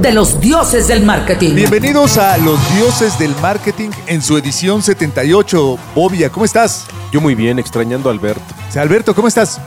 de 0.00 0.12
los 0.12 0.40
dioses 0.40 0.88
del 0.88 1.04
marketing. 1.04 1.54
Bienvenidos 1.54 2.18
a 2.18 2.36
Los 2.38 2.58
Dioses 2.74 3.18
del 3.18 3.34
Marketing 3.42 3.90
en 4.06 4.22
su 4.22 4.36
edición 4.36 4.82
78. 4.82 5.78
Bobia, 5.94 6.30
¿cómo 6.30 6.44
estás? 6.44 6.86
Yo 7.12 7.20
muy 7.20 7.34
bien, 7.34 7.58
extrañando 7.58 8.08
a 8.08 8.12
Alberto. 8.12 8.42
O 8.68 8.72
sea, 8.72 8.82
Alberto, 8.82 9.14
¿cómo 9.14 9.26
estás? 9.28 9.60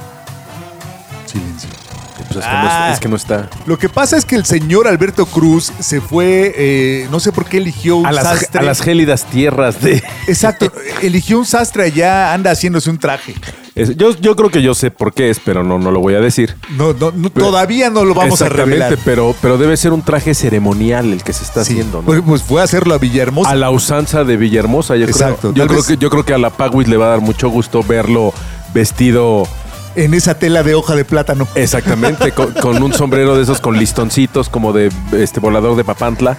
Silencio. 1.26 1.70
Pues 2.18 2.30
es, 2.30 2.36
que 2.36 2.40
no, 2.40 2.46
Ah. 2.46 2.88
es- 2.90 2.94
es 2.94 3.00
que 3.02 3.10
no 3.10 3.16
está. 3.18 3.50
Lo 3.66 3.78
que 3.78 3.90
pasa 3.90 4.16
es 4.16 4.24
que 4.24 4.36
el 4.36 4.46
señor 4.46 4.88
Alberto 4.88 5.26
Cruz 5.26 5.72
se 5.80 6.00
fue, 6.00 6.54
eh, 6.56 7.08
no 7.12 7.20
sé 7.20 7.32
por 7.34 7.46
qué 7.46 7.58
eligió 7.58 7.98
un 7.98 8.06
A 8.06 8.12
las, 8.14 8.24
sastre. 8.24 8.60
a 8.62 8.64
las 8.64 8.82
gélidas 8.82 9.26
tierras 9.26 9.82
de... 9.82 10.02
Exacto, 10.28 10.72
eligió 11.02 11.40
un 11.40 11.46
sastre 11.46 11.84
allá, 11.84 12.34
anda 12.34 12.52
haciéndose 12.52 12.90
un 12.90 12.98
traje. 13.00 13.36
Es- 13.74 13.96
yo, 13.96 14.16
yo 14.18 14.36
creo 14.36 14.50
que 14.50 14.62
yo 14.62 14.74
sé 14.74 14.92
por 14.92 15.14
qué 15.14 15.30
es, 15.30 15.40
pero 15.40 15.64
no, 15.64 15.80
no 15.80 15.92
lo 15.92 16.00
voy 16.02 16.14
a 16.16 16.20
decir. 16.20 16.56
No, 16.78 16.94
no, 16.94 17.12
no, 17.16 17.30
todavía 17.30 17.90
no 17.90 18.04
lo 18.04 18.14
vamos 18.14 18.42
a 18.42 18.46
Exactamente, 18.48 18.80
revelar. 18.88 19.00
pero, 19.06 19.34
pero 19.42 19.58
debe 19.58 19.78
ser 19.78 19.94
un 19.94 20.02
traje 20.02 20.34
ceremonial 20.34 21.14
el 21.14 21.24
que 21.24 21.32
se 21.34 21.44
está 21.44 21.64
Sí, 21.64 21.74
haciendo, 21.74 22.00
¿no? 22.00 22.06
pues, 22.06 22.22
pues 22.26 22.44
fue 22.44 22.62
a 22.62 22.66
hacerlo 22.66 22.94
a 22.94 22.98
Villahermosa. 22.98 23.50
A 23.50 23.56
la 23.56 23.70
usanza 23.70 24.24
de 24.26 24.36
Villahermosa, 24.38 24.96
yo 24.98 25.06
Exacto, 25.06 25.52
creo. 25.52 25.54
Yo 25.54 25.68
creo, 25.68 25.78
vez- 25.80 25.88
que, 25.88 25.98
yo 25.98 26.10
creo 26.10 26.26
que 26.26 26.34
a 26.34 26.38
la 26.38 26.50
Pagwis 26.50 26.88
le 26.90 26.98
va 26.98 27.06
a 27.06 27.10
dar 27.10 27.22
mucho 27.22 27.50
gusto 27.50 27.82
verlo 27.84 28.34
vestido 28.74 29.48
en 29.96 30.14
esa 30.14 30.36
tela 30.40 30.64
de 30.64 30.74
hoja 30.76 30.96
de 30.96 31.04
plátano. 31.06 31.48
exactamente 31.56 32.32
con, 32.32 32.54
con 32.54 32.82
un 32.84 32.94
sombrero 32.94 33.36
de 33.36 33.44
esos 33.44 33.60
con 33.62 33.78
listoncitos 33.78 34.48
como 34.50 34.72
de 34.74 34.90
este 35.14 35.40
volador 35.40 35.76
de 35.76 35.84
Papantla, 35.84 36.38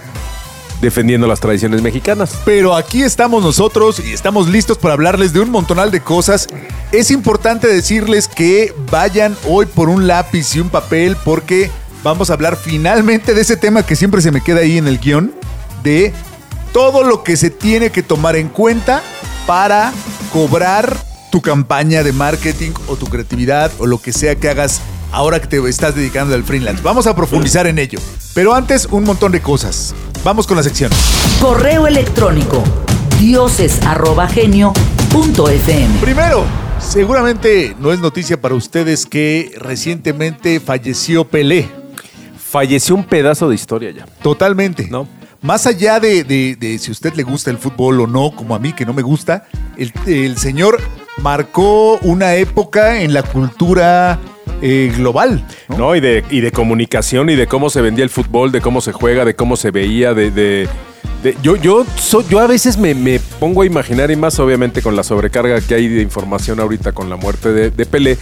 defendiendo 0.82 1.26
las 1.26 1.40
tradiciones 1.40 1.80
mexicanas. 1.80 2.34
Pero 2.44 2.74
aquí 2.74 3.02
estamos 3.02 3.42
nosotros 3.42 4.02
y 4.04 4.12
estamos 4.12 4.48
listos 4.48 4.76
para 4.76 4.94
hablarles 4.94 5.32
de 5.32 5.40
un 5.40 5.50
montonal 5.50 5.90
de 5.90 6.00
cosas. 6.00 6.48
Es 6.90 7.10
importante 7.10 7.68
decirles 7.68 8.28
que 8.28 8.74
vayan 8.90 9.36
hoy 9.48 9.64
por 9.66 9.88
un 9.88 10.06
lápiz 10.06 10.54
y 10.56 10.60
un 10.60 10.68
papel 10.68 11.16
porque 11.24 11.70
vamos 12.02 12.28
a 12.28 12.34
hablar 12.34 12.56
finalmente 12.56 13.32
de 13.32 13.40
ese 13.40 13.56
tema 13.56 13.86
que 13.86 13.96
siempre 13.96 14.20
se 14.20 14.32
me 14.32 14.42
queda 14.42 14.60
ahí 14.60 14.76
en 14.76 14.88
el 14.88 14.98
guion, 14.98 15.32
de 15.84 16.12
todo 16.72 17.04
lo 17.04 17.22
que 17.22 17.36
se 17.36 17.50
tiene 17.50 17.90
que 17.90 18.02
tomar 18.02 18.34
en 18.34 18.48
cuenta 18.48 19.02
para 19.46 19.92
cobrar 20.32 20.96
tu 21.30 21.40
campaña 21.40 22.02
de 22.02 22.12
marketing 22.12 22.72
o 22.88 22.96
tu 22.96 23.06
creatividad 23.06 23.70
o 23.78 23.86
lo 23.86 23.98
que 23.98 24.12
sea 24.12 24.34
que 24.34 24.48
hagas 24.48 24.80
ahora 25.12 25.40
que 25.40 25.46
te 25.46 25.68
estás 25.68 25.94
dedicando 25.94 26.34
al 26.34 26.44
freelance. 26.44 26.82
Vamos 26.82 27.06
a 27.06 27.14
profundizar 27.14 27.66
en 27.66 27.78
ello. 27.78 27.98
Pero 28.34 28.54
antes, 28.54 28.86
un 28.90 29.04
montón 29.04 29.32
de 29.32 29.40
cosas. 29.40 29.94
Vamos 30.24 30.46
con 30.46 30.56
la 30.56 30.62
sección. 30.62 30.90
Correo 31.40 31.86
electrónico 31.86 32.62
dioses@genio.fm. 33.20 35.98
Primero, 36.00 36.44
seguramente 36.78 37.74
no 37.78 37.92
es 37.92 38.00
noticia 38.00 38.40
para 38.40 38.54
ustedes 38.54 39.06
que 39.06 39.52
recientemente 39.58 40.60
falleció 40.60 41.24
Pelé. 41.24 41.68
Falleció 42.38 42.94
un 42.94 43.04
pedazo 43.04 43.48
de 43.48 43.54
historia 43.54 43.90
ya. 43.90 44.06
Totalmente. 44.22 44.88
¿No? 44.90 45.08
Más 45.40 45.66
allá 45.66 45.98
de, 45.98 46.22
de- 46.24 46.54
de 46.56 46.78
si 46.78 46.90
a 46.90 46.92
usted 46.92 47.14
le 47.14 47.24
gusta 47.24 47.50
el 47.50 47.58
fútbol 47.58 48.00
o 48.00 48.06
no, 48.06 48.30
como 48.36 48.54
a 48.54 48.58
mí 48.60 48.72
que 48.72 48.86
no 48.86 48.92
me 48.92 49.02
gusta, 49.02 49.46
el, 49.76 49.92
el 50.06 50.38
señor 50.38 50.80
marcó 51.18 51.98
una 52.02 52.34
época 52.34 53.00
en 53.02 53.12
la 53.12 53.22
cultura 53.24 54.20
eh, 54.62 54.90
global. 54.96 55.44
¿no? 55.68 55.76
¿no? 55.78 55.96
Y 55.96 56.00
de, 56.00 56.24
y 56.30 56.40
de 56.40 56.50
comunicación 56.52 57.28
y 57.28 57.34
de 57.36 57.46
cómo 57.46 57.68
se 57.68 57.82
vendía 57.82 58.04
el 58.04 58.10
fútbol, 58.10 58.50
de 58.52 58.60
cómo 58.62 58.80
se 58.80 58.92
juega, 58.92 59.24
de 59.24 59.34
cómo 59.34 59.56
se 59.56 59.70
veía, 59.70 60.14
de... 60.14 60.30
de- 60.30 60.68
de- 61.22 61.36
yo, 61.42 61.54
yo, 61.54 61.84
so- 61.96 62.26
yo 62.28 62.40
a 62.40 62.48
veces 62.48 62.78
me, 62.78 62.94
me 62.96 63.20
pongo 63.38 63.62
a 63.62 63.66
imaginar, 63.66 64.10
y 64.10 64.16
más 64.16 64.40
obviamente 64.40 64.82
con 64.82 64.96
la 64.96 65.04
sobrecarga 65.04 65.60
que 65.60 65.74
hay 65.76 65.86
de 65.88 66.02
información 66.02 66.58
ahorita 66.58 66.90
con 66.92 67.08
la 67.10 67.14
muerte 67.16 67.52
de, 67.52 67.70
de 67.70 67.86
Pelé, 67.86 68.18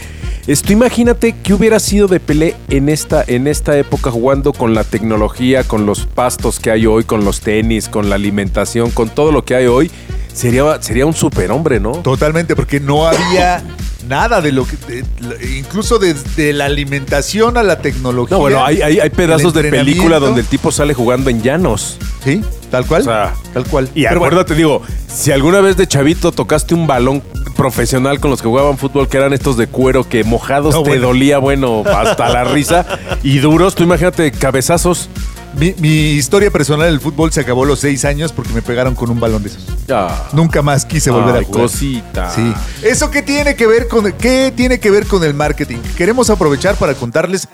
esto 0.47 0.73
imagínate 0.75 1.35
que 1.43 1.55
hubiera 1.55 1.79
sido 1.81 2.09
de 2.09 2.21
Pelé 2.21 2.57
en 2.69 2.91
esta, 2.91 3.25
en 3.27 3.47
esta 3.47 3.79
época 3.79 4.11
jugando 4.11 4.53
con 4.53 4.75
la 4.75 4.85
tecnología, 4.85 5.65
con 5.65 5.87
los 5.87 6.05
pastos 6.07 6.61
que 6.61 6.71
hay 6.71 6.85
hoy, 6.87 7.05
con 7.05 7.25
los 7.25 7.41
tenis, 7.41 7.89
con 7.89 8.11
la 8.11 8.17
alimentación, 8.17 8.91
con 8.91 9.09
todo 9.09 9.33
lo 9.33 9.45
que 9.47 9.55
hay 9.55 9.67
hoy. 9.67 9.91
Sería, 10.35 10.81
sería 10.83 11.07
un 11.07 11.15
superhombre, 11.15 11.81
¿no? 11.81 11.93
Totalmente, 11.93 12.55
porque 12.55 12.81
no 12.81 13.07
había 13.07 13.63
nada 14.09 14.41
de 14.41 14.53
lo 14.53 14.67
que. 14.67 14.77
de- 14.77 15.57
incluso 15.59 15.99
desde 15.99 16.53
la 16.53 16.67
alimentación 16.67 17.57
a 17.57 17.63
la 17.63 17.81
tecnología. 17.81 18.37
No, 18.37 18.41
bueno, 18.41 18.65
hay, 18.65 18.83
hay, 18.83 18.99
hay 19.01 19.11
pedazos 19.11 19.53
de 19.55 19.65
película 19.71 20.19
donde 20.19 20.41
el 20.43 20.47
tipo 20.47 20.71
sale 20.73 20.95
jugando 20.95 21.31
en 21.31 21.43
llanos. 21.43 21.99
Sí, 22.25 22.43
tal 22.71 22.87
cual. 22.87 23.03
O 23.03 23.05
sea, 23.05 23.35
tal 23.55 23.65
cual. 23.65 23.89
Y 23.95 24.03
Pero 24.03 24.21
bueno, 24.21 24.27
acuérdate, 24.37 24.55
digo, 24.55 24.83
si 25.09 25.33
alguna 25.33 25.61
vez 25.61 25.77
de 25.77 25.87
chavito 25.87 26.33
tocaste 26.33 26.75
un 26.75 26.87
balón 26.87 27.23
profesional 27.57 28.21
con 28.21 28.31
los 28.31 28.41
que 28.43 28.49
jugaban 28.49 28.79
fútbol, 28.79 29.09
que 29.09 29.17
eran 29.19 29.33
estos 29.33 29.57
de 29.57 29.67
cuero 29.67 30.09
que 30.09 30.25
mojados 30.25 30.75
No, 30.75 30.83
te 30.83 30.91
bueno. 30.91 31.09
dolía, 31.09 31.39
bueno, 31.39 31.83
hasta 31.87 32.29
la 32.31 32.45
risa, 32.45 32.87
y 33.23 33.39
duros, 33.39 33.75
tú 33.75 33.83
imagínate, 33.83 34.31
cabezazos. 34.33 35.09
Mi, 35.55 35.75
mi 35.79 35.89
historia 36.13 36.51
personal 36.51 36.89
del 36.91 37.01
fútbol 37.01 37.33
se 37.33 37.41
acabó 37.41 37.65
a 37.65 37.67
los 37.67 37.81
seis 37.81 38.05
años 38.05 38.33
porque 38.33 38.53
me 38.53 38.63
pegaron 38.63 38.95
con 38.95 39.11
un 39.11 39.19
balón 39.21 39.43
de 39.43 39.49
esos. 39.51 39.67
Ah, 39.91 40.29
Nunca 40.33 40.63
más 40.63 40.85
quise 40.85 41.11
volver 41.11 41.35
ay, 41.37 41.43
a 41.43 41.47
jugar. 41.47 41.63
cosita. 41.63 42.31
Sí. 42.31 42.53
¿Eso 42.83 43.11
qué 43.11 43.23
tiene 43.23 43.57
que 43.57 43.67
ver 43.67 43.89
con 43.89 44.13
qué 44.13 44.53
tiene 44.55 44.79
que 44.81 44.91
ver 44.91 45.07
con 45.07 45.25
el 45.25 45.35
marketing? 45.35 45.79
Queremos 45.97 46.31
aprovechar 46.31 46.77
para 46.77 46.95
contarles, 46.95 47.49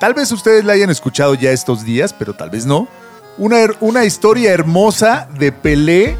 tal 0.00 0.14
vez 0.14 0.30
ustedes 0.32 0.64
la 0.64 0.74
hayan 0.74 0.90
escuchado 0.90 1.34
ya 1.34 1.50
estos 1.50 1.84
días, 1.84 2.14
pero 2.16 2.34
tal 2.34 2.50
vez 2.50 2.66
no. 2.66 2.88
Una, 3.38 3.56
una 3.80 4.04
historia 4.04 4.52
hermosa 4.52 5.28
de 5.38 5.50
Pelé 5.52 6.16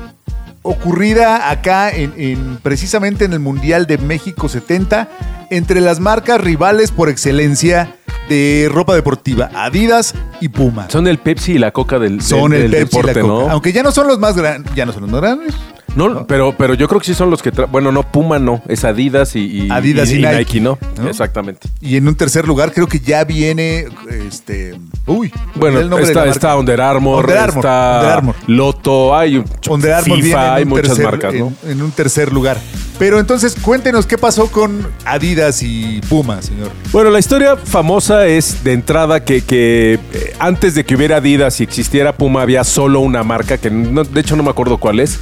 ocurrida 0.63 1.51
acá 1.51 1.91
en, 1.91 2.13
en- 2.17 2.59
precisamente 2.63 3.25
en 3.25 3.33
el 3.33 3.41
Mundial 3.41 3.87
de 3.87 3.99
México 3.99 4.49
70 4.49 5.09
entre 5.51 5.81
las 5.81 6.01
marcas 6.01 6.41
rivales 6.41 6.91
por 6.91 7.09
excelencia 7.09 7.97
de 8.31 8.69
ropa 8.73 8.95
deportiva, 8.95 9.51
Adidas 9.55 10.15
y 10.41 10.49
Puma. 10.49 10.87
Son 10.89 11.07
el 11.09 11.19
Pepsi 11.19 11.53
y 11.55 11.59
la 11.59 11.73
Coca 11.73 11.99
del, 11.99 12.23
Son 12.23 12.53
del- 12.53 12.63
el 12.63 12.71
del 12.71 12.81
Pepsi 12.83 12.99
y 12.99 13.03
la 13.03 13.07
deporte, 13.09 13.29
Coca. 13.29 13.45
¿no? 13.47 13.51
Aunque 13.51 13.73
ya 13.73 13.83
no 13.83 13.91
son 13.91 14.07
los 14.07 14.19
más 14.21 14.37
grandes, 14.37 14.73
ya 14.75 14.87
no 14.87 14.93
son 14.93 15.03
los 15.03 15.11
más 15.11 15.21
grandes. 15.21 15.55
No, 15.97 16.27
pero, 16.27 16.55
pero 16.57 16.75
yo 16.75 16.87
creo 16.89 17.01
que 17.01 17.07
sí 17.07 17.15
son 17.15 17.31
los 17.31 17.43
que... 17.43 17.53
tra- 17.53 17.69
Bueno, 17.71 17.91
no, 17.93 18.03
Puma 18.05 18.39
no, 18.39 18.63
es 18.69 18.85
Adidas 18.85 19.35
y, 19.37 19.41
y- 19.67 19.71
Adidas 19.71 20.11
y 20.11 20.19
Nike, 20.23 20.61
¿no? 20.61 20.79
¿no? 21.03 21.09
Exactamente. 21.09 21.69
Y 21.81 21.97
en 21.97 22.07
un 22.07 22.15
tercer 22.15 22.47
lugar 22.47 22.73
creo 22.73 22.87
que 22.87 23.01
ya 23.01 23.25
viene 23.25 23.87
este 24.27 24.75
uy, 25.07 25.33
Bueno, 25.57 25.81
el 25.81 25.93
está, 26.03 26.27
está 26.27 26.57
Under 26.57 26.81
Armour, 26.81 27.25
Under 27.25 27.39
Armour, 27.39 27.59
está 27.65 27.97
Under 28.01 28.11
Armour. 28.13 28.35
Loto, 28.47 29.17
hay 29.17 29.43
Under 29.69 29.93
Armour 29.95 30.17
viene 30.17 30.29
FIFA, 30.31 30.55
hay 30.55 30.65
muchas 30.65 30.99
tercer- 30.99 31.05
marcas, 31.05 31.35
¿no? 31.35 31.53
En, 31.65 31.71
en 31.73 31.83
un 31.83 31.91
tercer 31.91 32.33
lugar. 32.33 32.57
Pero 32.99 33.19
entonces 33.19 33.57
cuéntenos 33.61 34.05
qué 34.07 34.19
pasó 34.19 34.47
con 34.49 34.87
Adidas 35.07 35.63
y 35.63 36.01
Puma, 36.09 36.41
señor. 36.43 36.71
Bueno, 36.93 37.11
la 37.11 37.19
historia 37.19 37.57
famosa 37.57 38.27
es 38.27 38.63
de 38.63 38.75
entrada 38.75 39.25
que, 39.25 39.43
que, 39.43 39.99
eh, 40.13 40.35
antes 40.39 40.75
de 40.75 40.85
que 40.85 40.95
hubiera 40.97 41.17
Adidas 41.17 41.61
y 41.61 41.65
existiera 41.65 42.13
Puma 42.15 42.43
había 42.43 42.63
solo 42.63 43.01
una 43.01 43.23
marca, 43.23 43.57
que 43.59 43.71
no- 43.71 44.05
de 44.05 44.21
hecho 44.21 44.37
no 44.37 44.43
me 44.43 44.51
acuerdo 44.51 44.77
cuál 44.79 45.01
es, 45.01 45.19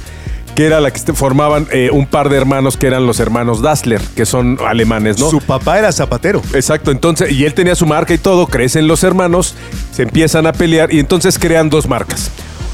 que 0.59 0.65
era 0.65 0.81
la 0.81 0.91
que 0.91 0.97
este- 0.97 1.13
formaban 1.13 1.67
eh, 1.71 1.89
un 1.89 2.05
par 2.05 2.27
de 2.27 2.35
hermanos 2.35 2.75
que 2.75 2.85
eran 2.87 3.07
los 3.07 3.21
hermanos 3.21 3.61
Dassler, 3.61 4.01
que 4.13 4.25
son 4.25 4.57
alemanes, 4.67 5.17
¿no? 5.17 5.29
Su 5.29 5.39
papá 5.39 5.79
era 5.79 5.89
zapatero. 5.93 6.41
Exacto, 6.53 6.91
entonces, 6.91 7.31
y 7.31 7.45
él 7.45 7.53
tenía 7.53 7.75
su 7.75 7.85
marca 7.85 8.13
y 8.13 8.17
todo, 8.17 8.45
crecen 8.45 8.85
los 8.85 9.05
hermanos, 9.05 9.55
se 9.93 10.03
empiezan 10.03 10.47
a 10.47 10.51
pelear 10.51 10.93
y 10.93 10.99
entonces 10.99 11.39
crean 11.39 11.69
dos 11.69 11.87
marcas. 11.87 12.29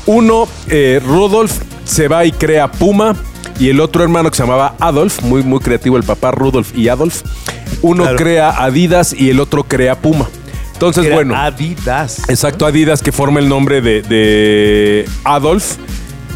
Uno, 0.07 0.47
eh, 0.67 0.99
Rudolf, 1.05 1.59
se 1.83 2.07
va 2.07 2.25
y 2.25 2.31
crea 2.31 2.71
Puma, 2.71 3.15
y 3.59 3.69
el 3.69 3.79
otro 3.79 4.01
hermano 4.01 4.31
que 4.31 4.37
se 4.37 4.41
llamaba 4.41 4.73
Adolf, 4.79 5.21
muy, 5.21 5.43
muy 5.43 5.59
creativo 5.59 5.95
el 5.97 6.03
papá 6.03 6.31
Rudolf 6.31 6.75
y 6.75 6.87
Adolf, 6.87 7.21
uno 7.83 8.01
Claro. 8.01 8.17
crea 8.17 8.49
Adidas 8.49 9.13
y 9.13 9.29
el 9.29 9.39
otro 9.39 9.63
crea 9.63 9.93
Puma. 9.93 10.27
Entonces, 10.73 11.05
Era 11.05 11.13
bueno, 11.17 11.35
Adidas. 11.35 12.27
exacto, 12.29 12.65
Adidas 12.65 13.03
que 13.03 13.11
forma 13.11 13.39
el 13.39 13.47
nombre 13.47 13.79
de, 13.81 14.01
de 14.01 15.05
Adolf. 15.23 15.75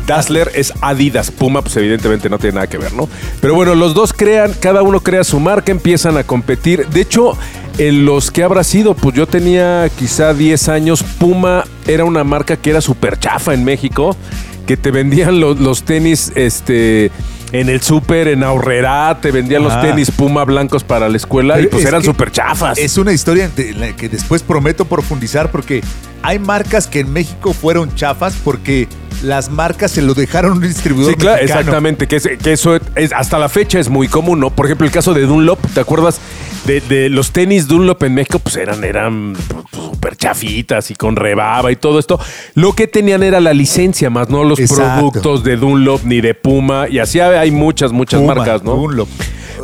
Dassler 0.10 0.50
es 0.56 0.74
Adidas, 0.82 1.30
Puma 1.30 1.62
pues 1.62 1.78
evidentemente 1.78 2.32
no 2.32 2.40
tiene 2.40 2.56
nada 2.56 2.68
que 2.68 2.80
ver, 2.80 2.94
¿no? 2.94 3.08
Pero 3.42 3.54
bueno, 3.54 3.76
los 3.76 3.94
dos 3.94 4.12
crean, 4.12 4.54
cada 4.60 4.82
uno 4.82 5.02
crea 5.02 5.24
su 5.24 5.40
marca, 5.40 5.72
empiezan 5.72 6.18
a 6.18 6.24
competir. 6.24 6.88
De 6.88 7.02
hecho, 7.02 7.38
en 7.78 8.06
los 8.06 8.32
que 8.32 8.42
habrá 8.42 8.64
sido, 8.64 8.96
pues 8.96 9.16
yo 9.16 9.28
tenía 9.28 9.88
quizá 10.00 10.34
10 10.34 10.68
años, 10.70 11.04
Puma 11.04 11.64
era 11.86 12.06
una 12.06 12.24
marca 12.24 12.58
que 12.58 12.72
era 12.72 12.82
súper 12.82 13.20
chafa 13.20 13.54
en 13.54 13.64
México, 13.64 14.18
que 14.66 14.78
te 14.78 14.90
vendían 14.90 15.40
los, 15.40 15.60
los 15.60 15.84
tenis, 15.84 16.32
este 16.34 17.12
en 17.52 17.70
el 17.70 17.82
súper, 17.82 18.30
en 18.30 18.44
Ahorrera, 18.44 19.20
te 19.22 19.30
vendían 19.30 19.64
los 19.64 19.80
tenis 19.80 20.10
Puma 20.10 20.44
blancos 20.44 20.84
para 20.84 21.08
la 21.08 21.18
escuela 21.18 21.62
y 21.62 21.68
pues 21.68 21.84
es 21.84 21.90
eran 21.90 22.04
súper 22.04 22.32
chafas. 22.32 22.80
Es 22.80 22.98
una 22.98 23.14
historia 23.14 23.48
de 23.48 23.74
la 23.74 23.96
que 23.96 24.10
después 24.10 24.42
prometo 24.42 24.86
profundizar 24.86 25.52
porque 25.52 25.84
hay 26.24 26.40
marcas 26.40 26.88
que 26.88 27.00
en 27.02 27.14
México 27.14 27.54
fueron 27.54 27.94
chafas 27.94 28.36
porque 28.44 28.88
las 29.24 29.50
marcas 29.50 29.92
se 29.92 30.02
lo 30.02 30.14
dejaron 30.14 30.52
a 30.52 30.56
un 30.56 30.62
distribuidor 30.62 31.14
Sí, 31.14 31.18
claro, 31.20 31.38
mexicano. 31.38 31.60
exactamente. 31.62 32.08
Que, 32.08 32.16
es- 32.18 32.30
que 32.42 32.52
eso 32.54 32.76
es, 32.96 33.12
hasta 33.14 33.38
la 33.40 33.50
fecha 33.50 33.80
es 33.80 33.90
muy 33.90 34.08
común, 34.08 34.40
¿no? 34.40 34.50
Por 34.50 34.66
ejemplo, 34.66 34.86
el 34.86 34.92
caso 34.94 35.14
de 35.14 35.22
Dunlop, 35.24 35.60
¿te 35.74 35.80
acuerdas? 35.80 36.20
De, 36.66 36.82
de 36.82 37.10
los 37.10 37.32
tenis 37.32 37.68
Dunlop 37.68 38.04
en 38.04 38.14
México, 38.16 38.40
pues 38.40 38.58
eran, 38.58 38.84
eran 38.84 39.34
pues, 39.48 39.66
súper 39.86 40.16
chafitas 40.18 40.92
y 40.92 40.96
con 40.96 41.16
rebaba 41.16 41.72
y 41.72 41.76
todo 41.78 42.00
esto. 42.00 42.20
Lo 42.54 42.74
que 42.74 42.88
tenían 42.88 43.24
era 43.24 43.40
la 43.40 43.54
licencia, 43.54 44.10
más 44.10 44.30
no 44.30 44.44
los 44.44 44.60
Exacto. 44.60 45.00
productos 45.12 45.44
de 45.44 45.56
Dunlop 45.58 46.04
ni 46.04 46.22
de 46.22 46.34
Puma. 46.34 46.88
Y 46.90 47.00
así 47.00 47.20
hay 47.20 47.52
muchas, 47.52 47.92
muchas 47.92 48.20
Puma, 48.20 48.36
marcas, 48.36 48.64
¿no? 48.64 48.76
Dunlop. 48.76 49.08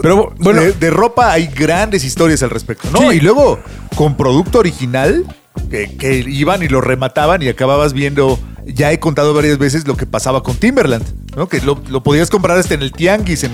Pero 0.02 0.34
bueno, 0.40 0.62
de, 0.62 0.74
de 0.74 0.90
ropa 0.90 1.32
hay 1.32 1.48
grandes 1.48 2.04
historias 2.04 2.44
al 2.44 2.50
respecto. 2.50 2.88
No, 2.92 3.12
Sí. 3.12 3.18
y 3.18 3.20
luego 3.22 3.60
con 3.96 4.16
producto 4.18 4.60
original 4.60 5.26
que, 5.70 6.24
iban 6.28 6.64
y 6.64 6.68
lo 6.68 6.82
remataban 6.82 7.42
y 7.42 7.48
acababas 7.48 7.94
viendo. 7.94 8.40
Ya 8.66 8.92
he 8.92 9.00
contado 9.00 9.34
varias 9.36 9.60
veces 9.60 9.88
lo 9.88 9.96
que 9.96 10.08
pasaba 10.08 10.42
con 10.42 10.56
Timberland. 10.56 11.06
Que 11.50 11.62
lo, 11.62 12.04
podías 12.04 12.30
comprar 12.30 12.58
hasta 12.58 12.74
en 12.74 12.82
el 12.82 12.92
Tianguis 12.92 13.46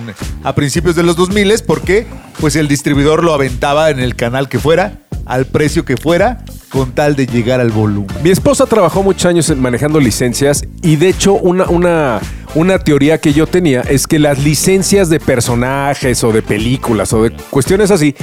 a 0.43 0.55
principios 0.55 0.95
de 0.95 1.03
los 1.03 1.15
2000 1.15 1.53
porque 1.65 2.05
pues 2.39 2.55
el 2.55 2.67
distribuidor 2.67 3.23
lo 3.23 3.33
aventaba 3.33 3.89
en 3.89 3.99
el 3.99 4.15
canal 4.15 4.47
que 4.47 4.59
fuera, 4.59 4.99
al 5.25 5.47
precio 5.47 5.83
que 5.83 5.97
fuera, 5.97 6.45
con 6.69 6.93
tal 6.93 7.15
de 7.15 7.25
llegar 7.25 7.59
al 7.59 7.71
volumen. 7.71 8.15
Mi 8.23 8.29
esposa 8.29 8.65
trabajó 8.65 9.03
muchos 9.03 9.25
años 9.25 9.55
manejando 9.57 9.99
licencias 9.99 10.63
y 10.81 10.95
de 10.95 11.09
hecho 11.09 11.33
una, 11.33 11.65
una, 11.69 12.19
una 12.55 12.79
teoría 12.79 13.19
que 13.19 13.33
yo 13.33 13.47
tenía 13.47 13.81
es 13.81 14.07
que 14.07 14.19
las 14.19 14.39
licencias 14.43 15.09
de 15.09 15.19
personajes 15.19 16.23
o 16.23 16.31
de 16.31 16.41
películas 16.41 17.11
o 17.13 17.23
de 17.23 17.31
cuestiones 17.49 17.91
así, 17.91 18.15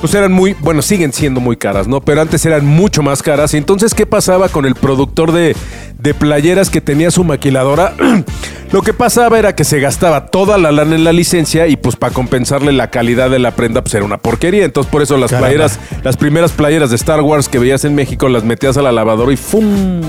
pues 0.00 0.14
eran 0.14 0.32
muy, 0.32 0.54
bueno, 0.60 0.82
siguen 0.82 1.12
siendo 1.12 1.40
muy 1.40 1.56
caras, 1.56 1.88
¿no? 1.88 2.00
Pero 2.00 2.20
antes 2.20 2.44
eran 2.46 2.66
mucho 2.66 3.02
más 3.02 3.22
caras. 3.22 3.54
Y 3.54 3.56
entonces, 3.56 3.94
¿qué 3.94 4.06
pasaba 4.06 4.48
con 4.48 4.66
el 4.66 4.74
productor 4.74 5.32
de, 5.32 5.56
de 5.98 6.14
playeras 6.14 6.70
que 6.70 6.80
tenía 6.80 7.10
su 7.10 7.24
maquiladora? 7.24 7.94
Lo 8.72 8.82
que 8.82 8.92
pasaba 8.92 9.38
era 9.38 9.54
que 9.54 9.64
se 9.64 9.78
gastaba 9.78 10.26
toda 10.26 10.58
la 10.58 10.72
lana 10.72 10.96
en 10.96 11.04
la 11.04 11.12
licencia 11.12 11.68
y 11.68 11.76
pues 11.76 11.94
para 11.94 12.12
compensarle 12.12 12.72
la 12.72 12.90
calidad 12.90 13.30
de 13.30 13.38
la 13.38 13.52
prenda 13.52 13.82
pues 13.82 13.94
era 13.94 14.04
una 14.04 14.18
porquería. 14.18 14.64
Entonces 14.64 14.90
por 14.90 15.02
eso 15.02 15.16
las 15.16 15.30
Caramba. 15.30 15.48
playeras, 15.48 15.78
las 16.02 16.16
primeras 16.16 16.52
playeras 16.52 16.90
de 16.90 16.96
Star 16.96 17.20
Wars 17.20 17.48
que 17.48 17.58
veías 17.60 17.84
en 17.84 17.94
México 17.94 18.28
las 18.28 18.42
metías 18.42 18.76
a 18.76 18.82
la 18.82 18.90
lavadora 18.90 19.32
y 19.32 19.36
¡fum! 19.36 20.00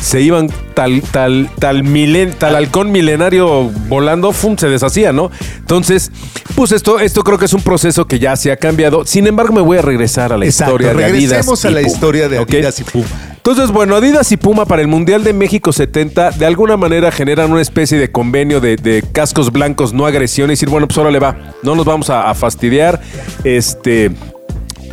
Se 0.00 0.20
iban 0.20 0.48
tal, 0.74 1.02
tal, 1.10 1.50
tal, 1.58 1.82
milen, 1.84 2.32
tal 2.32 2.54
halcón 2.54 2.92
milenario 2.92 3.64
volando, 3.88 4.32
¡fum! 4.32 4.56
se 4.56 4.68
deshacía, 4.68 5.12
¿no? 5.12 5.30
Entonces, 5.58 6.10
pues 6.54 6.72
esto, 6.72 7.00
esto 7.00 7.22
creo 7.24 7.38
que 7.38 7.44
es 7.46 7.52
un 7.52 7.62
proceso 7.62 8.06
que 8.06 8.18
ya 8.18 8.36
se 8.36 8.52
ha 8.52 8.56
cambiado. 8.56 9.04
Sin 9.04 9.26
embargo, 9.26 9.52
me 9.52 9.60
voy 9.60 9.78
a 9.78 9.82
regresar 9.82 10.32
a 10.32 10.38
la 10.38 10.44
Exacto, 10.46 10.74
historia 10.74 10.94
de 10.94 11.04
Adidas. 11.04 11.12
regresemos 11.30 11.64
a 11.64 11.70
la 11.70 11.80
Puma, 11.80 11.88
historia 11.88 12.28
de. 12.28 12.38
Adidas 12.38 12.80
y 12.80 12.84
Puma. 12.84 13.06
Entonces, 13.36 13.70
bueno, 13.70 13.96
Adidas 13.96 14.30
y 14.32 14.36
Puma 14.36 14.66
para 14.66 14.82
el 14.82 14.88
Mundial 14.88 15.24
de 15.24 15.32
México 15.32 15.72
70 15.72 16.32
de 16.32 16.46
alguna 16.46 16.76
manera 16.76 17.10
generan 17.10 17.50
una 17.50 17.62
especie 17.62 17.98
de 17.98 18.10
convenio 18.12 18.60
de, 18.60 18.76
de 18.76 19.02
cascos 19.12 19.50
blancos, 19.52 19.92
no 19.92 20.06
agresión, 20.06 20.50
y 20.50 20.52
decir, 20.52 20.68
bueno, 20.68 20.86
pues 20.86 20.98
ahora 20.98 21.10
le 21.10 21.18
va, 21.18 21.54
no 21.62 21.74
nos 21.74 21.86
vamos 21.86 22.10
a, 22.10 22.28
a 22.30 22.34
fastidiar, 22.34 23.00
este... 23.44 24.10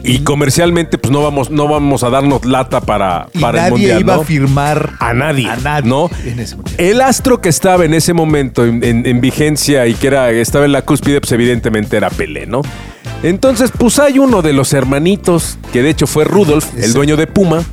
Y 0.05 0.19
comercialmente, 0.19 0.97
pues 0.97 1.11
no 1.11 1.21
vamos, 1.23 1.49
no 1.49 1.67
vamos 1.67 2.03
a 2.03 2.09
darnos 2.09 2.45
lata 2.45 2.81
para, 2.81 3.27
Y 3.33 3.39
para 3.39 3.57
el 3.57 3.63
nadie 3.63 3.71
mundial. 3.71 3.99
iba 4.01 4.15
¿no? 4.15 4.21
a 4.21 4.25
firmar 4.25 4.91
a 4.99 5.13
nadie, 5.13 5.49
a 5.49 5.55
nadie 5.57 5.89
¿no? 5.89 6.09
en 6.25 6.39
ese. 6.39 6.55
El 6.77 7.01
astro 7.01 7.41
que 7.41 7.49
estaba 7.49 7.85
en 7.85 7.93
ese 7.93 8.13
momento 8.13 8.63
en, 8.65 8.83
en- 8.83 9.05
en 9.05 9.21
vigencia 9.21 9.87
y 9.87 9.93
que 9.95 10.07
era, 10.07 10.29
estaba 10.31 10.65
en 10.65 10.71
la 10.71 10.83
cúspide, 10.83 11.19
pues 11.21 11.31
evidentemente 11.31 11.97
era 11.97 12.09
Pelé, 12.09 12.45
¿no? 12.45 12.61
Entonces, 13.23 13.71
pues 13.77 13.97
hay 13.99 14.19
uno 14.19 14.41
de 14.41 14.53
los 14.53 14.73
hermanitos, 14.73 15.57
que 15.73 15.81
de 15.81 15.89
hecho 15.89 16.05
fue 16.05 16.25
Rudolf, 16.25 16.67
el 16.77 16.93
dueño 16.93 17.17
de 17.17 17.25
Puma, 17.27 17.63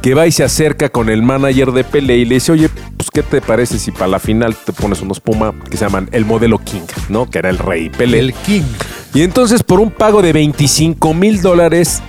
que 0.00 0.14
va 0.14 0.26
y 0.26 0.32
se 0.32 0.44
acerca 0.44 0.90
con 0.90 1.08
el 1.08 1.22
manager 1.22 1.72
de 1.72 1.82
Pelé 1.84 2.18
y 2.18 2.24
le 2.24 2.34
dice, 2.36 2.52
oye, 2.52 2.68
pues 2.96 3.10
¿qué 3.12 3.22
te 3.22 3.40
parece 3.40 3.78
si 3.78 3.90
para 3.90 4.06
la 4.08 4.18
final 4.20 4.54
te 4.54 4.72
pones 4.72 5.00
unos 5.02 5.18
Puma 5.20 5.52
que 5.70 5.76
se 5.76 5.84
llaman 5.84 6.08
el 6.12 6.24
modelo 6.24 6.58
King, 6.58 6.82
¿no? 7.08 7.28
Que 7.28 7.38
era 7.38 7.50
el 7.50 7.58
rey 7.58 7.88
Pelé. 7.90 8.20
El 8.20 8.32
King. 8.34 8.62
Y 9.14 9.22
entonces 9.22 9.62
por 9.62 9.80
un 9.80 9.90
pago 9.90 10.22
de 10.22 10.32
25 10.32 11.12
mil 11.12 11.42
dólares, 11.42 12.02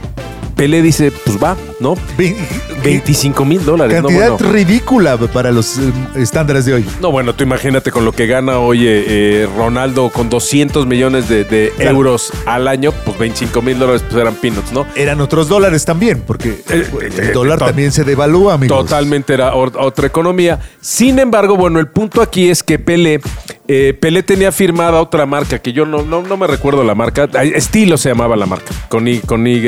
Pelé 0.56 0.82
dice, 0.82 1.12
pues 1.26 1.42
va, 1.42 1.56
¿no? 1.80 1.96
Ve- 2.18 2.36
25 2.84 3.46
mil 3.46 3.64
dólares, 3.66 4.02
¿no? 4.02 4.08
Cantidad 4.10 4.32
Bueno. 4.34 4.52
ridícula 4.52 5.18
para 5.18 5.52
los 5.52 5.78
eh, 5.78 5.92
estándares 6.16 6.66
de 6.66 6.74
hoy. 6.76 6.86
No, 7.02 7.12
bueno, 7.12 7.34
tú 7.34 7.44
imagínate 7.44 7.92
con 7.92 8.04
lo 8.06 8.12
que 8.12 8.28
gana, 8.28 8.60
oye, 8.60 9.04
eh, 9.08 9.50
Ronaldo 9.58 10.10
con 10.10 10.30
200 10.30 10.86
millones 10.86 11.30
de, 11.30 11.44
de 11.46 11.72
Claro. 11.78 11.98
euros 11.98 12.32
al 12.46 12.68
año, 12.68 12.92
pues 13.06 13.18
25 13.18 13.62
mil 13.62 13.80
dólares 13.80 14.04
pues 14.08 14.22
eran 14.22 14.36
peanuts, 14.36 14.72
¿no? 14.74 14.86
Eran 14.96 15.22
otros 15.22 15.48
dólares 15.48 15.86
también, 15.86 16.22
porque 16.26 16.62
Eh, 16.70 16.86
el 17.02 17.20
eh, 17.20 17.32
dólar 17.34 17.58
también 17.60 17.92
se 17.92 18.04
devalúa, 18.04 18.56
amigos. 18.56 18.78
Totalmente 18.86 19.34
era 19.34 19.56
otra 19.56 20.08
economía. 20.08 20.60
Sin 20.82 21.20
embargo, 21.20 21.56
bueno, 21.56 21.80
el 21.80 21.88
punto 21.88 22.22
aquí 22.22 22.50
es 22.50 22.64
que 22.64 22.80
Pelé, 22.80 23.22
eh, 23.68 23.98
Pelé 24.00 24.24
tenía 24.24 24.52
firmada 24.52 25.00
otra 25.02 25.26
marca, 25.26 25.60
que 25.60 25.72
yo 25.74 25.86
no, 25.86 26.04
no, 26.04 26.22
no 26.22 26.38
me 26.38 26.48
recuerdo 26.48 26.84
la 26.84 26.96
marca, 26.96 27.30
Estilo 27.42 27.98
se 27.98 28.10
llamaba 28.10 28.36
la 28.36 28.46
marca, 28.46 28.74
con 28.90 29.08
Y. 29.08 29.20
Con 29.20 29.48
y. 29.48 29.62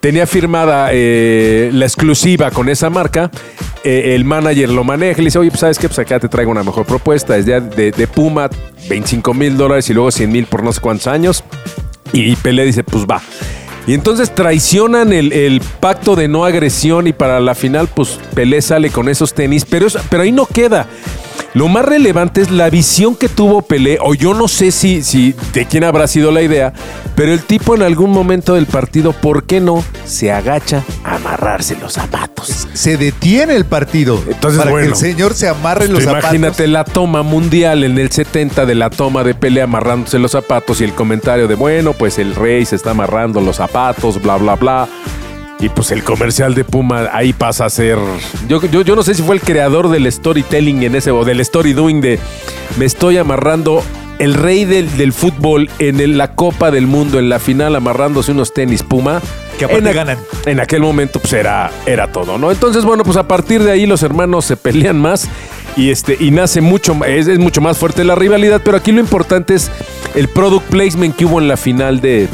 Tenía 0.00 0.26
firmada 0.26 0.90
eh, 0.92 1.70
la 1.72 1.84
exclusiva 1.86 2.50
con 2.50 2.68
esa 2.68 2.88
marca. 2.90 3.30
eh, 3.84 4.14
el 4.14 4.24
manager 4.24 4.70
lo 4.70 4.84
maneja 4.84 5.20
y 5.20 5.24
le 5.24 5.28
dice, 5.28 5.38
oye, 5.38 5.50
pues 5.50 5.60
sabes 5.60 5.78
qué, 5.78 5.88
pues 5.88 5.98
acá 5.98 6.20
te 6.20 6.28
traigo 6.28 6.50
una 6.50 6.62
mejor 6.62 6.86
propuesta. 6.86 7.36
Es 7.36 7.46
de, 7.46 7.60
de- 7.60 8.06
Puma, 8.06 8.48
25 8.88 9.34
mil 9.34 9.56
dólares 9.56 9.88
y 9.90 9.94
luego 9.94 10.10
100 10.10 10.30
mil 10.30 10.46
por 10.46 10.62
no 10.62 10.72
sé 10.72 10.80
cuántos 10.80 11.06
años. 11.08 11.42
Y 12.12 12.36
Pelé 12.36 12.64
dice, 12.64 12.84
pues 12.84 13.04
va. 13.06 13.20
Y 13.86 13.94
entonces 13.94 14.34
traicionan 14.34 15.12
el, 15.12 15.62
pacto 15.80 16.14
de 16.14 16.28
no 16.28 16.44
agresión 16.44 17.06
y 17.06 17.12
para 17.12 17.40
la 17.40 17.54
final, 17.54 17.88
pues 17.88 18.18
Pelé 18.34 18.60
sale 18.62 18.90
con 18.90 19.08
esos 19.08 19.32
tenis, 19.34 19.64
pero, 19.64 19.86
pero 20.10 20.22
ahí 20.22 20.32
no 20.32 20.46
queda. 20.46 20.86
Lo 21.54 21.68
más 21.68 21.84
relevante 21.84 22.42
es 22.42 22.50
la 22.50 22.68
visión 22.68 23.16
que 23.16 23.28
tuvo 23.28 23.62
Pelé, 23.62 23.98
o 24.02 24.14
yo 24.14 24.34
no 24.34 24.48
sé 24.48 24.70
si, 24.70 25.02
si 25.02 25.34
de 25.54 25.66
quién 25.66 25.82
habrá 25.82 26.06
sido 26.06 26.30
la 26.30 26.42
idea, 26.42 26.72
pero 27.14 27.32
el 27.32 27.42
tipo 27.42 27.74
en 27.74 27.82
algún 27.82 28.10
momento 28.10 28.54
del 28.54 28.66
partido, 28.66 29.12
¿por 29.12 29.44
qué 29.44 29.60
no? 29.60 29.82
Se 30.04 30.30
agacha 30.30 30.84
a 31.04 31.16
amarrarse 31.16 31.76
los 31.76 31.94
zapatos. 31.94 32.68
Se 32.74 32.96
detiene 32.96 33.56
el 33.56 33.64
partido 33.64 34.22
Entonces, 34.28 34.58
para 34.58 34.70
bueno, 34.70 34.86
que 34.86 34.92
el 34.92 34.96
señor 34.96 35.34
se 35.34 35.48
amarre 35.48 35.88
los 35.88 36.00
Tú 36.00 36.04
zapatos. 36.04 36.34
Imagínate 36.34 36.66
la 36.66 36.84
toma 36.84 37.22
mundial 37.22 37.82
en 37.82 37.98
el 37.98 38.10
70 38.10 38.66
de 38.66 38.74
la 38.74 38.90
toma 38.90 39.24
de 39.24 39.34
Pelé 39.34 39.62
amarrándose 39.62 40.18
los 40.18 40.32
zapatos 40.32 40.80
y 40.80 40.84
el 40.84 40.92
comentario 40.92 41.48
de, 41.48 41.54
bueno, 41.54 41.94
pues 41.94 42.18
el 42.18 42.34
rey 42.34 42.66
se 42.66 42.76
está 42.76 42.90
amarrando 42.90 43.40
los 43.40 43.56
zapatos, 43.56 44.20
bla, 44.22 44.36
bla, 44.36 44.54
bla. 44.54 44.88
Y 45.60 45.68
pues 45.70 45.90
el 45.90 46.04
comercial 46.04 46.54
de 46.54 46.62
Puma 46.64 47.08
ahí 47.12 47.32
pasa 47.32 47.64
a 47.64 47.70
ser. 47.70 47.98
Yo, 48.48 48.62
yo, 48.66 48.82
yo 48.82 48.94
no 48.94 49.02
sé 49.02 49.14
si 49.14 49.22
fue 49.22 49.34
el 49.34 49.40
creador 49.40 49.88
del 49.90 50.10
storytelling 50.10 50.84
en 50.84 50.94
ese 50.94 51.10
o 51.10 51.24
del 51.24 51.40
story 51.40 51.72
doing 51.72 52.00
de 52.00 52.18
me 52.78 52.84
estoy 52.84 53.16
amarrando 53.16 53.82
el 54.20 54.34
rey 54.34 54.64
del, 54.64 54.96
del 54.96 55.12
fútbol 55.12 55.68
en 55.80 55.98
el- 56.00 56.16
la 56.16 56.34
Copa 56.34 56.70
del 56.70 56.86
Mundo, 56.86 57.18
en 57.18 57.28
la 57.28 57.38
final, 57.40 57.74
amarrándose 57.74 58.30
unos 58.32 58.54
tenis 58.54 58.82
Puma. 58.84 59.20
Que 59.58 59.64
aparte 59.64 59.82
en, 59.82 59.88
a- 59.88 59.92
ganan. 59.92 60.18
En 60.46 60.60
aquel 60.60 60.80
momento, 60.82 61.18
pues 61.18 61.32
era, 61.32 61.72
era 61.86 62.06
todo, 62.12 62.38
¿no? 62.38 62.52
Entonces, 62.52 62.84
bueno, 62.84 63.02
pues 63.02 63.16
a 63.16 63.26
partir 63.26 63.62
de 63.64 63.72
ahí 63.72 63.86
los 63.86 64.04
hermanos 64.04 64.44
se 64.44 64.56
pelean 64.56 65.00
más 65.00 65.28
y 65.76 65.90
este 65.90 66.16
y 66.20 66.30
nace 66.30 66.60
mucho 66.60 66.96
es, 67.04 67.26
es 67.26 67.38
mucho 67.40 67.60
más 67.60 67.78
fuerte 67.78 68.04
la 68.04 68.14
rivalidad, 68.14 68.60
pero 68.64 68.76
aquí 68.76 68.90
lo 68.92 69.00
importante 69.00 69.54
es 69.54 69.70
el 70.14 70.28
product 70.28 70.66
placement 70.68 71.14
que 71.16 71.24
hubo 71.24 71.40
en 71.40 71.46
la 71.48 71.56
final 71.56 72.00
de, 72.00 72.28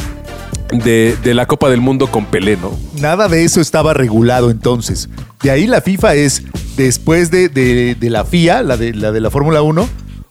de, 0.78 1.16
de 1.22 1.34
la 1.34 1.46
Copa 1.46 1.68
del 1.70 1.80
Mundo 1.80 2.06
con 2.08 2.26
Pelé, 2.26 2.56
¿no? 2.56 2.70
Nada 3.00 3.28
de 3.28 3.44
eso 3.44 3.60
estaba 3.60 3.94
regulado 3.94 4.50
entonces. 4.50 5.08
De 5.42 5.50
ahí 5.50 5.66
la 5.66 5.80
FIFA 5.80 6.14
es, 6.14 6.42
después 6.76 7.30
de, 7.30 7.48
de- 7.48 7.94
de 7.94 8.10
la 8.10 8.24
FIA, 8.24 8.62
la 8.62 8.76
de 8.76 8.94
la, 8.94 9.12
de 9.12 9.20
la 9.20 9.30
Fórmula 9.30 9.62
1, 9.62 9.88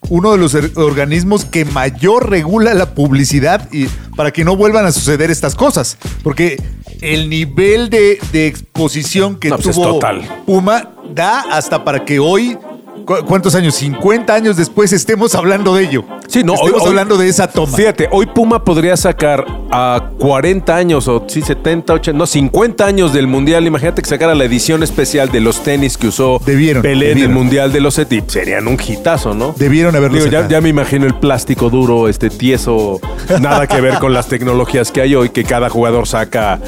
uno 0.09 0.31
de 0.33 0.37
los 0.37 0.53
organismos 0.75 1.45
que 1.45 1.63
mayor 1.65 2.29
regula 2.29 2.73
la 2.73 2.93
publicidad 2.93 3.69
y 3.71 3.85
para 4.17 4.31
que 4.31 4.43
no 4.43 4.55
vuelvan 4.57 4.85
a 4.85 4.91
suceder 4.91 5.31
estas 5.31 5.55
cosas. 5.55 5.97
Porque 6.23 6.61
el 7.01 7.29
nivel 7.29 7.89
de, 7.89 8.19
de 8.33 8.47
exposición 8.47 9.37
que 9.37 9.49
No, 9.49 9.55
pues 9.55 9.67
es 9.69 9.75
tuvo. 9.75 9.99
Puma 10.45 10.89
da 11.13 11.41
hasta 11.51 11.83
para 11.85 12.03
que 12.05 12.19
hoy, 12.19 12.57
¿cu- 13.05 13.25
¿cuántos 13.25 13.55
años? 13.55 13.75
50 13.75 14.33
años 14.33 14.57
después 14.57 14.93
estemos 14.93 15.35
hablando 15.35 15.75
de 15.75 15.83
ello. 15.83 16.03
Sí, 16.27 16.43
no, 16.43 16.53
estemos 16.55 16.81
hoy- 16.83 16.89
hablando 16.89 17.17
de 17.17 17.27
esa 17.27 17.47
toma. 17.47 17.75
Fíjate, 17.75 18.07
hoy 18.11 18.25
Puma 18.27 18.63
podría 18.63 18.95
sacar 18.97 19.45
a 19.71 20.09
40 20.19 20.75
años 20.75 21.07
o 21.07 21.23
sí, 21.27 21.41
70, 21.41 21.93
80, 21.93 22.17
no, 22.17 22.25
50 22.27 22.85
años 22.85 23.13
del 23.13 23.27
Mundial. 23.27 23.65
Imagínate 23.67 24.01
que 24.01 24.09
sacara 24.09 24.33
la 24.35 24.43
edición 24.45 24.83
especial 24.83 25.29
de 25.31 25.39
los 25.41 25.61
tenis 25.63 25.97
que 25.97 26.07
usó 26.07 26.39
Debieron, 26.45 26.81
Pelé 26.81 27.05
en 27.05 27.11
el 27.11 27.15
debieron. 27.15 27.33
Mundial 27.33 27.71
de 27.73 27.81
los 27.81 27.97
ETI. 27.99 28.23
Serían 28.27 28.67
un 28.67 28.77
hitazo, 28.85 29.33
¿no? 29.33 29.53
Debieron 29.57 29.95
haberlo 29.95 30.17
Digo, 30.17 30.29
ya, 30.31 30.47
ya 30.47 30.61
me 30.61 30.69
imagino 30.69 31.05
el 31.05 31.15
plástico 31.15 31.69
duro, 31.69 32.07
este 32.07 32.29
tieso, 32.29 32.99
nada 33.41 33.67
que 33.67 33.81
ver 33.81 33.99
con 33.99 34.13
las 34.13 34.27
tecnologías 34.27 34.91
que 34.91 35.01
hay 35.01 35.15
hoy, 35.15 35.29
que 35.29 35.43
cada 35.43 35.69
jugador 35.69 36.07
saca 36.07 36.59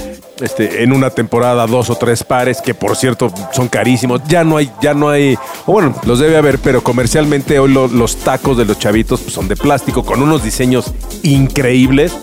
Este, 0.42 0.84
en 0.84 0.92
una 0.92 1.12
temporada 1.12 1.66
dos 1.66 1.90
o 1.90 1.96
tres 1.96 2.24
pares 2.26 2.62
que 2.62 2.74
por 2.74 2.98
cierto 2.98 3.32
son 3.54 3.70
carísimos. 3.70 4.22
Ya 4.28 4.44
no 4.44 4.58
hay 4.58 4.70
ya 4.82 4.94
no 4.94 5.10
hay 5.10 5.36
o 5.66 5.72
bueno 5.72 5.96
los 6.06 6.20
debe 6.20 6.36
haber 6.38 6.60
pero 6.60 6.84
comercialmente 6.84 7.58
hoy 7.58 7.72
lo- 7.72 7.88
los 7.88 8.18
tacos 8.18 8.58
de 8.58 8.66
los 8.66 8.78
chavitos 8.78 9.22
pues, 9.22 9.34
son 9.34 9.48
de 9.48 9.56
plástico 9.56 10.04
con 10.04 10.22
unos 10.22 10.44
diseños 10.44 10.92
increíbles 11.24 12.14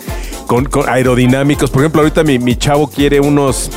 con, 0.46 0.66
con 0.66 0.88
aerodinámicos. 0.88 1.70
Por 1.70 1.80
ejemplo 1.82 2.02
ahorita 2.02 2.22
mi, 2.24 2.38
mi 2.38 2.56
chavo 2.56 2.86
quiere 2.88 3.18
unos 3.20 3.70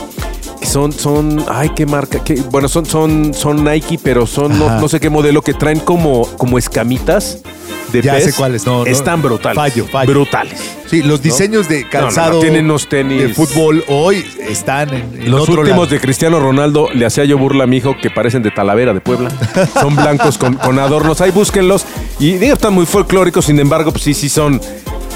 son 0.63 0.91
son 0.91 1.45
ay 1.47 1.69
qué 1.75 1.85
marca 1.85 2.23
qué- 2.23 2.41
bueno 2.51 2.67
son 2.67 2.85
son 2.85 3.33
son 3.33 3.63
Nike 3.63 3.99
pero 4.03 4.25
son 4.27 4.57
no, 4.59 4.81
no 4.81 4.89
sé 4.89 4.99
qué 4.99 5.09
modelo 5.09 5.41
que 5.43 5.53
traen 5.53 5.79
como 5.79 6.25
como 6.37 6.57
escamitas 6.57 7.39
de 7.95 8.01
Ya 8.03 8.13
pez. 8.13 8.25
sé 8.25 8.33
cuáles, 8.33 8.65
no, 8.65 8.79
no. 8.79 8.85
están 8.85 9.21
brutales 9.21 9.55
Fallo, 9.55 9.85
fallo. 9.87 10.11
brutales 10.11 10.59
Sí, 10.89 11.01
los 11.01 11.21
diseños 11.21 11.67
de 11.67 11.83
no, 11.83 11.89
calzado 11.89 12.33
no, 12.33 12.39
tienen 12.39 12.65
unos 12.65 12.87
tenis. 12.87 13.19
de 13.21 13.29
fútbol 13.33 13.83
hoy 13.87 14.23
están 14.47 14.93
en, 14.93 15.21
en 15.21 15.31
Los 15.31 15.41
otro 15.49 15.61
últimos 15.61 15.85
lado. 15.85 15.95
de 15.95 15.99
Cristiano 15.99 16.39
Ronaldo 16.39 16.89
le 16.93 17.05
hacía 17.05 17.25
yo 17.25 17.37
burla 17.37 17.63
a 17.63 17.67
mi 17.67 17.77
hijo 17.77 17.95
que 18.01 18.09
parecen 18.11 18.43
de 18.43 18.51
Talavera 18.51 18.93
de 18.93 19.01
Puebla. 19.01 19.31
Son 19.81 19.95
blancos 19.95 20.37
con, 20.37 20.53
con 20.55 20.77
adornos. 20.77 21.21
Ahí 21.21 21.31
búsquenlos. 21.31 21.85
Y 22.19 22.33
digo, 22.33 22.53
están 22.53 22.73
muy 22.73 22.85
folclóricos, 22.85 23.45
sin 23.45 23.59
embargo, 23.59 23.91
pues 23.91 24.03
sí, 24.03 24.13
sí 24.13 24.29
son. 24.29 24.61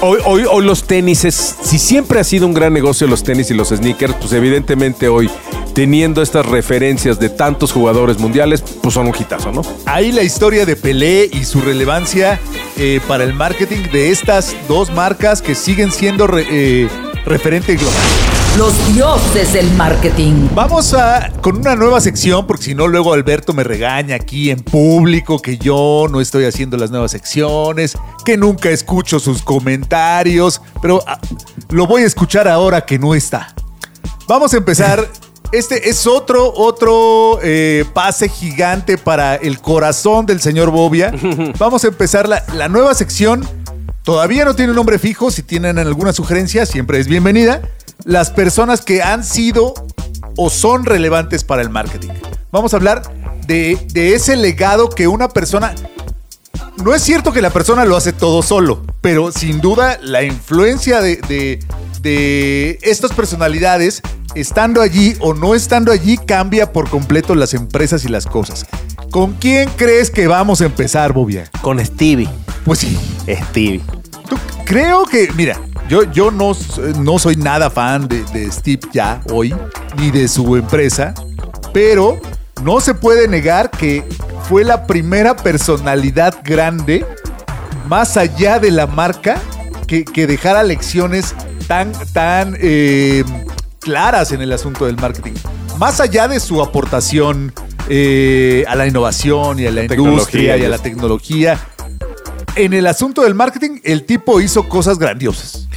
Hoy, 0.02 0.18
hoy, 0.24 0.44
hoy 0.50 0.64
los 0.64 0.84
tenis 0.84 1.24
es. 1.26 1.56
Si 1.62 1.78
siempre 1.78 2.20
ha 2.20 2.24
sido 2.24 2.46
un 2.46 2.54
gran 2.54 2.72
negocio 2.72 3.06
los 3.06 3.22
tenis 3.22 3.50
y 3.50 3.54
los 3.54 3.68
sneakers, 3.68 4.14
pues 4.14 4.32
evidentemente 4.32 5.08
hoy, 5.08 5.28
teniendo 5.74 6.22
estas 6.22 6.46
referencias 6.46 7.18
de 7.20 7.28
tantos 7.28 7.70
jugadores 7.72 8.18
mundiales, 8.18 8.62
pues 8.82 8.94
son 8.94 9.08
un 9.08 9.14
hitazo, 9.18 9.52
¿no? 9.52 9.60
Ahí 9.84 10.10
la 10.10 10.22
historia 10.22 10.64
de 10.64 10.74
Pelé 10.76 11.28
y 11.30 11.44
su 11.44 11.60
relevancia 11.60 12.40
eh, 12.78 13.00
para 13.06 13.24
el 13.24 13.34
marketing 13.34 13.90
de 13.92 14.10
estas 14.10 14.56
dos 14.68 14.90
marcas 14.90 15.42
que 15.42 15.54
siguen 15.54 15.92
siendo 15.92 16.26
re- 16.26 16.46
eh, 16.50 16.88
referente 17.26 17.76
global. 17.76 17.94
Los 18.58 18.94
dioses 18.94 19.52
del 19.52 19.70
marketing. 19.74 20.48
Vamos 20.54 20.92
a 20.92 21.30
con 21.40 21.58
una 21.58 21.76
nueva 21.76 22.00
sección, 22.00 22.46
porque 22.48 22.64
si 22.64 22.74
no, 22.74 22.88
luego 22.88 23.14
Alberto 23.14 23.52
me 23.52 23.62
regaña 23.62 24.16
aquí 24.16 24.50
en 24.50 24.60
público 24.60 25.40
que 25.40 25.56
yo 25.56 26.08
no 26.10 26.20
estoy 26.20 26.44
haciendo 26.44 26.76
las 26.76 26.90
nuevas 26.90 27.12
secciones, 27.12 27.96
que 28.24 28.36
nunca 28.36 28.68
escucho 28.70 29.20
sus 29.20 29.42
comentarios, 29.42 30.60
pero 30.82 31.00
ah, 31.06 31.20
lo 31.70 31.86
voy 31.86 32.02
a 32.02 32.06
escuchar 32.06 32.48
ahora 32.48 32.84
que 32.84 32.98
no 32.98 33.14
está. 33.14 33.54
Vamos 34.26 34.52
a 34.54 34.56
empezar. 34.56 35.08
Este 35.52 35.90
es 35.90 36.06
otro, 36.06 36.52
otro 36.54 37.40
eh, 37.42 37.84
pase 37.92 38.28
gigante 38.28 38.96
para 38.96 39.34
el 39.34 39.60
corazón 39.60 40.24
del 40.24 40.40
señor 40.40 40.70
Bobia. 40.70 41.12
Vamos 41.58 41.82
a 41.82 41.88
empezar 41.88 42.28
la, 42.28 42.44
la 42.54 42.68
nueva 42.68 42.94
sección. 42.94 43.44
Todavía 44.04 44.44
no 44.44 44.54
tiene 44.54 44.70
un 44.70 44.76
nombre 44.76 45.00
fijo. 45.00 45.32
Si 45.32 45.42
tienen 45.42 45.76
alguna 45.80 46.12
sugerencia, 46.12 46.66
siempre 46.66 47.00
es 47.00 47.08
bienvenida. 47.08 47.62
Las 48.04 48.30
personas 48.30 48.80
que 48.82 49.02
han 49.02 49.24
sido 49.24 49.74
o 50.36 50.50
son 50.50 50.84
relevantes 50.84 51.44
para 51.44 51.62
el 51.62 51.70
marketing. 51.70 52.10
Vamos 52.52 52.72
a 52.72 52.76
hablar 52.78 53.02
de, 53.46 53.78
de 53.92 54.14
ese 54.14 54.36
legado 54.36 54.88
que 54.90 55.06
una 55.08 55.28
persona 55.28 55.74
no 56.82 56.94
es 56.94 57.02
cierto 57.02 57.32
que 57.32 57.42
la 57.42 57.50
persona 57.50 57.84
lo 57.84 57.96
hace 57.96 58.12
todo 58.12 58.42
solo, 58.42 58.82
pero 59.02 59.32
sin 59.32 59.60
duda 59.60 59.98
la 60.02 60.22
influencia 60.22 61.00
de, 61.00 61.16
de- 61.28 61.58
de 62.00 62.78
estas 62.80 63.12
personalidades, 63.12 64.00
estando 64.34 64.80
allí 64.80 65.16
o 65.20 65.34
no 65.34 65.54
estando 65.54 65.92
allí, 65.92 66.16
cambia 66.16 66.72
por 66.72 66.88
completo 66.88 67.34
las 67.34 67.52
empresas 67.52 68.06
y 68.06 68.08
las 68.08 68.24
cosas. 68.24 68.64
¿Con 69.10 69.34
quién 69.34 69.68
crees 69.76 70.10
que 70.10 70.26
vamos 70.26 70.62
a 70.62 70.64
empezar, 70.64 71.12
Bobia? 71.12 71.50
Con 71.60 71.84
Stevie. 71.84 72.30
Pues 72.64 72.78
sí, 72.78 72.98
Stevie. 73.28 73.82
tú- 74.30 74.38
creo 74.64 75.04
que, 75.04 75.28
mira, 75.36 75.60
yo, 75.90 76.04
yo 76.04 76.30
no, 76.30 76.52
no 77.00 77.18
soy 77.18 77.34
nada 77.34 77.68
fan 77.68 78.06
de, 78.06 78.22
de 78.32 78.50
Steve 78.52 78.82
ya 78.92 79.20
hoy, 79.32 79.52
ni 79.98 80.12
de 80.12 80.28
su 80.28 80.56
empresa, 80.56 81.12
pero 81.74 82.20
no 82.62 82.80
se 82.80 82.94
puede 82.94 83.26
negar 83.26 83.72
que 83.72 84.04
fue 84.48 84.62
la 84.62 84.86
primera 84.86 85.34
personalidad 85.34 86.42
grande, 86.44 87.04
más 87.88 88.16
allá 88.16 88.60
de 88.60 88.70
la 88.70 88.86
marca, 88.86 89.40
que, 89.88 90.04
que 90.04 90.28
dejara 90.28 90.62
lecciones 90.62 91.34
tan, 91.66 91.90
tan 92.12 92.56
eh, 92.60 93.24
claras 93.80 94.30
en 94.30 94.42
el 94.42 94.52
asunto 94.52 94.86
del 94.86 94.96
marketing. 94.96 95.32
Más 95.76 95.98
allá 95.98 96.28
de 96.28 96.38
su 96.38 96.62
aportación 96.62 97.52
eh, 97.88 98.64
a 98.68 98.76
la 98.76 98.86
innovación 98.86 99.58
y 99.58 99.66
a 99.66 99.72
la 99.72 99.88
Tecnología 99.88 100.12
industria 100.12 100.56
y 100.56 100.64
a 100.64 100.68
la 100.68 100.78
tecnología, 100.78 101.58
en 102.56 102.72
el 102.72 102.86
asunto 102.86 103.22
del 103.22 103.34
marketing, 103.34 103.80
el 103.84 104.04
tipo 104.04 104.40
hizo 104.40 104.68
cosas 104.68 104.98
grandiosas. 104.98 105.68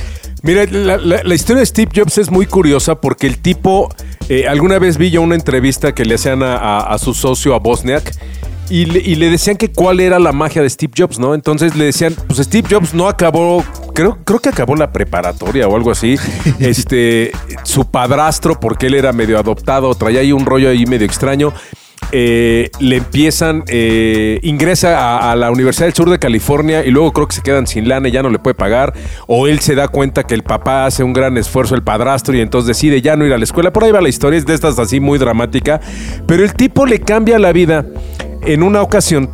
Mira, 0.41 0.65
la, 0.65 0.97
la- 0.97 1.23
la 1.23 1.35
historia 1.35 1.61
de 1.61 1.65
Steve 1.65 1.91
Jobs 1.95 2.17
es 2.17 2.29
muy 2.29 2.45
curiosa 2.45 2.95
porque 2.99 3.27
el 3.27 3.37
tipo, 3.37 3.93
eh, 4.29 4.47
alguna 4.47 4.77
vez 4.79 4.97
vi 4.97 5.09
yo 5.09 5.21
una 5.21 5.35
entrevista 5.35 5.93
que 5.95 6.03
le 6.05 6.15
hacían 6.15 6.43
a, 6.43 6.57
a- 6.57 6.93
a 6.93 6.97
su 6.97 7.13
socio, 7.13 7.53
a 7.55 7.59
Bosniak, 7.59 8.11
y 8.69 8.85
le, 8.85 8.99
y 8.99 9.15
le 9.15 9.29
decían 9.29 9.55
que 9.57 9.71
cuál 9.71 9.99
era 9.99 10.19
la 10.19 10.31
magia 10.31 10.61
de 10.61 10.69
Steve 10.69 10.93
Jobs, 10.97 11.19
¿no? 11.19 11.33
Entonces 11.35 11.75
le 11.75 11.85
decían, 11.85 12.15
pues 12.27 12.39
Steve 12.39 12.67
Jobs 12.69 12.93
no 12.93 13.07
acabó, 13.07 13.63
creo, 13.93 14.17
creo 14.23 14.39
que 14.39 14.49
acabó 14.49 14.75
la 14.75 14.91
preparatoria 14.91 15.67
o 15.67 15.75
algo 15.75 15.91
así. 15.91 16.15
este, 16.59 17.31
su 17.63 17.85
padrastro, 17.85 18.59
porque 18.59 18.87
él 18.87 18.95
era 18.95 19.13
medio 19.13 19.37
adoptado, 19.39 19.93
traía 19.95 20.21
ahí 20.21 20.31
un 20.31 20.45
rollo 20.45 20.69
ahí 20.69 20.85
medio 20.85 21.05
extraño. 21.05 21.53
Eh, 22.15 22.69
le 22.79 22.97
empiezan, 22.97 23.63
eh, 23.67 24.39
ingresa 24.43 25.31
a, 25.31 25.35
la 25.35 25.49
Universidad 25.49 25.87
del 25.87 25.95
Sur 25.95 26.11
de 26.11 26.19
California 26.19 26.85
y 26.85 26.91
luego 26.91 27.11
creo 27.11 27.27
que 27.27 27.35
se 27.35 27.41
quedan 27.41 27.65
sin 27.65 27.89
lana 27.89 28.07
y 28.07 28.11
ya 28.11 28.21
no 28.21 28.29
le 28.29 28.37
puede 28.37 28.53
pagar. 28.53 28.93
O 29.27 29.47
él 29.47 29.59
se 29.59 29.73
da 29.73 29.87
cuenta 29.87 30.23
que 30.23 30.35
el 30.35 30.43
papá 30.43 30.85
hace 30.85 31.03
un 31.03 31.11
gran 31.11 31.37
esfuerzo, 31.37 31.73
el 31.73 31.81
padrastro, 31.83 32.35
y 32.35 32.41
entonces 32.41 32.67
decide 32.67 33.01
ya 33.01 33.15
no 33.15 33.25
ir 33.25 33.33
a 33.33 33.37
la 33.39 33.43
escuela. 33.43 33.73
Por 33.73 33.83
ahí 33.83 33.91
va 33.91 33.99
la 33.99 34.09
historia, 34.09 34.37
es 34.37 34.45
de 34.45 34.53
estas 34.53 34.77
así 34.77 34.99
muy 34.99 35.17
dramática. 35.17 35.81
Pero 36.27 36.43
el 36.43 36.53
tipo 36.53 36.85
le 36.85 36.99
cambia 36.99 37.39
la 37.39 37.51
vida 37.51 37.85
en 38.45 38.61
una 38.61 38.83
ocasión 38.83 39.29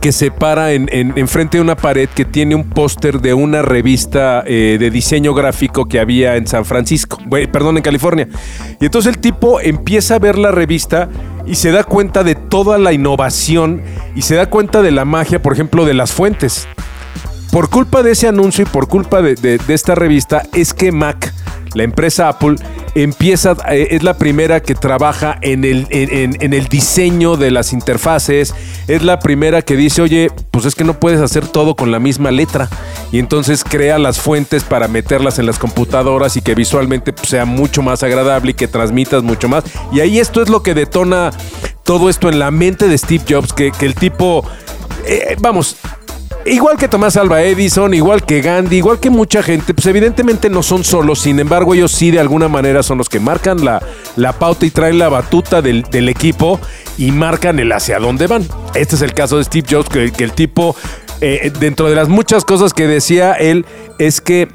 que 0.00 0.12
se 0.12 0.30
para 0.30 0.72
en, 0.72 0.88
en- 0.92 1.12
enfrente 1.16 1.58
de 1.58 1.62
una 1.62 1.76
pared 1.76 2.08
que 2.08 2.24
tiene 2.24 2.54
un 2.54 2.70
póster 2.70 3.20
de 3.20 3.34
una 3.34 3.60
revista 3.62 4.42
eh, 4.46 4.78
de 4.80 4.90
diseño 4.90 5.34
gráfico 5.34 5.86
que 5.86 6.00
había 6.00 6.36
en 6.36 6.46
San 6.46 6.64
Francisco, 6.64 7.18
perdón, 7.52 7.76
en 7.76 7.82
California. 7.82 8.26
Y 8.80 8.86
entonces 8.86 9.14
el 9.14 9.20
tipo 9.20 9.60
empieza 9.60 10.14
a 10.14 10.18
ver 10.18 10.38
la 10.38 10.52
revista 10.52 11.08
y 11.46 11.54
se 11.56 11.70
da 11.70 11.84
cuenta 11.84 12.22
de 12.24 12.34
toda 12.34 12.78
la 12.78 12.92
innovación 12.92 13.82
y 14.14 14.22
se 14.22 14.34
da 14.36 14.48
cuenta 14.50 14.82
de 14.82 14.90
la 14.90 15.04
magia, 15.04 15.40
por 15.42 15.52
ejemplo, 15.52 15.84
de 15.84 15.94
las 15.94 16.12
fuentes. 16.12 16.68
Por 17.52 17.68
culpa 17.68 18.02
de 18.02 18.12
ese 18.12 18.28
anuncio 18.28 18.62
y 18.62 18.66
por 18.68 18.86
culpa 18.88 19.22
de, 19.22 19.34
de- 19.34 19.60
esta 19.68 19.94
revista 19.94 20.42
es 20.52 20.72
que 20.72 20.92
Mac, 20.92 21.32
la 21.74 21.82
empresa 21.82 22.28
Apple, 22.28 22.56
empieza, 22.94 23.56
eh, 23.70 23.88
es 23.90 24.02
la 24.02 24.14
primera 24.14 24.60
que 24.60 24.74
trabaja 24.74 25.38
en 25.42 25.64
el, 25.64 25.86
en, 25.90 26.52
el 26.52 26.66
diseño 26.66 27.36
de 27.36 27.50
las 27.50 27.72
interfaces, 27.72 28.54
es 28.88 29.02
la 29.02 29.18
primera 29.20 29.62
que 29.62 29.76
dice, 29.76 30.02
oye, 30.02 30.30
pues 30.50 30.64
es 30.64 30.74
que 30.74 30.84
no 30.84 30.98
puedes 30.98 31.20
hacer 31.20 31.46
todo 31.46 31.76
con 31.76 31.90
la 31.90 31.98
misma 31.98 32.30
letra. 32.30 32.68
Y 33.12 33.18
entonces 33.18 33.64
crea 33.64 33.98
las 33.98 34.20
fuentes 34.20 34.64
para 34.64 34.88
meterlas 34.88 35.38
en 35.38 35.46
las 35.46 35.58
computadoras 35.58 36.36
y 36.36 36.42
que 36.42 36.54
visualmente 36.54 37.12
pues, 37.12 37.28
sea 37.28 37.44
mucho 37.44 37.82
más 37.82 38.02
agradable 38.02 38.52
y 38.52 38.54
que 38.54 38.68
transmitas 38.68 39.22
mucho 39.22 39.48
más. 39.48 39.64
Y 39.92 40.00
ahí 40.00 40.18
esto 40.18 40.42
es 40.42 40.48
lo 40.48 40.62
que 40.62 40.74
detona 40.74 41.30
todo 41.84 42.08
esto 42.08 42.28
en 42.28 42.38
la 42.38 42.50
mente 42.50 42.88
de 42.88 42.96
Steve 42.96 43.24
Jobs, 43.28 43.52
que, 43.52 43.72
que 43.72 43.86
el 43.86 43.94
tipo, 43.94 44.44
eh, 45.06 45.36
vamos, 45.40 45.76
Igual 46.46 46.78
que 46.78 46.88
Tomás 46.88 47.16
Alba 47.16 47.42
Edison, 47.42 47.92
igual 47.92 48.24
que 48.24 48.40
Gandhi, 48.40 48.78
igual 48.78 48.98
que 48.98 49.10
mucha 49.10 49.42
gente, 49.42 49.74
pues 49.74 49.86
evidentemente 49.86 50.48
no 50.48 50.62
son 50.62 50.84
solos, 50.84 51.20
sin 51.20 51.38
embargo 51.38 51.74
ellos 51.74 51.92
sí 51.92 52.10
de 52.10 52.18
alguna 52.18 52.48
manera 52.48 52.82
son 52.82 52.96
los 52.98 53.10
que 53.10 53.20
marcan 53.20 53.62
la, 53.64 53.82
la 54.16 54.32
pauta 54.32 54.64
y 54.64 54.70
traen 54.70 54.98
la 54.98 55.10
batuta 55.10 55.60
del, 55.60 55.82
del 55.82 56.08
equipo 56.08 56.58
y 56.96 57.12
marcan 57.12 57.58
el 57.58 57.70
hacia 57.72 57.98
dónde 57.98 58.26
van. 58.26 58.46
Este 58.74 58.96
es 58.96 59.02
el 59.02 59.12
caso 59.12 59.36
de 59.36 59.44
Steve 59.44 59.66
Jobs, 59.70 59.90
que, 59.90 60.12
el 60.24 60.32
tipo, 60.32 60.74
eh, 61.20 61.52
dentro 61.60 61.88
de 61.88 61.94
las 61.94 62.08
muchas 62.08 62.44
cosas 62.44 62.72
que 62.72 62.86
decía 62.86 63.32
él, 63.32 63.66
es 63.98 64.22
que 64.22 64.48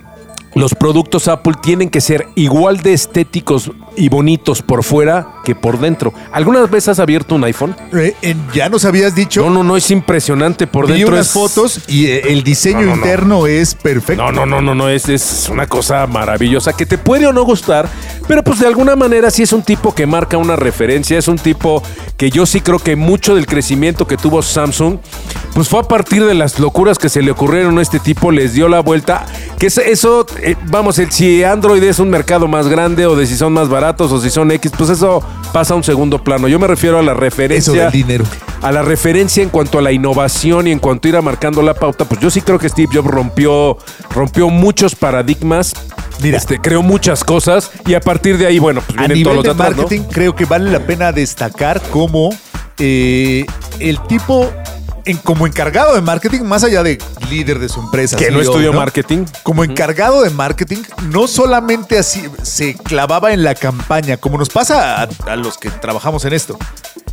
los 0.55 0.73
productos 0.73 1.27
Apple 1.27 1.53
tienen 1.61 1.89
que 1.89 2.01
ser 2.01 2.27
igual 2.35 2.77
de 2.77 2.93
estéticos 2.93 3.71
y 3.97 4.09
bonitos 4.09 4.61
por 4.61 4.83
fuera 4.83 5.27
que 5.43 5.55
por 5.55 5.79
dentro. 5.79 6.13
¿Algunas 6.31 6.69
veces 6.69 6.89
has 6.89 6.99
abierto 6.99 7.35
un 7.35 7.43
iPhone? 7.43 7.75
Eh, 7.93 8.15
en- 8.21 8.41
ya 8.53 8.69
nos 8.69 8.85
habías 8.85 9.13
dicho, 9.15 9.41
No, 9.43 9.49
no, 9.49 9.63
no, 9.63 9.77
es 9.77 9.91
impresionante 9.91 10.67
por 10.67 10.87
vi 10.87 10.93
dentro. 10.93 11.13
unas 11.13 11.27
es- 11.27 11.31
fotos 11.33 11.81
y 11.87 12.07
eh, 12.07 12.31
el 12.31 12.43
diseño 12.43 12.81
No, 12.81 12.85
no, 12.87 12.89
no. 12.91 12.95
interno 12.97 13.47
es 13.47 13.75
perfecto. 13.75 14.23
No, 14.23 14.31
no, 14.31 14.45
no, 14.45 14.61
no, 14.61 14.75
no, 14.75 14.89
es, 14.89 15.07
es 15.09 15.47
una 15.49 15.67
cosa 15.67 16.05
maravillosa 16.07 16.73
que 16.73 16.85
te 16.85 16.97
puede 16.97 17.27
o 17.27 17.33
no 17.33 17.43
gustar, 17.43 17.87
pero 18.27 18.43
pues 18.43 18.59
de 18.59 18.67
alguna 18.67 18.95
manera 18.95 19.29
sí 19.31 19.43
es 19.43 19.53
un 19.53 19.61
tipo 19.63 19.93
que 19.93 20.05
marca 20.05 20.37
una 20.37 20.55
referencia, 20.55 21.17
es 21.17 21.27
un 21.27 21.37
tipo 21.37 21.81
que 22.17 22.29
yo 22.31 22.45
sí 22.45 22.61
creo 22.61 22.79
que 22.79 22.95
mucho 22.95 23.35
del 23.35 23.45
crecimiento 23.45 24.07
que 24.07 24.17
tuvo 24.17 24.41
Samsung, 24.41 24.97
pues 25.53 25.69
fue 25.69 25.79
a 25.79 25.83
partir 25.83 26.25
de 26.25 26.33
las 26.33 26.59
locuras 26.59 26.97
que 26.97 27.09
se 27.09 27.21
le 27.21 27.31
ocurrieron 27.31 27.77
a 27.77 27.81
este 27.81 27.99
tipo, 27.99 28.31
les 28.31 28.53
dio 28.53 28.67
la 28.67 28.79
vuelta, 28.81 29.25
que 29.59 29.67
es- 29.67 29.77
eso, 29.77 30.25
eh, 30.41 30.55
vamos, 30.67 30.97
el, 30.99 31.11
si 31.11 31.43
Android 31.43 31.83
es 31.83 31.99
un 31.99 32.09
mercado 32.09 32.47
más 32.47 32.67
grande 32.67 33.05
o 33.05 33.15
de 33.15 33.25
si 33.27 33.35
son 33.37 33.53
más 33.53 33.69
baratos 33.85 34.11
o 34.11 34.19
si 34.19 34.29
son 34.29 34.51
X, 34.51 34.71
pues 34.77 34.89
eso 34.89 35.23
pasa 35.53 35.73
a 35.73 35.77
un 35.77 35.83
segundo 35.83 36.23
plano. 36.23 36.47
Yo 36.47 36.57
me 36.59 36.67
refiero 36.67 36.97
a 36.99 37.03
la 37.03 37.13
referencia 37.13 37.71
Eso 37.71 37.81
del 37.81 37.91
dinero. 37.91 38.25
a 38.61 38.71
la 38.71 38.81
referencia 38.81 39.43
en 39.43 39.49
cuanto 39.49 39.77
a 39.77 39.81
la 39.81 39.91
innovación 39.91 40.67
y 40.67 40.71
en 40.71 40.79
cuanto 40.79 41.07
a 41.07 41.09
ir 41.09 41.15
a 41.17 41.21
marcando 41.21 41.61
la 41.61 41.73
pauta, 41.75 42.05
pues 42.05 42.19
yo 42.19 42.29
sí 42.31 42.41
creo 42.41 42.57
que 42.57 42.67
Steve 42.67 42.89
Jobs 42.91 43.07
rompió, 43.07 43.77
rompió 44.09 44.49
muchos 44.49 44.95
paradigmas 44.95 45.73
Mira. 46.21 46.37
Este, 46.37 46.59
creó 46.61 46.81
muchas 46.81 47.25
cosas 47.25 47.71
y 47.85 47.93
a 47.93 47.99
partir 47.99 48.37
de 48.37 48.47
ahí, 48.47 48.57
bueno, 48.57 48.81
pues 48.87 48.97
A 48.97 49.01
vienen 49.01 49.17
nivel 49.17 49.33
todos 49.33 49.45
los 49.45 49.57
de 49.57 49.63
¿no? 49.63 49.69
marketing, 49.69 50.01
creo 50.09 50.33
que 50.33 50.45
vale 50.45 50.71
la 50.71 50.79
pena 50.79 51.11
destacar 51.11 51.81
como 51.91 52.29
eh, 52.79 53.45
el 53.79 53.99
tipo, 54.07 54.49
en, 55.05 55.17
como 55.17 55.47
encargado 55.47 55.95
de 55.95 56.01
marketing, 56.01 56.41
más 56.41 56.63
allá 56.63 56.83
de 56.83 56.97
líder 57.29 57.59
de 57.59 57.69
su 57.69 57.79
empresa. 57.79 58.17
Que 58.17 58.31
no 58.31 58.39
CEO, 58.39 58.51
estudió 58.51 58.73
marketing. 58.73 59.25
Como 59.43 59.63
encargado 59.63 60.21
de 60.21 60.29
marketing, 60.29 60.79
no 61.11 61.27
solamente 61.27 61.97
así 61.97 62.23
se 62.43 62.75
clavaba 62.75 63.33
en 63.33 63.43
la 63.43 63.55
campaña, 63.55 64.17
como 64.17 64.37
nos 64.37 64.49
pasa 64.49 65.01
a, 65.03 65.07
a 65.27 65.35
los 65.35 65.57
que 65.57 65.69
trabajamos 65.69 66.25
en 66.25 66.33
esto. 66.33 66.57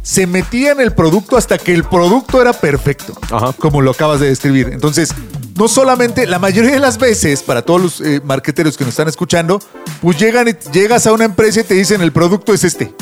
Se 0.02 0.26
metía 0.26 0.72
en 0.72 0.80
el 0.80 0.92
producto 0.92 1.37
hasta 1.37 1.58
que 1.58 1.72
el 1.72 1.84
producto 1.84 2.42
era 2.42 2.52
perfecto, 2.52 3.14
Ajá. 3.30 3.52
como 3.52 3.80
lo 3.80 3.92
acabas 3.92 4.18
de 4.18 4.26
describir. 4.28 4.70
Entonces, 4.72 5.14
no 5.56 5.68
solamente, 5.68 6.26
la 6.26 6.38
mayoría 6.40 6.72
de 6.72 6.80
las 6.80 6.99
veces, 6.99 7.42
para 7.42 7.62
todos 7.62 7.80
los 7.80 8.00
eh, 8.00 8.20
marqueteros 8.25 8.76
que 8.76 8.84
nos 8.84 8.92
están 8.94 9.08
escuchando, 9.08 9.61
pues 10.00 10.18
llegan 10.18 10.49
y 10.49 10.54
llegas 10.72 11.06
a 11.06 11.12
una 11.12 11.25
empresa 11.25 11.61
y 11.61 11.64
te 11.64 11.75
dicen 11.75 12.00
el 12.00 12.11
producto 12.11 12.52
es 12.52 12.64
este. 12.64 12.92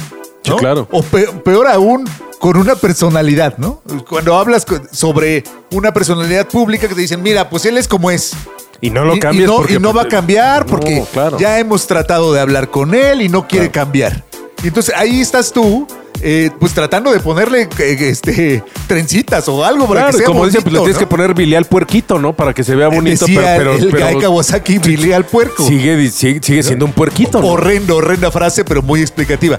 Claro. 0.43 0.89
O 0.91 1.03
pe- 1.03 1.29
peor 1.45 1.67
aún, 1.69 2.05
con 2.39 2.57
una 2.57 2.75
personalidad, 2.75 3.59
¿no? 3.59 3.83
Cuando 4.09 4.37
hablas 4.37 4.65
sobre 4.91 5.45
una 5.73 5.93
personalidad 5.93 6.49
pública 6.49 6.89
que 6.89 6.95
te 6.95 7.01
dicen, 7.03 7.23
mira, 7.23 7.49
pues 7.51 7.67
él 7.67 7.77
es 7.79 7.87
como 7.87 8.11
es. 8.11 8.33
Y 8.81 8.89
no 8.91 9.05
lo 9.05 9.19
cambies 9.19 9.45
y 9.45 9.47
no, 9.47 9.57
porque, 9.57 9.75
y 9.75 9.79
no 9.79 9.93
va 9.93 10.03
a 10.03 10.05
pues, 10.05 10.15
cambiar 10.15 10.65
no, 10.65 10.71
porque 10.71 11.05
claro. 11.13 11.39
ya 11.39 11.59
hemos 11.59 11.87
tratado 11.87 12.33
de 12.33 12.41
hablar 12.41 12.71
con 12.71 12.95
él 12.95 13.21
y 13.21 13.29
no 13.29 13.47
quiere 13.47 13.71
Claro. 13.71 13.85
cambiar. 13.87 14.25
Y 14.65 14.69
entonces 14.69 14.95
ahí 14.97 15.21
estás 15.21 15.53
tú, 15.53 15.87
eh, 16.23 16.51
pues 16.59 16.73
tratando 16.73 17.13
de 17.13 17.21
ponerle 17.21 17.69
eh, 17.79 17.97
este, 18.01 18.65
trencitas 18.87 19.47
o 19.49 19.63
algo 19.65 19.87
para 19.87 20.01
Claro, 20.01 20.13
que 20.13 20.19
sea 20.19 20.27
como 20.27 20.47
dice, 20.47 20.63
pues 20.63 20.73
le 20.73 20.79
bonito, 20.79 20.85
tienes 20.85 20.95
¿no? 20.95 20.99
que 21.01 21.07
poner 21.07 21.35
Billy 21.35 21.55
al 21.57 21.65
puerquito, 21.67 22.19
¿no? 22.19 22.35
Para 22.35 22.55
que 22.55 22.65
se 22.65 22.75
vea 22.75 22.89
bonito, 22.89 23.27
Decía 23.27 23.55
pero, 23.59 23.75
el 23.75 23.89
pero, 23.91 24.07
Guy 24.13 24.19
Kawasaki, 24.23 24.79
Billy 24.79 25.13
al 25.13 25.27
puerco. 25.27 25.63
sigue, 25.67 26.11
sigue, 26.11 26.41
sigue 26.43 26.63
siendo 26.63 26.87
un 26.87 26.93
puerquito, 26.93 27.41
¿no? 27.43 27.49
Horrendo, 27.49 27.97
horrenda 27.97 28.31
frase, 28.31 28.65
pero 28.65 28.81
muy 28.81 29.03
explicativa. 29.03 29.59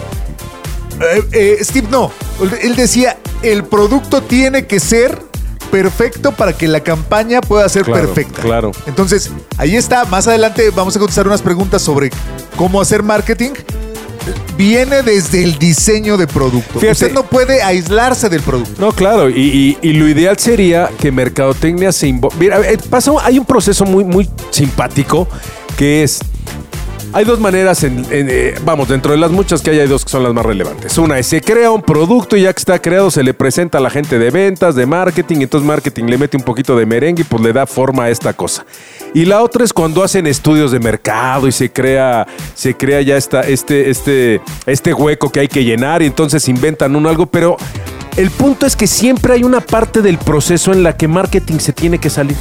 Eh, 1.02 1.24
eh, 1.32 1.58
Steve 1.64 1.88
no. 1.92 2.12
Él 2.62 2.76
decía, 2.76 3.18
el 3.44 3.64
producto 3.64 4.22
tiene 4.22 4.66
que 4.68 4.80
ser 4.80 5.18
perfecto 5.72 6.32
para 6.34 6.54
que 6.54 6.68
la 6.68 6.82
campaña 6.82 7.40
pueda 7.42 7.68
ser 7.70 7.84
Claro, 7.84 8.02
perfecta. 8.14 8.42
claro. 8.42 8.72
Entonces, 8.88 9.32
ahí 9.58 9.76
está. 9.76 10.06
Más 10.06 10.28
adelante 10.28 10.70
vamos 10.72 10.96
a 10.96 11.00
contestar 11.00 11.28
unas 11.28 11.42
preguntas 11.42 11.82
sobre 11.82 12.10
cómo 12.58 12.82
hacer 12.82 13.04
marketing. 13.04 13.52
Viene 14.58 15.02
desde 15.02 15.44
el 15.44 15.58
diseño 15.58 16.16
de 16.18 16.28
producto. 16.28 16.74
Fíjate. 16.80 16.92
Usted 16.92 17.14
no 17.14 17.24
puede 17.24 17.64
aislarse 17.64 18.30
del 18.30 18.42
producto. 18.42 18.80
No, 18.80 18.92
claro, 18.92 19.30
y, 19.30 19.42
y- 19.42 19.78
y 19.82 19.94
lo 19.94 20.08
ideal 20.08 20.38
sería 20.38 20.90
que 21.00 21.12
Mercadotecnia 21.12 21.92
se 21.92 22.08
invo- 22.08 22.32
Mira, 22.38 22.60
eh, 22.62 22.78
pasó, 22.90 23.20
hay 23.20 23.40
un 23.40 23.46
proceso 23.46 23.84
muy, 23.86 24.04
muy 24.04 24.30
simpático 24.52 25.28
que 25.78 26.04
es. 26.04 26.20
Hay 27.14 27.26
dos 27.26 27.42
maneras, 27.42 27.84
eh, 27.84 28.56
vamos, 28.64 28.88
dentro 28.88 29.12
de 29.12 29.18
las 29.18 29.32
muchas 29.32 29.62
que 29.62 29.72
hay, 29.72 29.80
hay 29.80 29.88
dos 29.88 30.06
que 30.06 30.12
son 30.12 30.24
las 30.24 30.34
más 30.34 30.46
relevantes. 30.46 30.98
Una 30.98 31.20
es 31.20 31.28
se 31.28 31.42
crea 31.42 31.70
un 31.70 31.82
producto 31.82 32.38
y 32.38 32.44
ya 32.44 32.54
que 32.54 32.60
está 32.60 32.80
creado 32.80 33.12
se 33.12 33.22
le 33.22 33.34
presenta 33.34 33.80
a 33.80 33.82
la 33.82 33.90
gente 33.90 34.18
de 34.18 34.30
ventas, 34.32 34.76
de 34.76 34.86
marketing, 34.86 35.38
y 35.42 35.44
entonces 35.44 35.68
marketing 35.68 36.06
le 36.06 36.18
mete 36.18 36.38
un 36.38 36.44
poquito 36.44 36.78
de 36.78 36.86
merengue 36.86 37.24
y 37.24 37.26
pues 37.26 37.44
le 37.44 37.52
da 37.52 37.66
forma 37.66 38.06
a 38.06 38.10
esta 38.10 38.32
cosa. 38.32 38.66
Y 39.14 39.26
la 39.26 39.44
otra 39.44 39.66
es 39.66 39.74
cuando 39.74 40.04
hacen 40.04 40.26
estudios 40.26 40.72
de 40.72 40.80
mercado 40.80 41.50
y 41.50 41.52
se 41.52 41.70
crea, 41.70 42.26
se 42.56 42.76
crea 42.76 43.02
ya 43.02 43.18
este, 43.18 43.90
este, 43.90 44.42
este 44.66 44.94
hueco 44.94 45.30
que 45.30 45.42
hay 45.42 45.48
que 45.50 45.66
llenar 45.66 46.02
y 46.02 46.06
entonces 46.06 46.48
inventan 46.48 46.96
un 46.96 47.08
algo, 47.08 47.26
pero 47.26 47.58
el 48.16 48.32
punto 48.32 48.66
es 48.66 48.78
que 48.78 48.88
siempre 48.88 49.34
hay 49.34 49.44
una 49.44 49.60
parte 49.60 50.02
del 50.02 50.18
proceso 50.18 50.72
en 50.72 50.82
la 50.84 50.96
que 50.96 51.10
marketing 51.10 51.60
se 51.60 51.74
tiene 51.74 51.98
que 51.98 52.10
salir. 52.10 52.38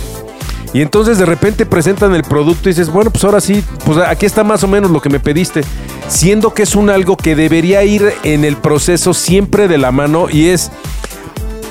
Y 0.72 0.82
entonces 0.82 1.18
de 1.18 1.26
repente 1.26 1.66
presentan 1.66 2.14
el 2.14 2.22
producto 2.22 2.68
y 2.68 2.72
dices, 2.72 2.90
bueno, 2.90 3.10
pues 3.10 3.24
ahora 3.24 3.40
sí, 3.40 3.64
pues 3.84 3.98
aquí 3.98 4.24
está 4.26 4.44
más 4.44 4.62
o 4.62 4.68
menos 4.68 4.90
lo 4.90 5.00
que 5.02 5.08
me 5.10 5.18
pediste. 5.18 5.62
Siendo 6.08 6.54
que 6.54 6.62
es 6.62 6.76
un 6.76 6.90
algo 6.90 7.16
que 7.16 7.34
debería 7.34 7.82
ir 7.84 8.12
en 8.22 8.44
el 8.44 8.56
proceso 8.56 9.12
siempre 9.14 9.66
de 9.68 9.78
la 9.78 9.90
mano 9.90 10.28
y 10.30 10.46
es... 10.48 10.70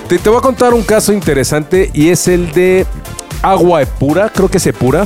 Te, 0.09 0.17
te 0.17 0.29
voy 0.29 0.39
a 0.39 0.41
contar 0.41 0.73
un 0.73 0.81
caso 0.83 1.13
interesante 1.13 1.91
y 1.93 2.09
es 2.09 2.27
el 2.27 2.51
de 2.51 2.85
agua 3.41 3.81
pura, 3.85 4.29
creo 4.29 4.49
que 4.49 4.57
es 4.57 4.67
pura. 4.77 5.05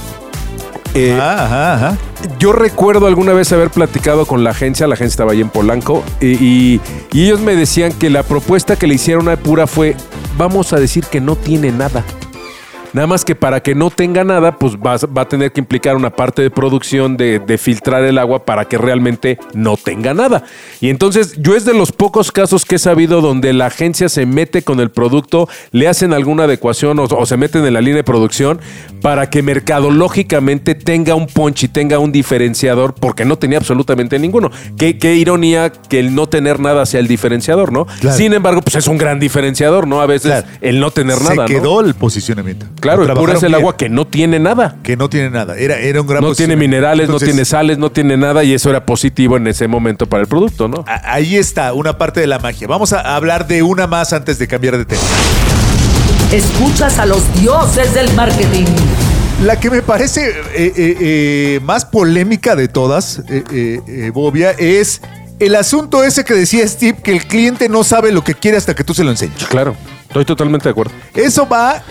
Eh, 0.96 1.14
Ajá, 1.20 1.46
ajá, 1.46 1.74
ajá. 1.74 1.98
yo 2.40 2.54
recuerdo 2.54 3.08
alguna 3.08 3.34
vez 3.34 3.52
haber 3.52 3.70
platicado 3.72 4.26
con 4.26 4.44
la 4.44 4.52
agencia, 4.52 4.88
la 4.88 4.94
agencia 4.94 5.14
estaba 5.14 5.32
ahí 5.34 5.42
en 5.42 5.50
Polanco, 5.50 6.04
y, 6.22 6.28
y- 6.44 6.82
y 7.12 7.26
ellos 7.26 7.40
me 7.42 7.56
decían 7.56 7.92
que 7.94 8.10
la 8.12 8.22
propuesta 8.24 8.76
que 8.76 8.86
le 8.88 8.94
hicieron 8.96 9.28
a 9.28 9.36
Pura 9.36 9.66
fue, 9.68 9.96
vamos 10.38 10.72
a 10.72 10.80
decir 10.80 11.04
que 11.06 11.20
no 11.20 11.36
tiene 11.36 11.72
nada. 11.72 12.04
Nada 12.94 13.08
más 13.08 13.26
que 13.26 13.36
para 13.36 13.62
que 13.62 13.76
no 13.76 13.90
tenga 13.90 14.24
nada, 14.24 14.58
pues 14.58 14.76
va, 14.76 14.96
va 15.08 15.24
a 15.24 15.28
tener 15.28 15.52
que 15.52 15.60
implicar 15.60 15.96
una 15.96 16.12
parte 16.12 16.42
de 16.42 16.50
producción 16.52 17.18
de, 17.18 17.40
de 17.40 17.58
filtrar 17.58 18.04
el 18.04 18.18
agua 18.18 18.46
para 18.46 18.66
que 18.66 18.78
realmente 18.78 19.40
no 19.54 19.78
tenga 19.78 20.14
nada. 20.14 20.44
Y 20.80 20.90
entonces 20.90 21.36
yo 21.38 21.56
es 21.56 21.66
de 21.66 21.74
los 21.74 21.92
pocos 21.92 22.32
casos 22.32 22.66
que 22.66 22.76
he 22.76 22.80
sabido 22.80 23.22
donde 23.22 23.52
la 23.54 23.66
agencia 23.68 24.10
se 24.10 24.26
mete 24.26 24.62
con 24.62 24.80
el 24.80 24.92
producto, 24.92 25.50
le 25.72 25.88
hacen 25.88 26.14
alguna 26.14 26.44
adecuación 26.44 27.00
o, 27.00 27.04
o 27.04 27.26
se 27.26 27.38
meten 27.38 27.66
en 27.66 27.74
la 27.74 27.82
línea 27.82 27.98
de 27.98 28.04
producción 28.04 28.60
para 29.02 29.30
que 29.30 29.42
mercadológicamente 29.42 30.76
tenga 30.76 31.16
un 31.16 31.28
punch 31.28 31.64
y 31.64 31.68
tenga 31.68 32.00
un 32.00 32.12
diferenciador, 32.12 32.94
porque 32.94 33.26
no 33.26 33.38
tenía 33.38 33.58
absolutamente 33.58 34.18
ninguno. 34.20 34.52
Qué, 34.78 34.98
qué 34.98 35.16
ironía 35.16 35.72
que 35.72 36.00
el 36.00 36.16
no 36.16 36.28
tener 36.28 36.60
nada 36.60 36.86
sea 36.86 37.00
el 37.00 37.08
diferenciador, 37.08 37.72
¿no? 37.72 37.86
Claro. 38.00 38.18
Sin 38.18 38.34
embargo, 38.34 38.62
pues 38.62 38.76
es 38.76 38.88
un 38.88 38.98
gran 38.98 39.20
diferenciador, 39.20 39.88
¿no? 39.88 40.02
A 40.02 40.06
veces 40.06 40.24
Claro. 40.32 40.48
el 40.62 40.80
no 40.80 40.92
tener 40.92 41.18
Se 41.18 41.24
nada. 41.24 41.36
¿no? 41.36 41.46
quedó 41.46 41.82
el 41.82 41.94
posicionamiento. 41.96 42.66
Claro, 42.84 43.04
el 43.04 43.14
puro 43.14 43.34
es 43.34 43.42
el 43.44 43.54
agua 43.56 43.78
que 43.78 43.90
no 43.90 44.06
tiene 44.06 44.40
nada. 44.40 44.76
que 44.84 44.96
no 44.98 45.10
tiene 45.10 45.30
nada. 45.30 45.58
Era, 45.58 45.78
era 45.80 46.02
un 46.02 46.08
gran 46.08 46.22
No 46.22 46.36
tiene 46.36 46.56
minerales, 46.56 47.06
Entonces, 47.06 47.30
no 47.30 47.32
tiene 47.34 47.46
sales, 47.46 47.78
no 47.78 47.92
tiene 47.92 48.18
nada 48.18 48.44
y 48.44 48.54
eso 48.54 48.70
era 48.70 48.86
positivo 48.86 49.38
en 49.38 49.48
ese 49.48 49.68
momento 49.68 50.06
para 50.08 50.22
el 50.22 50.28
producto, 50.28 50.68
¿no? 50.68 50.84
Ahí 50.88 51.38
está 51.38 51.74
una 51.74 51.98
parte 51.98 52.20
de 52.20 52.28
la 52.28 52.40
magia. 52.40 52.68
Vamos 52.68 52.92
a 52.94 53.16
hablar 53.16 53.48
de 53.48 53.64
una 53.64 53.88
más 53.88 54.14
antes 54.14 54.38
de 54.38 54.48
cambiar 54.48 54.78
de 54.78 54.86
tema. 54.86 55.02
Escuchas 56.32 57.00
a 57.00 57.06
los 57.06 57.22
dioses 57.42 57.94
del 57.94 58.12
marketing. 58.14 58.66
La 59.46 59.60
que 59.60 59.70
me 59.70 59.82
parece 59.82 60.30
eh, 60.30 60.34
eh, 60.56 60.98
eh, 61.00 61.60
más 61.64 61.86
polémica 61.86 62.56
de 62.56 62.68
todas, 62.68 63.20
eh, 63.30 63.44
eh, 63.52 63.80
eh, 63.88 64.12
Bobia, 64.14 64.52
es 64.52 65.02
el 65.40 65.56
asunto 65.56 66.04
ese 66.04 66.24
que 66.24 66.34
decía 66.34 66.68
Steve, 66.68 67.00
que 67.04 67.12
el 67.12 67.26
cliente 67.26 67.68
no 67.68 67.84
sabe 67.84 68.12
lo 68.12 68.24
que 68.24 68.36
quiere 68.36 68.58
hasta 68.58 68.74
que 68.76 68.84
tú 68.84 68.94
se 68.94 69.04
lo 69.04 69.12
enseñes. 69.12 69.44
Claro, 69.46 69.76
estoy 70.08 70.26
totalmente 70.26 70.66
de 70.66 70.72
acuerdo. 70.72 70.92
Eso 71.14 71.48
va, 71.48 71.84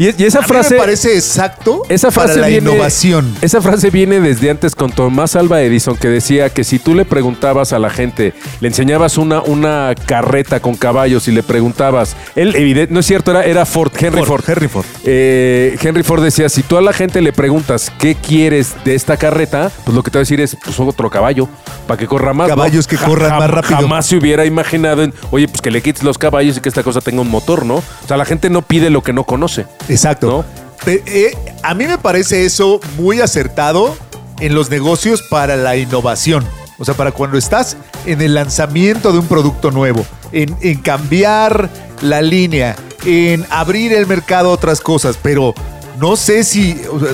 Y, 0.00 0.22
y 0.22 0.24
esa 0.24 0.38
a 0.38 0.40
mí 0.40 0.48
frase... 0.48 0.74
me 0.76 0.80
parece 0.80 1.14
exacto 1.14 1.82
Esa 1.90 2.10
frase 2.10 2.28
para 2.30 2.40
la 2.40 2.46
viene, 2.46 2.70
innovación. 2.70 3.36
Esa 3.42 3.60
frase 3.60 3.90
viene 3.90 4.18
desde 4.18 4.48
antes 4.48 4.74
con 4.74 4.90
Tomás 4.90 5.36
Alba 5.36 5.60
Edison 5.60 5.94
que 5.94 6.08
decía 6.08 6.48
que 6.48 6.64
si 6.64 6.78
tú 6.78 6.94
le 6.94 7.04
preguntabas 7.04 7.74
a 7.74 7.78
la 7.78 7.90
gente, 7.90 8.32
le 8.60 8.68
enseñabas 8.68 9.18
una, 9.18 9.42
una 9.42 9.94
carreta 10.06 10.60
con 10.60 10.74
caballos 10.74 11.28
y 11.28 11.32
le 11.32 11.42
preguntabas, 11.42 12.16
él 12.34 12.56
evidente, 12.56 12.94
no 12.94 13.00
es 13.00 13.06
cierto, 13.06 13.30
era, 13.32 13.44
era 13.44 13.66
Ford, 13.66 13.92
Henry 13.94 14.24
Ford. 14.24 14.42
Henry 14.48 14.68
Ford. 14.68 14.86
Eh, 15.04 15.76
Henry 15.78 16.02
Ford 16.02 16.22
decía, 16.22 16.48
si 16.48 16.62
tú 16.62 16.78
a 16.78 16.80
la 16.80 16.94
gente 16.94 17.20
le 17.20 17.34
preguntas 17.34 17.92
qué 17.98 18.14
quieres 18.14 18.76
de 18.86 18.94
esta 18.94 19.18
carreta, 19.18 19.70
pues 19.84 19.94
lo 19.94 20.02
que 20.02 20.10
te 20.10 20.16
va 20.16 20.20
a 20.20 20.24
decir 20.24 20.40
es, 20.40 20.56
pues 20.56 20.80
otro 20.80 21.10
caballo, 21.10 21.46
para 21.86 21.98
que 21.98 22.06
corra 22.06 22.32
más. 22.32 22.48
¿no? 22.48 22.54
Caballos 22.54 22.86
que 22.86 22.96
corran 22.96 23.38
más 23.38 23.50
rápido. 23.50 23.76
Jamás 23.76 24.06
se 24.06 24.16
hubiera 24.16 24.46
imaginado 24.46 25.02
en, 25.02 25.12
oye, 25.30 25.46
pues 25.46 25.60
que 25.60 25.70
le 25.70 25.82
quites 25.82 26.02
los 26.02 26.16
caballos 26.16 26.56
y 26.56 26.60
que 26.62 26.70
esta 26.70 26.82
cosa 26.82 27.02
tenga 27.02 27.20
un 27.20 27.28
motor, 27.28 27.66
¿no? 27.66 27.74
O 27.74 28.06
sea, 28.08 28.16
la 28.16 28.24
gente 28.24 28.48
no 28.48 28.62
pide 28.62 28.88
lo 28.88 29.02
que 29.02 29.12
no 29.12 29.24
conoce. 29.24 29.66
Exacto. 29.90 30.44
Eh, 30.86 31.34
a 31.62 31.74
mí 31.74 31.86
me 31.86 31.98
parece 31.98 32.46
eso 32.46 32.80
muy 32.96 33.20
acertado 33.20 33.96
en 34.40 34.54
los 34.54 34.70
negocios 34.70 35.22
para 35.22 35.56
la 35.56 35.76
innovación. 35.76 36.44
O 36.78 36.84
sea, 36.84 36.94
para 36.94 37.12
cuando 37.12 37.36
estás 37.36 37.76
en 38.06 38.22
el 38.22 38.34
lanzamiento 38.34 39.12
de 39.12 39.18
un 39.18 39.26
producto 39.26 39.70
nuevo, 39.70 40.06
en, 40.32 40.56
en 40.62 40.80
cambiar 40.80 41.68
la 42.00 42.22
línea, 42.22 42.76
en 43.04 43.44
abrir 43.50 43.92
el 43.92 44.06
mercado 44.06 44.48
a 44.48 44.52
otras 44.52 44.80
cosas, 44.80 45.18
pero 45.22 45.54
no 45.98 46.16
sé 46.16 46.44
si 46.44 46.80
o 46.90 46.98
sea, 46.98 47.10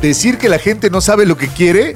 decir 0.00 0.38
que 0.38 0.48
la 0.48 0.58
gente 0.58 0.88
no 0.88 1.02
sabe 1.02 1.26
lo 1.26 1.36
que 1.36 1.48
quiere 1.48 1.90
eh, 1.90 1.94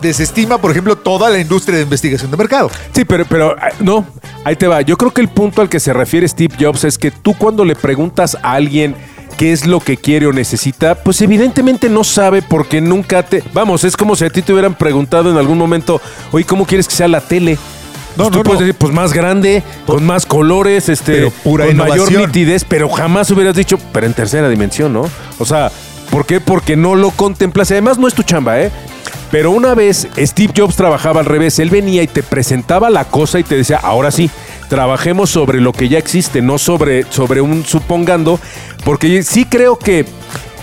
desestima, 0.00 0.58
por 0.58 0.70
ejemplo, 0.70 0.96
toda 0.96 1.28
la 1.30 1.38
industria 1.38 1.76
de 1.76 1.82
investigación 1.82 2.30
de 2.30 2.36
mercado. 2.36 2.70
Sí, 2.92 3.04
pero, 3.04 3.26
pero 3.26 3.56
ah, 3.60 3.70
no, 3.80 4.06
ahí 4.44 4.56
te 4.56 4.66
va. 4.66 4.80
Yo 4.82 4.96
creo 4.96 5.12
que 5.12 5.20
el 5.20 5.28
punto 5.28 5.60
al 5.62 5.68
que 5.68 5.80
se 5.80 5.92
refiere 5.92 6.26
Steve 6.28 6.54
Jobs 6.58 6.84
es 6.84 6.96
que 6.96 7.10
tú 7.10 7.34
cuando 7.36 7.64
le 7.64 7.74
preguntas 7.74 8.36
a 8.42 8.52
alguien 8.52 8.94
qué 9.40 9.52
es 9.52 9.66
lo 9.66 9.80
que 9.80 9.96
quiere 9.96 10.26
o 10.26 10.34
necesita, 10.34 10.94
pues 10.94 11.22
evidentemente 11.22 11.88
no 11.88 12.04
sabe 12.04 12.42
porque 12.42 12.82
nunca 12.82 13.22
te... 13.22 13.42
Vamos, 13.54 13.84
es 13.84 13.96
como 13.96 14.14
si 14.14 14.26
a 14.26 14.28
ti 14.28 14.42
te 14.42 14.52
hubieran 14.52 14.74
preguntado 14.74 15.30
en 15.30 15.38
algún 15.38 15.56
momento, 15.56 15.98
oye, 16.30 16.44
¿cómo 16.44 16.66
quieres 16.66 16.86
que 16.86 16.94
sea 16.94 17.08
la 17.08 17.22
tele? 17.22 17.56
No, 18.16 18.24
Pues 18.24 18.30
tú 18.32 18.36
no, 18.36 18.44
puedes 18.44 18.60
no. 18.60 18.66
decir, 18.66 18.78
pues 18.78 18.92
más 18.92 19.14
grande, 19.14 19.62
con 19.86 20.04
más 20.04 20.26
colores, 20.26 20.90
este, 20.90 21.12
Pero 21.14 21.30
pura 21.30 21.64
con 21.64 21.74
mayor 21.74 22.12
nitidez, 22.12 22.64
pero 22.64 22.90
jamás 22.90 23.30
hubieras 23.30 23.54
dicho, 23.54 23.78
pero 23.94 24.04
en 24.04 24.12
tercera 24.12 24.46
dimensión, 24.46 24.92
¿no? 24.92 25.08
O 25.38 25.46
sea, 25.46 25.72
¿por 26.10 26.26
qué? 26.26 26.42
Porque 26.42 26.76
no 26.76 26.94
lo 26.94 27.10
contemplas. 27.10 27.70
Además 27.70 27.96
no 27.96 28.08
es 28.08 28.12
tu 28.12 28.22
chamba, 28.22 28.60
¿eh? 28.60 28.70
Pero 29.30 29.52
una 29.52 29.74
vez 29.74 30.06
Steve 30.18 30.52
Jobs 30.54 30.76
trabajaba 30.76 31.20
al 31.20 31.26
revés, 31.26 31.58
él 31.60 31.70
venía 31.70 32.02
y 32.02 32.08
te 32.08 32.22
presentaba 32.22 32.90
la 32.90 33.06
cosa 33.06 33.38
y 33.38 33.44
te 33.44 33.56
decía, 33.56 33.78
ahora 33.78 34.10
sí, 34.10 34.28
trabajemos 34.70 35.28
sobre 35.28 35.60
lo 35.60 35.74
que 35.74 35.90
ya 35.90 35.98
existe, 35.98 36.40
no 36.40 36.56
sobre, 36.56 37.04
sobre 37.10 37.42
un 37.42 37.66
supongando, 37.66 38.40
porque 38.84 39.22
sí 39.22 39.44
creo 39.44 39.76
que 39.76 40.06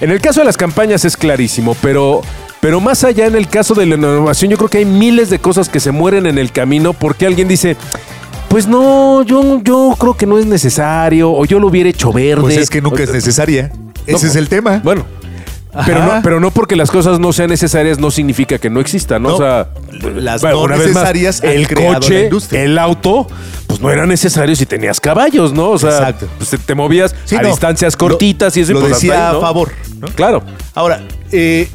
en 0.01 0.09
el 0.09 0.19
caso 0.19 0.39
de 0.39 0.45
las 0.45 0.57
campañas 0.57 1.05
es 1.05 1.15
clarísimo, 1.15 1.75
pero 1.81 2.21
Pero 2.59 2.79
más 2.81 3.03
allá 3.03 3.27
en 3.27 3.35
el 3.35 3.47
caso 3.47 3.75
de 3.75 3.85
la 3.85 3.95
innovación, 3.95 4.49
yo 4.49 4.57
creo 4.57 4.69
que 4.69 4.79
hay 4.79 4.85
miles 4.85 5.29
de 5.29 5.37
cosas 5.37 5.69
que 5.69 5.79
se 5.79 5.91
mueren 5.91 6.25
en 6.25 6.39
el 6.39 6.51
camino 6.51 6.93
porque 6.93 7.27
alguien 7.27 7.47
dice, 7.47 7.77
pues 8.49 8.67
no, 8.67 9.21
yo, 9.23 9.61
yo 9.61 9.95
creo 9.99 10.15
que 10.15 10.25
no 10.25 10.39
es 10.39 10.47
necesario, 10.47 11.31
o 11.31 11.45
yo 11.45 11.59
lo 11.59 11.67
hubiera 11.67 11.89
hecho 11.89 12.11
verde. 12.11 12.41
Pues 12.41 12.57
es 12.57 12.69
que 12.69 12.81
nunca 12.81 13.03
es 13.03 13.11
necesaria. 13.11 13.71
Ese 14.07 14.27
es 14.27 14.35
el 14.35 14.47
tema. 14.49 14.81
Bueno. 14.83 15.05
Pero 15.85 16.03
no, 16.05 16.21
pero 16.23 16.39
no 16.39 16.51
porque 16.51 16.75
las 16.75 16.89
cosas 16.91 17.19
no 17.19 17.31
sean 17.33 17.49
necesarias 17.49 17.99
no 17.99 18.11
significa 18.11 18.57
que 18.57 18.69
no 18.69 18.79
existan, 18.79 19.21
¿no? 19.23 19.29
No, 19.29 19.35
o 19.35 19.37
sea, 19.37 19.67
las 20.15 20.41
bueno, 20.41 20.57
no 20.57 20.63
una 20.63 20.75
vez 20.77 20.87
más, 20.87 20.95
necesarias 20.95 21.43
han 21.43 21.49
el 21.49 21.67
creado 21.67 21.93
la 21.93 21.99
coche, 21.99 22.23
industria. 22.25 22.63
el 22.63 22.77
auto, 22.79 23.27
pues 23.67 23.79
no 23.79 23.89
era 23.91 24.05
necesario 24.05 24.55
si 24.55 24.65
tenías 24.65 24.99
caballos, 24.99 25.53
¿no? 25.53 25.69
O 25.71 25.77
sea, 25.79 25.89
Exacto. 25.91 26.27
pues, 26.37 26.49
te- 26.49 26.57
te 26.57 26.75
movías 26.75 27.13
Sí, 27.25 27.35
a 27.35 27.41
no. 27.41 27.49
distancias 27.49 27.95
cortitas 27.95 28.55
y 28.57 28.61
eso 28.61 28.73
lo 28.73 28.79
pues, 28.81 28.93
hasta 28.93 29.05
decía 29.05 29.29
a 29.31 29.39
favor. 29.39 29.71
¿no? 29.99 30.07
Claro. 30.09 30.43
Ahora, 30.73 31.01
eh, 31.31 31.69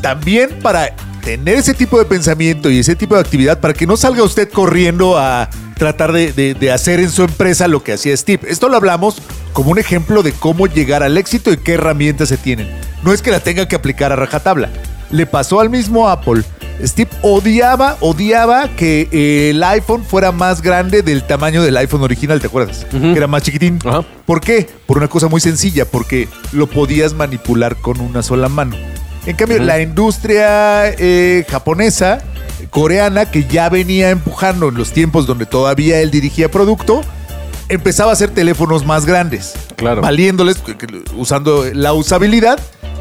también 0.00 0.50
para 0.62 0.94
tener 1.24 1.56
ese 1.58 1.74
tipo 1.74 1.98
de 1.98 2.04
pensamiento 2.04 2.70
y 2.70 2.78
ese 2.78 2.96
tipo 2.96 3.14
de 3.14 3.20
actividad, 3.20 3.60
para 3.60 3.74
que 3.74 3.86
no 3.86 3.96
salga 3.96 4.22
usted 4.22 4.48
corriendo 4.50 5.18
a 5.18 5.48
tratar 5.76 6.12
de, 6.12 6.32
de- 6.32 6.54
de 6.54 6.72
hacer 6.72 7.00
en 7.00 7.10
su 7.10 7.22
empresa 7.22 7.68
lo 7.68 7.82
que 7.82 7.92
hacía 7.92 8.16
Steve. 8.16 8.42
Esto 8.48 8.68
lo 8.68 8.76
hablamos 8.76 9.20
como 9.52 9.70
un 9.70 9.78
ejemplo 9.78 10.22
de 10.22 10.32
cómo 10.32 10.66
llegar 10.66 11.02
al 11.02 11.18
éxito 11.18 11.52
y 11.52 11.56
qué 11.56 11.74
herramientas 11.74 12.28
se 12.28 12.36
tienen. 12.36 12.68
No 13.02 13.12
es 13.12 13.22
que 13.22 13.30
la 13.30 13.40
tenga 13.40 13.66
que 13.66 13.76
aplicar 13.76 14.12
a 14.12 14.16
rajatabla. 14.16 14.70
Le 15.10 15.26
pasó 15.26 15.60
al 15.60 15.70
mismo 15.70 16.08
Apple. 16.08 16.42
Steve 16.82 17.10
odiaba, 17.22 17.96
odiaba 18.00 18.68
que 18.68 19.08
eh, 19.10 19.50
el 19.50 19.62
iPhone 19.64 20.04
fuera 20.04 20.30
más 20.30 20.62
grande 20.62 21.02
del 21.02 21.24
tamaño 21.26 21.62
del 21.62 21.76
iPhone 21.76 22.02
original, 22.02 22.40
¿te 22.40 22.46
acuerdas? 22.46 22.86
Que 22.90 23.12
era 23.12 23.26
más 23.26 23.42
chiquitín. 23.42 23.80
¿Por 24.26 24.40
qué? 24.40 24.68
Por 24.86 24.98
una 24.98 25.08
cosa 25.08 25.26
muy 25.28 25.40
sencilla, 25.40 25.86
porque 25.86 26.28
lo 26.52 26.68
podías 26.68 27.14
manipular 27.14 27.76
con 27.76 28.00
una 28.00 28.22
sola 28.22 28.48
mano. 28.48 28.76
En 29.26 29.36
cambio, 29.36 29.58
la 29.58 29.80
industria 29.80 30.88
eh, 30.90 31.44
japonesa, 31.50 32.18
coreana, 32.70 33.30
que 33.30 33.44
ya 33.44 33.68
venía 33.68 34.10
empujando 34.10 34.68
en 34.68 34.76
los 34.76 34.92
tiempos 34.92 35.26
donde 35.26 35.46
todavía 35.46 36.00
él 36.00 36.10
dirigía 36.10 36.50
producto, 36.50 37.02
empezaba 37.68 38.10
a 38.10 38.14
hacer 38.14 38.30
teléfonos 38.30 38.84
más 38.86 39.04
grandes. 39.06 39.54
Claro. 39.76 40.00
Valiéndoles, 40.02 40.56
usando 41.16 41.64
la 41.72 41.92
usabilidad, 41.92 42.58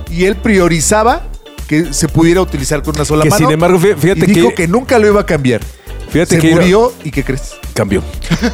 y 0.10 0.25
él 0.25 0.36
priorizaba 0.36 1.23
que 1.67 1.93
se 1.93 2.08
pudiera 2.08 2.41
utilizar 2.41 2.82
con 2.82 2.95
una 2.95 3.03
sola 3.06 3.23
Que 3.23 3.30
mano. 3.30 3.45
sin 3.45 3.51
embargo, 3.53 3.77
fí- 3.80 3.95
fíjate 3.97 4.21
y 4.21 4.34
dijo 4.34 4.49
que- 4.49 4.56
que 4.56 4.67
nunca 4.67 4.97
lo 4.99 5.08
iba 5.08 5.21
a 5.21 5.25
cambiar. 5.25 5.62
Fíjate 6.10 6.36
se 6.36 6.41
que 6.41 6.52
murió 6.52 6.93
y 7.04 7.12
¿qué 7.12 7.24
crees? 7.24 7.56
Cambió. 7.74 8.02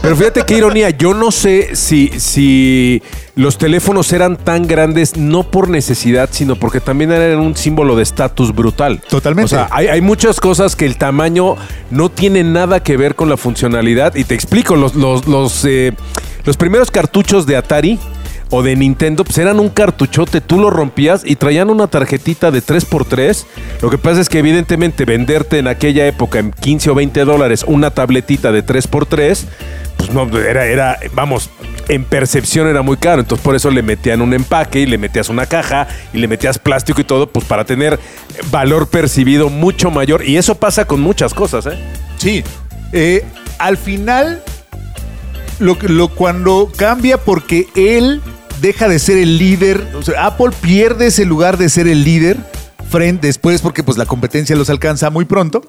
Pero 0.01 0.15
fíjate 0.15 0.43
qué 0.45 0.57
ironía. 0.57 0.89
Yo 0.89 1.13
no 1.13 1.31
sé 1.31 1.75
si, 1.75 2.11
si 2.17 3.01
los 3.35 3.57
teléfonos 3.57 4.11
eran 4.11 4.37
tan 4.37 4.67
grandes 4.67 5.17
no 5.17 5.43
por 5.43 5.69
necesidad, 5.69 6.29
sino 6.31 6.55
porque 6.55 6.79
también 6.79 7.11
eran 7.11 7.39
un 7.39 7.55
símbolo 7.55 7.95
de 7.95 8.03
estatus 8.03 8.53
brutal. 8.53 9.01
Totalmente. 9.07 9.45
O 9.45 9.57
sea, 9.57 9.69
hay, 9.71 9.87
hay 9.87 10.01
muchas 10.01 10.39
cosas 10.39 10.75
que 10.75 10.85
el 10.85 10.97
tamaño 10.97 11.55
no 11.89 12.09
tiene 12.09 12.43
nada 12.43 12.81
que 12.81 12.97
ver 12.97 13.15
con 13.15 13.29
la 13.29 13.37
funcionalidad. 13.37 14.15
Y 14.15 14.23
te 14.23 14.35
explico, 14.35 14.75
los, 14.75 14.95
los, 14.95 15.27
los, 15.27 15.63
eh, 15.65 15.93
los 16.45 16.57
primeros 16.57 16.91
cartuchos 16.91 17.45
de 17.45 17.55
Atari 17.55 17.99
o 18.55 18.61
de 18.61 18.75
Nintendo, 18.75 19.23
pues 19.23 19.39
eran 19.39 19.59
un 19.59 19.69
cartuchote, 19.69 20.39
tú 20.39 20.59
lo 20.59 20.69
rompías 20.69 21.23
y 21.25 21.37
traían 21.37 21.71
una 21.71 21.87
tarjetita 21.87 22.51
de 22.51 22.61
3x3. 22.61 23.45
Lo 23.81 23.89
que 23.89 23.97
pasa 23.97 24.21
es 24.21 24.29
que 24.29 24.37
evidentemente 24.37 25.05
venderte 25.05 25.57
en 25.57 25.67
aquella 25.67 26.05
época 26.05 26.37
en 26.37 26.51
15 26.51 26.91
o 26.91 26.93
20 26.93 27.25
dólares 27.25 27.65
una 27.67 27.89
tabletita 27.89 28.51
de 28.51 28.63
3x3, 28.63 29.45
pues 29.97 30.13
no, 30.13 30.29
era, 30.37 30.67
era, 30.67 30.99
vamos, 31.13 31.49
en 31.89 32.03
percepción 32.03 32.67
era 32.67 32.83
muy 32.83 32.97
caro. 32.97 33.21
Entonces 33.21 33.43
por 33.43 33.55
eso 33.55 33.71
le 33.71 33.81
metían 33.81 34.21
un 34.21 34.35
empaque 34.35 34.81
y 34.81 34.85
le 34.85 34.99
metías 34.99 35.29
una 35.29 35.47
caja 35.47 35.87
y 36.13 36.19
le 36.19 36.27
metías 36.27 36.59
plástico 36.59 37.01
y 37.01 37.05
todo, 37.05 37.25
pues 37.25 37.45
para 37.45 37.65
tener 37.65 37.99
valor 38.51 38.87
percibido 38.87 39.49
mucho 39.49 39.89
mayor. 39.89 40.23
Y 40.23 40.37
eso 40.37 40.53
pasa 40.53 40.85
con 40.85 41.01
muchas 41.01 41.33
cosas, 41.33 41.65
¿eh? 41.65 41.79
Sí. 42.17 42.43
Eh, 42.91 43.25
al 43.57 43.77
final, 43.77 44.43
lo, 45.57 45.75
lo, 45.81 46.09
cuando 46.09 46.71
cambia 46.77 47.17
porque 47.17 47.65
él 47.75 48.21
deja 48.63 48.87
de 48.87 48.97
ser 48.97 49.17
el 49.19 49.37
líder, 49.37 49.85
o 49.93 50.01
sea, 50.01 50.25
Apple 50.25 50.49
pierde 50.61 51.07
ese 51.07 51.25
lugar 51.25 51.57
de 51.57 51.69
ser 51.69 51.87
el 51.87 52.03
líder 52.03 52.37
frente 52.89 53.27
después 53.27 53.61
porque 53.61 53.83
pues 53.83 53.97
la 53.97 54.05
competencia 54.07 54.55
los 54.55 54.69
alcanza 54.71 55.09
muy 55.11 55.25
pronto. 55.25 55.61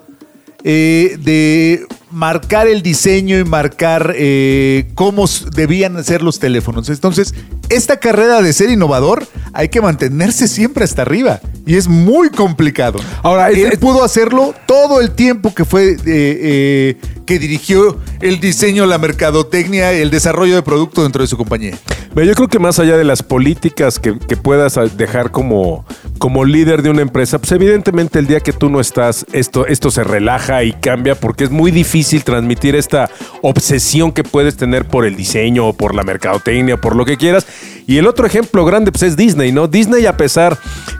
eh, 0.67 1.17
de 1.19 1.85
marcar 2.09 2.65
el 2.67 2.81
diseño 2.81 3.37
y 3.37 3.43
marcar 3.43 4.13
eh, 4.17 4.87
cómo 4.95 5.25
debían 5.55 6.03
ser 6.03 6.23
los 6.23 6.39
teléfonos. 6.39 6.89
Entonces, 6.89 7.35
esta 7.69 7.99
carrera 7.99 8.41
de 8.41 8.51
ser 8.51 8.71
innovador 8.71 9.27
hay 9.53 9.69
que 9.69 9.79
mantenerse 9.79 10.47
siempre 10.47 10.83
hasta 10.83 11.03
arriba 11.03 11.39
y 11.67 11.75
es 11.75 11.87
muy 11.87 12.29
complicado. 12.31 12.97
Ahora, 13.21 13.51
él 13.51 13.73
es- 13.73 13.79
pudo 13.79 14.03
hacerlo 14.03 14.55
todo 14.65 15.01
el 15.01 15.11
tiempo 15.11 15.53
que 15.53 15.65
fue 15.65 15.97
eh, 16.07 16.97
que 17.25 17.39
dirigió 17.39 17.99
el 18.21 18.39
diseño, 18.39 18.85
la 18.85 18.97
mercadotecnia, 18.97 19.91
el 19.91 20.09
desarrollo 20.09 20.55
de 20.55 20.61
producto 20.61 21.03
dentro 21.03 21.21
de 21.21 21.27
su 21.27 21.37
compañía. 21.37 21.77
Yo 22.15 22.33
creo 22.33 22.47
que 22.47 22.59
más 22.59 22.79
allá 22.79 22.95
de 22.97 23.03
las 23.03 23.23
políticas 23.23 23.99
que, 23.99 24.17
que 24.17 24.37
puedas 24.37 24.79
dejar 24.95 25.31
como, 25.31 25.85
como 26.17 26.45
líder 26.45 26.81
de 26.81 26.89
una 26.89 27.01
empresa, 27.01 27.39
pues 27.39 27.51
evidentemente 27.51 28.19
el 28.19 28.27
día 28.27 28.39
que 28.39 28.53
tú 28.53 28.69
no 28.69 28.79
estás, 28.79 29.25
esto, 29.33 29.67
esto 29.67 29.91
se 29.91 30.03
relaja 30.03 30.63
y 30.63 30.71
cambia 30.71 31.15
porque 31.15 31.43
es 31.43 31.51
muy 31.51 31.71
difícil 31.71 32.23
transmitir 32.23 32.75
esta 32.75 33.09
obsesión 33.41 34.13
que 34.13 34.23
puedes 34.23 34.55
tener 34.55 34.85
por 34.85 35.05
el 35.05 35.17
diseño 35.17 35.67
o 35.67 35.73
por 35.73 35.93
la 35.93 36.03
mercadotecnia 36.03 36.77
por 36.77 36.95
lo 36.95 37.05
que 37.05 37.17
quieras. 37.17 37.45
Y 37.85 37.97
el 37.97 38.07
otro 38.07 38.25
ejemplo 38.25 38.63
grande 38.63 38.91
pues 38.91 39.03
es 39.03 39.17
Disney, 39.17 39.51
¿no? 39.51 39.67
Disney 39.67 40.05
a 40.05 40.15
pesar 40.15 40.57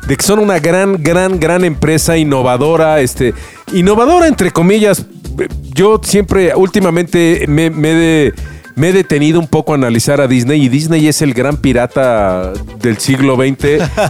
de 0.08 0.18
que 0.18 0.24
son 0.24 0.40
una 0.40 0.60
gran, 0.60 1.02
gran, 1.02 1.40
gran 1.40 1.64
empresa 1.64 2.18
innovadora, 2.18 3.00
este, 3.00 3.34
innovadora 3.74 4.28
entre 4.28 4.52
comillas, 4.52 5.06
yo 5.74 6.00
siempre, 6.04 6.54
últimamente 6.56 7.46
me, 7.48 7.70
me 7.70 7.92
he 7.92 7.96
de- 7.96 8.34
me 8.78 8.90
he 8.90 8.92
detenido 8.92 9.40
un 9.40 9.48
poco 9.48 9.72
a 9.72 9.76
analizar 9.76 10.20
a 10.20 10.28
Disney 10.28 10.62
y 10.62 10.68
Disney 10.68 11.08
es 11.08 11.22
el 11.22 11.34
gran 11.34 11.56
pirata 11.56 12.52
del 12.82 12.98
siglo 12.98 13.38
XX 13.38 13.56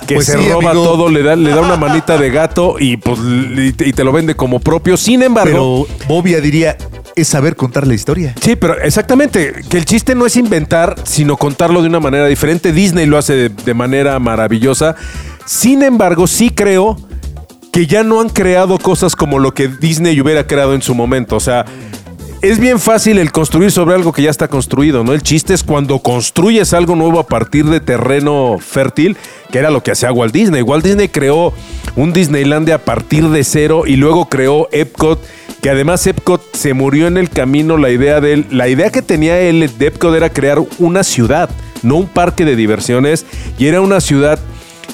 que 0.08 0.16
Pues 0.16 0.26
se 0.26 0.40
sí, 0.40 0.50
roba 0.50 0.72
amigo. 0.72 0.84
todo, 0.84 1.10
le 1.10 1.22
da, 1.22 1.36
le 1.36 1.52
da 1.52 1.62
una 1.62 1.76
manita 1.76 2.18
de 2.18 2.32
gato 2.32 2.78
y, 2.80 2.98
pues, 2.98 3.20
y 3.20 3.74
te- 3.74 3.88
y 3.88 3.94
te 3.94 4.04
lo 4.04 4.12
vende 4.12 4.34
como 4.36 4.60
propio. 4.60 4.98
Sin 4.98 5.22
embargo, 5.22 5.86
Pero 5.88 6.08
Bobia 6.08 6.42
diría, 6.42 6.78
es 7.16 7.28
saber 7.28 7.56
contar 7.56 7.86
la 7.86 7.94
historia. 7.94 8.34
Sí, 8.42 8.56
pero 8.56 8.76
exactamente, 8.82 9.54
que 9.70 9.78
el 9.78 9.86
chiste 9.86 10.16
no 10.16 10.26
es 10.26 10.36
inventar, 10.36 10.96
sino 11.04 11.38
contarlo 11.38 11.84
de 11.84 11.88
una 11.90 12.00
manera 12.00 12.26
diferente. 12.26 12.72
Disney 12.72 13.06
lo 13.06 13.20
hace 13.20 13.34
de, 13.36 13.50
de 13.50 13.74
manera 13.76 14.18
maravillosa. 14.18 14.96
Sin 15.46 15.84
embargo, 15.84 16.26
sí 16.26 16.50
creo 16.50 16.98
que 17.76 17.88
ya 17.88 18.06
no 18.06 18.22
han 18.22 18.30
creado 18.30 18.80
cosas 18.80 19.18
como 19.18 19.38
lo 19.38 19.54
que 19.54 19.68
Disney 19.68 20.22
hubiera 20.22 20.48
creado 20.48 20.76
en 20.76 20.82
su 20.82 20.96
momento. 20.96 21.36
O 21.36 21.42
sea, 21.42 21.66
es 22.42 22.58
bien 22.58 22.80
fácil 22.80 23.18
el 23.18 23.34
construir 23.34 23.70
sobre 23.70 23.96
algo 23.96 24.14
que 24.14 24.22
ya 24.22 24.30
está 24.30 24.48
construido, 24.48 25.04
¿no? 25.04 25.12
El 25.12 25.22
chiste 25.22 25.54
es 25.54 25.62
cuando 25.62 26.00
construyes 26.00 26.74
algo 26.74 26.96
nuevo 26.96 27.20
a 27.20 27.28
partir 27.28 27.66
de 27.66 27.82
terreno 27.82 28.60
fértil, 28.62 29.18
que 29.52 29.60
era 29.60 29.72
lo 29.72 29.84
que 29.84 29.92
hacía 29.92 30.14
Walt 30.14 30.34
Disney. 30.34 30.62
Walt 30.62 30.86
Disney 30.86 31.10
creó 31.10 31.52
un 31.98 32.14
Disneylandia 32.14 32.76
a 32.76 32.78
partir 32.78 33.28
de 33.28 33.44
cero 33.44 33.84
y 33.86 33.98
luego 33.98 34.30
creó 34.30 34.70
Epcot, 34.72 35.22
que 35.62 35.70
además 35.70 36.08
Epcot 36.08 36.42
se 36.56 36.74
murió 36.74 37.08
en 37.08 37.18
el 37.18 37.30
camino 37.30 37.78
la 37.78 37.90
idea 37.90 38.22
de 38.22 38.36
él. 38.36 38.46
La 38.52 38.70
idea 38.70 38.90
que 38.90 39.02
tenía 39.02 39.42
él 39.42 39.70
de 39.78 39.88
Epcot 39.88 40.16
era 40.16 40.30
crear 40.30 40.60
una 40.80 41.04
ciudad, 41.04 41.50
no 41.84 41.98
un 41.98 42.08
parque 42.08 42.46
de 42.46 42.56
diversiones, 42.56 43.26
y 43.60 43.66
era 43.66 43.82
una 43.82 44.00
ciudad 44.00 44.40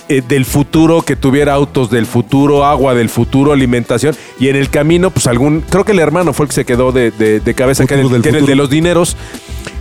eh, 0.10 0.21
del 0.27 0.45
futuro, 0.45 1.01
que 1.01 1.15
tuviera 1.15 1.54
autos 1.54 1.89
del 1.89 2.06
futuro, 2.06 2.65
agua 2.65 2.93
del 2.93 3.10
futuro, 3.10 3.54
alimentación. 3.54 4.15
Y 4.39 4.49
en 4.49 4.56
el 4.56 4.69
camino, 4.69 5.10
pues 5.12 5.27
algún. 5.27 5.62
Creo 5.62 5.86
que 5.86 5.91
el 5.93 5.99
hermano 5.99 6.34
fue 6.34 6.45
el 6.45 6.49
que 6.49 6.56
se 6.56 6.65
quedó 6.65 6.91
de, 6.91 7.12
de- 7.12 7.39
de 7.39 7.54
cabeza, 7.54 7.86
que 7.86 7.93
era, 7.93 8.04
el, 8.04 8.21
que 8.21 8.30
el 8.30 8.45
de 8.45 8.56
los 8.56 8.69
dineros. 8.69 9.15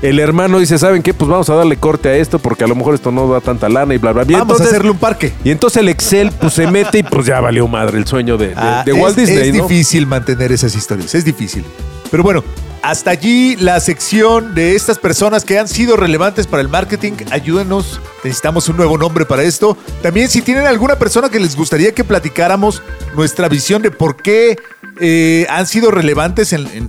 El 0.02 0.18
hermano 0.18 0.58
dice: 0.58 0.78
¿Saben 0.78 1.02
qué? 1.02 1.12
Pues 1.14 1.28
vamos 1.30 1.48
a 1.50 1.54
darle 1.54 1.76
corte 1.76 2.08
a 2.08 2.16
esto 2.16 2.38
porque 2.38 2.64
a 2.64 2.66
lo 2.66 2.74
mejor 2.74 2.94
esto 2.94 3.10
no 3.10 3.28
da 3.28 3.40
tanta 3.40 3.68
lana 3.68 3.94
y 3.94 3.98
bla, 3.98 4.12
bla, 4.12 4.24
bla. 4.24 4.38
Vamos 4.38 4.52
entonces- 4.54 4.66
a 4.66 4.70
hacerle 4.76 4.90
un 4.90 4.98
parque. 4.98 5.32
Y 5.44 5.50
entonces 5.50 5.78
el 5.80 5.88
Excel 5.88 6.30
pues 6.40 6.54
se 6.54 6.66
mete 6.70 6.98
y 6.98 7.02
pues 7.02 7.26
ya 7.26 7.40
valió 7.40 7.66
madre 7.68 7.98
el 7.98 8.06
sueño 8.06 8.36
de, 8.38 8.48
de- 8.48 8.54
Ah, 8.56 8.84
Walt 8.94 9.18
es, 9.18 9.26
Disney, 9.28 9.48
es 9.50 9.54
¿no? 9.54 9.66
difícil 9.68 10.06
mantener 10.06 10.52
esas 10.52 10.74
historias, 10.74 11.14
es 11.14 11.24
difícil. 11.24 11.64
Pero 12.10 12.22
bueno, 12.22 12.42
hasta 12.82 13.10
allí 13.10 13.56
la 13.56 13.78
sección 13.80 14.54
de 14.54 14.74
estas 14.74 14.98
personas 14.98 15.44
que 15.44 15.58
han 15.58 15.68
sido 15.68 15.96
relevantes 15.96 16.46
para 16.46 16.62
el 16.62 16.68
marketing. 16.68 17.12
Ayúdenos, 17.30 18.00
necesitamos 18.24 18.68
un 18.68 18.76
nuevo 18.76 18.96
nombre 18.96 19.24
para 19.26 19.42
esto. 19.42 19.76
También 20.02 20.28
si 20.28 20.40
tienen 20.42 20.66
alguna 20.66 20.96
persona 20.96 21.28
que 21.28 21.40
les 21.40 21.56
gustaría 21.56 21.92
que 21.92 22.04
platicáramos 22.04 22.82
nuestra 23.14 23.48
visión 23.48 23.82
de 23.82 23.90
por 23.90 24.16
qué 24.16 24.56
eh, 25.00 25.46
han 25.50 25.66
sido 25.66 25.90
relevantes 25.90 26.52
en, 26.52 26.66
en- 26.68 26.88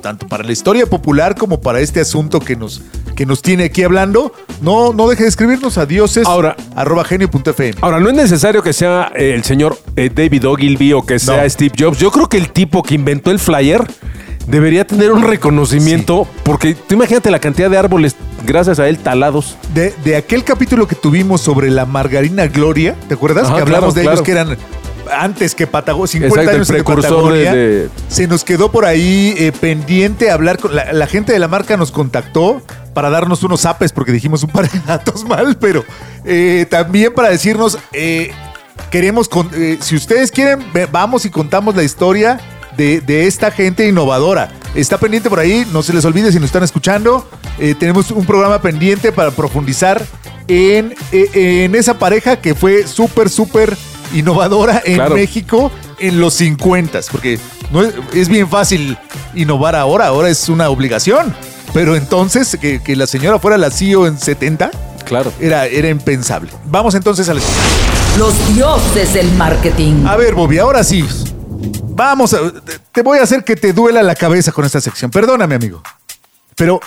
tanto 0.00 0.26
para 0.26 0.42
la 0.42 0.50
historia 0.50 0.84
popular 0.86 1.36
como 1.36 1.60
para 1.60 1.78
este 1.80 2.00
asunto 2.00 2.40
que 2.40 2.56
nos, 2.56 2.82
que 3.14 3.24
nos 3.24 3.40
tiene 3.40 3.64
aquí 3.64 3.84
hablando, 3.84 4.32
no, 4.60 4.92
no 4.92 5.08
deje 5.08 5.22
de 5.22 5.28
escribirnos 5.28 5.78
a 5.78 5.86
dioses 5.86 6.26
Ahora- 6.26 6.56
arroba 6.74 7.04
genio.fm. 7.04 7.74
Ahora, 7.80 8.00
no 8.00 8.08
es 8.08 8.14
necesario 8.16 8.62
que 8.64 8.72
sea 8.72 9.12
eh, 9.14 9.32
el 9.34 9.44
señor 9.44 9.78
eh, 9.94 10.10
David 10.12 10.48
Ogilvy 10.48 10.92
o 10.92 11.06
que 11.06 11.18
sea 11.20 11.42
No. 11.44 11.48
Steve 11.50 11.72
Jobs. 11.78 11.98
Yo 11.98 12.10
creo 12.10 12.28
que 12.28 12.36
el 12.36 12.50
tipo 12.50 12.82
que 12.82 12.94
inventó 12.96 13.30
el 13.30 13.38
flyer 13.38 13.84
debería 14.46 14.86
tener 14.86 15.12
un 15.12 15.22
reconocimiento 15.22 16.26
porque 16.42 16.74
tú 16.74 16.94
imagínate 16.94 17.30
la 17.30 17.38
cantidad 17.38 17.70
de 17.70 17.78
árboles 17.78 18.16
gracias 18.46 18.78
a 18.78 18.88
él 18.88 18.98
talados. 18.98 19.56
De, 19.74 19.94
de 20.04 20.16
aquel 20.16 20.44
capítulo 20.44 20.86
que 20.88 20.94
tuvimos 20.94 21.40
sobre 21.40 21.70
la 21.70 21.86
margarina 21.86 22.46
Gloria, 22.46 22.96
¿te 23.08 23.14
acuerdas? 23.14 23.46
Ajá, 23.46 23.56
que 23.56 23.62
hablamos 23.62 23.94
claro, 23.94 24.08
de 24.08 24.12
ellos 24.14 24.22
que 24.22 24.32
eran 24.32 24.56
antes 25.10 25.54
que 25.54 25.66
Patagonia, 25.66 26.06
50 26.06 26.28
Exacto, 26.40 26.54
años 26.56 26.68
de- 26.68 26.84
Patagonia, 26.84 27.52
de- 27.54 27.88
se 28.08 28.26
nos 28.28 28.44
quedó 28.44 28.70
por 28.70 28.84
ahí 28.84 29.34
eh, 29.36 29.52
pendiente 29.52 30.30
hablar 30.30 30.58
con 30.58 30.74
la, 30.74 30.92
la 30.92 31.06
gente 31.06 31.32
de 31.32 31.38
la 31.38 31.48
marca 31.48 31.76
nos 31.76 31.90
contactó 31.92 32.62
para 32.94 33.10
darnos 33.10 33.42
unos 33.42 33.66
apes 33.66 33.92
porque 33.92 34.12
dijimos 34.12 34.42
un 34.42 34.50
par 34.50 34.70
de 34.70 34.78
datos 34.86 35.24
mal, 35.28 35.56
pero 35.58 35.84
eh, 36.24 36.66
también 36.70 37.12
para 37.14 37.28
decirnos 37.30 37.78
eh, 37.92 38.30
queremos 38.90 39.28
con- 39.28 39.50
si 39.80 39.96
ustedes 39.96 40.30
quieren 40.30 40.60
vamos 40.90 41.24
y 41.26 41.30
contamos 41.30 41.74
la 41.76 41.82
historia 41.82 42.38
de, 42.76 43.00
de 43.00 43.26
esta 43.26 43.50
gente 43.50 43.86
innovadora. 43.88 44.50
Está 44.74 44.98
pendiente 44.98 45.28
por 45.28 45.38
ahí, 45.38 45.66
no 45.72 45.82
se 45.82 45.92
les 45.92 46.04
olvide 46.04 46.30
si 46.32 46.36
nos 46.38 46.46
están 46.46 46.62
escuchando. 46.62 47.28
eh, 47.58 47.74
tenemos 47.78 48.10
un 48.10 48.24
programa 48.24 48.60
pendiente 48.62 49.12
para 49.12 49.30
profundizar 49.30 50.04
en, 50.48 50.94
eh, 51.12 51.64
en 51.64 51.74
esa 51.74 51.98
pareja 51.98 52.36
que 52.36 52.54
fue 52.54 52.86
súper, 52.86 53.28
súper 53.30 53.76
innovadora 54.14 54.82
en 54.84 54.94
Claro. 54.96 55.14
México 55.14 55.70
en 55.98 56.18
los 56.20 56.34
50, 56.34 57.00
porque 57.12 57.38
no 57.70 57.82
es, 57.82 57.94
es 58.14 58.28
bien 58.28 58.48
fácil 58.48 58.96
innovar 59.34 59.76
ahora, 59.76 60.06
ahora 60.06 60.28
es 60.30 60.48
una 60.48 60.68
obligación. 60.68 61.34
Pero 61.72 61.96
entonces, 61.96 62.58
que, 62.60 62.82
que 62.82 62.96
la 62.96 63.06
señora 63.06 63.38
fuera 63.38 63.56
la 63.56 63.70
CEO 63.70 64.06
en 64.06 64.18
70, 64.18 64.70
Claro. 65.06 65.32
era, 65.40 65.66
era 65.66 65.88
impensable. 65.88 66.50
Vamos 66.66 66.94
entonces 66.94 67.28
a 67.28 67.34
la 67.34 67.40
Los 68.18 68.34
dioses 68.54 69.14
del 69.14 69.30
marketing. 69.32 70.04
A 70.06 70.16
ver, 70.16 70.34
Bobby, 70.34 70.58
ahora 70.58 70.84
sí. 70.84 71.04
Vamos, 71.94 72.30
te- 72.30 72.78
te 72.92 73.02
voy 73.02 73.18
a 73.18 73.22
hacer 73.22 73.44
que 73.44 73.56
te 73.56 73.72
duela 73.72 74.02
la 74.02 74.14
cabeza 74.14 74.52
con 74.52 74.64
esta 74.64 74.80
sección. 74.80 75.10
Perdóname, 75.10 75.54
amigo. 75.54 75.82
Pero 76.56 76.80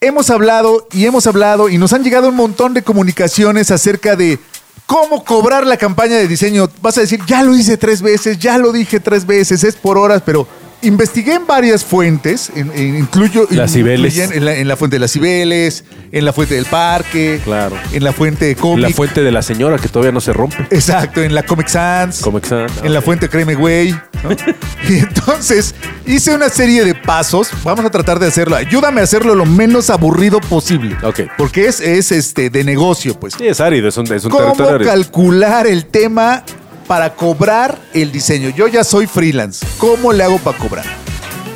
hemos 0.00 0.30
hablado 0.30 0.86
y 0.92 1.06
hemos 1.06 1.26
hablado 1.26 1.68
y 1.68 1.78
nos 1.78 1.92
han 1.92 2.02
llegado 2.04 2.28
un 2.28 2.36
montón 2.36 2.74
de 2.74 2.82
comunicaciones 2.82 3.70
acerca 3.70 4.16
de 4.16 4.38
cómo 4.86 5.24
cobrar 5.24 5.66
la 5.66 5.76
campaña 5.76 6.16
de 6.16 6.28
diseño. 6.28 6.68
Vas 6.80 6.98
a 6.98 7.02
decir, 7.02 7.20
ya 7.26 7.42
lo 7.42 7.54
hice 7.56 7.76
tres 7.76 8.02
veces, 8.02 8.38
ya 8.38 8.58
lo 8.58 8.72
dije 8.72 9.00
tres 9.00 9.26
veces, 9.26 9.64
es 9.64 9.74
por 9.76 9.98
horas, 9.98 10.22
pero 10.24 10.46
investigué 10.82 11.34
en 11.34 11.46
varias 11.46 11.84
fuentes, 11.84 12.50
en- 12.54 12.70
en- 12.74 12.96
incluyo 12.96 13.46
Las 13.50 13.72
Cibeles. 13.72 14.16
En 14.18 14.44
la, 14.44 14.54
en 14.54 14.68
la 14.68 14.76
fuente 14.76 14.96
de 14.96 15.00
las 15.00 15.12
Cibeles, 15.12 15.84
en 16.12 16.24
la 16.24 16.32
fuente 16.32 16.54
del 16.54 16.66
parque, 16.66 17.40
Claro. 17.44 17.76
en 17.92 18.04
la 18.04 18.12
fuente 18.12 18.44
de 18.46 18.54
cómic. 18.56 18.82
La 18.82 18.90
fuente 18.90 19.22
de 19.22 19.32
la 19.32 19.42
señora 19.42 19.78
que 19.78 19.88
todavía 19.88 20.12
no 20.12 20.20
se 20.20 20.32
rompe. 20.32 20.56
Exacto, 20.70 21.22
en 21.22 21.34
la 21.34 21.42
Comic 21.44 21.68
Sans. 21.68 22.20
Comic 22.20 22.44
Sans, 22.44 22.72
En 22.84 22.92
la 22.92 23.02
fuente 23.02 23.28
Créeme 23.28 23.54
Güey. 23.54 23.92
¿no? 23.92 24.30
y 24.88 24.98
entonces 24.98 25.74
hice 26.06 26.34
una 26.34 26.48
serie 26.48 26.84
de 26.84 26.94
pasos. 26.94 27.48
Vamos 27.64 27.84
a 27.84 27.90
tratar 27.90 28.18
de 28.18 28.26
hacerlo. 28.26 28.56
Ayúdame 28.56 29.00
a 29.00 29.04
hacerlo 29.04 29.34
lo 29.34 29.46
menos 29.46 29.90
aburrido 29.90 30.40
posible. 30.40 30.96
Ok. 31.02 31.20
Porque 31.36 31.66
es, 31.66 31.80
es 31.80 32.12
este 32.12 32.50
de 32.50 32.64
negocio, 32.64 33.18
pues. 33.18 33.34
Sí, 33.36 33.46
es 33.46 33.60
árido, 33.60 33.88
es 33.88 33.96
un, 33.96 34.12
es 34.12 34.24
un 34.24 34.30
¿Cómo 34.30 34.52
territorio 34.52 34.86
calcular 34.86 35.66
el 35.66 35.86
tema 35.86 36.44
para 36.86 37.14
cobrar 37.14 37.78
el 37.94 38.12
diseño? 38.12 38.50
Yo 38.50 38.68
ya 38.68 38.84
soy 38.84 39.06
freelance. 39.06 39.66
¿Cómo 39.78 40.12
le 40.12 40.24
hago 40.24 40.38
para 40.38 40.56
cobrar? 40.58 40.84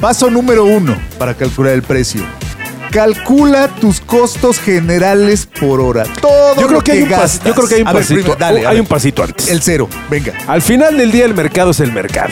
Paso 0.00 0.30
número 0.30 0.64
uno 0.64 0.96
para 1.18 1.34
calcular 1.34 1.72
el 1.74 1.82
precio. 1.82 2.22
Calcula 2.90 3.68
tus 3.68 4.00
costos 4.00 4.58
generales 4.58 5.46
por 5.46 5.80
hora. 5.80 6.04
Todo 6.20 6.54
Yo 6.56 6.62
creo 6.66 6.70
lo 6.78 6.80
que, 6.84 6.92
hay 6.92 7.02
un 7.02 7.08
gastas. 7.08 7.44
yo 7.44 7.54
creo 7.54 7.68
que 7.68 7.74
hay 7.76 7.82
un 7.82 7.88
A 7.88 7.92
ver, 7.92 8.02
pasito. 8.02 8.36
dale, 8.36 8.66
a 8.66 8.70
hay 8.70 8.80
un 8.80 8.86
pasito 8.86 9.22
antes. 9.22 9.48
El 9.48 9.62
cero, 9.62 9.88
venga. 10.08 10.32
Al 10.48 10.60
final 10.60 10.96
del 10.96 11.12
día 11.12 11.24
el 11.24 11.34
mercado 11.34 11.70
es 11.70 11.78
el 11.80 11.92
mercado. 11.92 12.30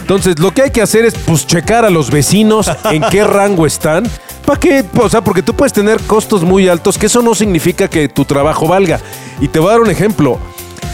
Entonces, 0.00 0.40
lo 0.40 0.52
que 0.52 0.62
hay 0.62 0.70
que 0.72 0.82
hacer 0.82 1.04
es 1.04 1.14
pues 1.14 1.46
checar 1.46 1.84
a 1.84 1.90
los 1.90 2.10
vecinos 2.10 2.68
en 2.90 3.02
qué 3.10 3.22
rango 3.24 3.64
están. 3.64 4.02
¿Para 4.44 4.58
qué? 4.58 4.84
O 5.00 5.08
sea, 5.08 5.22
porque 5.22 5.40
tú 5.42 5.54
puedes 5.54 5.72
tener 5.72 6.00
costos 6.00 6.42
muy 6.42 6.68
altos, 6.68 6.98
que 6.98 7.06
eso 7.06 7.22
no 7.22 7.36
significa 7.36 7.88
que 7.88 8.08
tu 8.08 8.24
trabajo 8.24 8.66
valga. 8.66 8.98
Y 9.40 9.46
te 9.46 9.60
voy 9.60 9.68
a 9.68 9.72
dar 9.72 9.80
un 9.82 9.90
ejemplo. 9.90 10.40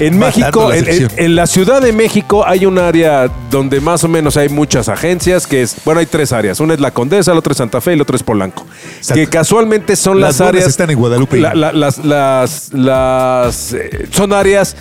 En 0.00 0.18
México, 0.18 0.72
en, 0.72 0.78
en- 0.78 0.84
sección. 0.84 1.10
en 1.16 1.34
la 1.34 1.46
Ciudad 1.46 1.80
de 1.80 1.92
México 1.92 2.46
hay 2.46 2.66
un 2.66 2.78
área 2.78 3.28
donde 3.50 3.80
más 3.80 4.04
o 4.04 4.08
menos 4.08 4.36
hay 4.36 4.48
muchas 4.48 4.88
agencias, 4.88 5.46
que 5.46 5.62
es, 5.62 5.76
bueno, 5.84 5.98
hay 6.00 6.06
tres 6.06 6.32
áreas. 6.32 6.60
Una 6.60 6.74
es 6.74 6.80
la 6.80 6.92
Condesa, 6.92 7.32
la 7.32 7.40
otra 7.40 7.50
es 7.52 7.56
Santa 7.58 7.80
Fe 7.80 7.94
y 7.94 7.96
la 7.96 8.02
otra 8.04 8.16
es 8.16 8.22
Polanco. 8.22 8.64
Exacto. 8.98 9.14
Que 9.14 9.26
casualmente 9.26 9.96
son 9.96 10.20
Las 10.20 10.38
las, 10.38 10.48
áreas... 10.48 10.66
están 10.68 10.90
en 10.90 10.98
Guadalupe. 10.98 11.38
La- 11.38 11.54
la- 11.54 11.72
las, 11.72 11.98
las, 12.04 12.72
las, 12.72 13.72
eh, 13.72 14.06
son 14.12 14.32
áreas 14.32 14.76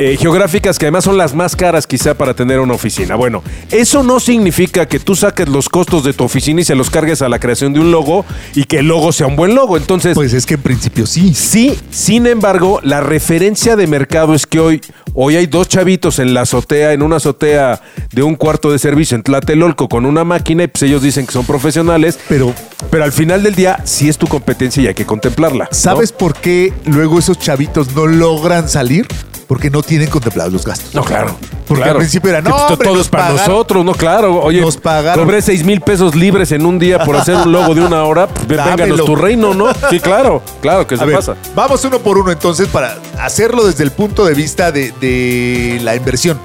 eh, 0.00 0.16
geográficas 0.16 0.78
que 0.78 0.86
además 0.86 1.02
son 1.02 1.18
las 1.18 1.34
más 1.34 1.56
caras 1.56 1.88
quizá 1.88 2.14
para 2.14 2.32
tener 2.32 2.60
una 2.60 2.72
oficina. 2.72 3.16
Bueno, 3.16 3.42
eso 3.72 4.04
no 4.04 4.20
significa 4.20 4.86
que 4.86 5.00
tú 5.00 5.16
saques 5.16 5.48
los 5.48 5.68
costos 5.68 6.04
de 6.04 6.12
tu 6.12 6.22
oficina 6.22 6.60
y 6.60 6.64
se 6.64 6.76
los 6.76 6.88
cargues 6.88 7.20
a 7.20 7.28
la 7.28 7.40
creación 7.40 7.72
de 7.72 7.80
un 7.80 7.90
logo 7.90 8.24
y 8.54 8.62
que 8.62 8.78
el 8.78 8.86
logo 8.86 9.10
sea 9.10 9.26
un 9.26 9.34
buen 9.34 9.56
logo. 9.56 9.76
Entonces, 9.76 10.14
Pues 10.14 10.34
es 10.34 10.46
que 10.46 10.54
en 10.54 10.62
principio 10.62 11.04
sí. 11.04 11.34
Sí, 11.34 11.76
sin 11.90 12.28
embargo, 12.28 12.78
la 12.84 13.00
referencia 13.00 13.74
de 13.74 13.88
mercado 13.88 14.34
es 14.34 14.46
que 14.46 14.60
hoy, 14.60 14.80
hoy 15.14 15.34
hay 15.34 15.46
dos 15.46 15.66
chavitos 15.66 16.20
en 16.20 16.32
la 16.32 16.42
azotea, 16.42 16.92
en 16.92 17.02
una 17.02 17.16
azotea 17.16 17.80
de 18.12 18.22
un 18.22 18.36
cuarto 18.36 18.70
de 18.70 18.78
servicio 18.78 19.16
en 19.16 19.24
Tlatelolco 19.24 19.88
con 19.88 20.06
una 20.06 20.22
máquina 20.22 20.62
y 20.62 20.68
pues 20.68 20.84
ellos 20.84 21.02
dicen 21.02 21.26
que 21.26 21.32
son 21.32 21.44
profesionales, 21.44 22.20
Pero 22.28 22.54
pero 22.90 23.02
al 23.02 23.12
final 23.12 23.42
del 23.42 23.56
día 23.56 23.80
sí 23.84 24.08
es 24.08 24.16
tu 24.16 24.28
competencia 24.28 24.80
y 24.80 24.86
hay 24.86 24.94
que 24.94 25.04
contemplarla. 25.04 25.64
¿no? 25.64 25.70
¿sabes 25.72 26.12
por 26.12 26.34
qué 26.34 26.72
luego 26.86 27.18
esos 27.18 27.38
chavitos 27.38 27.94
no 27.96 28.06
logran 28.06 28.68
salir? 28.68 29.08
Porque 29.48 29.70
no 29.70 29.82
tienen 29.82 30.08
contemplados 30.10 30.52
los 30.52 30.64
gastos. 30.64 30.94
No, 30.94 31.02
claro. 31.02 31.34
Porque 31.66 31.82
claro. 31.82 31.92
al 31.92 31.96
principio 31.98 32.30
era, 32.30 32.40
no, 32.42 32.54
hombre, 32.54 32.86
todo 32.86 33.00
es 33.00 33.08
para 33.08 33.30
pagaron- 33.30 33.48
nosotros, 33.48 33.84
¿no? 33.84 33.94
Claro. 33.94 34.40
Oye, 34.42 34.60
Nos 34.60 34.76
pagaron- 34.76 35.24
cobré 35.24 35.40
seis 35.42 35.64
mil 35.64 35.80
pesos 35.80 36.14
libres 36.14 36.52
en 36.52 36.64
un 36.66 36.78
día 36.78 37.02
por 37.02 37.16
hacer 37.16 37.34
un 37.34 37.50
logo 37.50 37.74
de 37.74 37.80
una 37.80 38.04
hora. 38.04 38.26
Pues, 38.28 38.46
vénganos 38.46 39.04
tu 39.04 39.16
reino, 39.16 39.54
¿no? 39.54 39.66
Sí, 39.90 39.98
claro. 40.00 40.42
Claro 40.60 40.86
que 40.86 40.96
se 40.98 41.04
ver, 41.06 41.16
pasa. 41.16 41.34
vamos 41.54 41.82
uno 41.84 41.98
por 41.98 42.18
uno 42.18 42.30
entonces 42.30 42.68
para 42.68 42.98
hacerlo 43.18 43.64
desde 43.66 43.84
el 43.84 43.90
punto 43.90 44.24
de 44.26 44.34
vista 44.34 44.70
de, 44.70 44.92
de 45.00 45.80
la 45.82 45.96
inversión. 45.96 46.38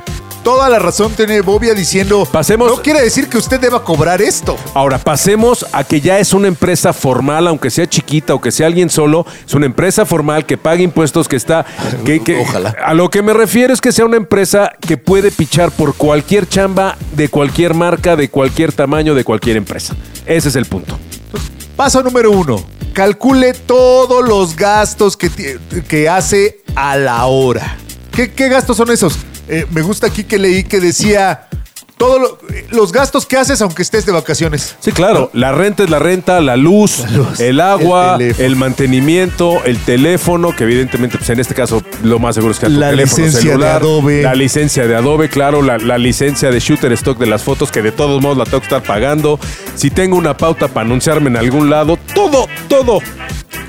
Toda 0.43 0.67
la 0.69 0.77
razón 0.77 1.13
tiene 1.13 1.39
Bobia 1.39 1.73
diciendo, 1.73 2.27
Pasemos- 2.29 2.67
no 2.69 2.82
quiere 2.82 3.01
decir 3.01 3.29
que 3.29 3.38
usted 3.38 3.62
deba 3.62 3.82
cobrar 3.84 4.21
esto. 4.21 4.58
Ahora 4.73 4.97
pasemos 4.99 5.65
a 5.71 5.86
que 5.86 6.01
ya 6.01 6.19
es 6.19 6.34
una 6.34 6.49
empresa 6.49 6.91
formal, 6.91 7.47
aunque 7.47 7.69
sea 7.69 7.88
chiquita 7.88 8.34
o 8.34 8.41
que 8.41 8.51
sea 8.51 8.67
alguien 8.67 8.89
solo, 8.89 9.25
es 9.47 9.53
una 9.53 9.65
empresa 9.67 10.06
formal 10.06 10.45
que 10.45 10.58
paga 10.58 10.82
impuestos, 10.82 11.27
que 11.29 11.38
está... 11.38 11.65
Que, 12.06 12.19
que- 12.21 12.39
Ojalá. 12.41 12.75
A 12.84 12.93
lo 12.93 13.10
que 13.10 13.21
me 13.21 13.34
refiero 13.34 13.73
es 13.73 13.79
que 13.79 13.93
sea 13.93 14.03
una 14.06 14.17
empresa 14.17 14.73
que 14.86 14.97
puede 14.97 15.32
pichar 15.32 15.71
por 15.71 15.95
cualquier 15.95 16.47
chamba, 16.49 16.97
de 17.13 17.29
cualquier 17.29 17.73
marca, 17.73 18.17
de 18.17 18.29
cualquier 18.29 18.73
tamaño, 18.73 19.15
de 19.15 19.23
cualquier 19.23 19.56
empresa. 19.56 19.95
Ese 20.25 20.49
es 20.49 20.56
el 20.58 20.65
punto. 20.65 20.97
Paso 21.77 22.03
número 22.03 22.32
uno. 22.32 22.62
Calcule 22.93 23.53
todos 23.53 24.27
los 24.27 24.56
gastos 24.58 25.15
que, 25.15 25.32
que 25.88 26.10
hace 26.10 26.60
a 26.75 26.97
la 26.97 27.25
hora. 27.27 27.77
¿Qué, 28.12 28.32
qué 28.32 28.49
gastos 28.49 28.75
son 28.77 28.91
esos? 28.91 29.17
Eh, 29.47 29.65
me 29.71 29.82
gusta 29.82 30.08
aquí 30.08 30.23
que 30.23 30.38
leí 30.39 30.63
que 30.63 30.79
decía 30.79 31.47
todos 31.97 32.38
los 32.71 32.91
gastos 32.91 33.25
que 33.25 33.38
haces 33.38 33.62
aunque 33.62 33.82
estés 33.82 34.06
de 34.06 34.12
vacaciones. 34.12 34.75
Sí, 34.79 34.91
claro. 34.91 35.29
La 35.34 35.51
renta 35.53 35.84
es 35.84 35.89
la 35.89 35.99
renta, 35.99 36.41
la 36.41 36.58
luz, 36.58 36.99
La 36.99 37.10
luz, 37.12 37.39
el 37.39 37.62
agua, 37.62 38.17
el 38.19 38.56
mantenimiento, 38.56 39.63
el 39.63 39.77
teléfono, 39.79 40.53
que 40.56 40.63
evidentemente, 40.65 41.17
pues 41.17 41.29
en 41.29 41.39
este 41.39 41.53
caso, 41.53 41.82
lo 42.03 42.19
más 42.19 42.36
seguro 42.36 42.51
es 42.51 42.60
que 42.60 42.65
a 42.65 42.69
tu 42.69 42.75
La 42.75 42.89
teléfono 42.89 43.25
licencia 43.25 43.58
de 43.58 43.67
Adobe. 43.67 44.21
La 44.23 44.36
licencia 44.36 44.88
de 44.88 44.95
Adobe, 44.95 45.29
claro, 45.29 45.62
la, 45.62 45.77
la 45.77 45.97
licencia 45.97 46.49
de 46.51 46.60
Shutterstock 46.60 47.17
de 47.17 47.27
las 47.27 47.43
fotos, 47.43 47.71
que 47.71 47.82
de 47.82 47.91
todos 47.91 48.21
modos 48.21 48.38
la 48.38 48.45
tengo 48.45 48.60
que 48.60 48.65
estar 48.65 48.84
pagando. 48.84 49.39
Si 49.75 49.89
tengo 49.89 50.17
una 50.17 50.36
pauta 50.36 50.67
para 50.67 50.86
anunciarme 50.86 51.29
en 51.29 51.38
algún 51.38 51.69
lado, 51.69 51.97
todo, 52.13 52.47
todo. 52.67 52.99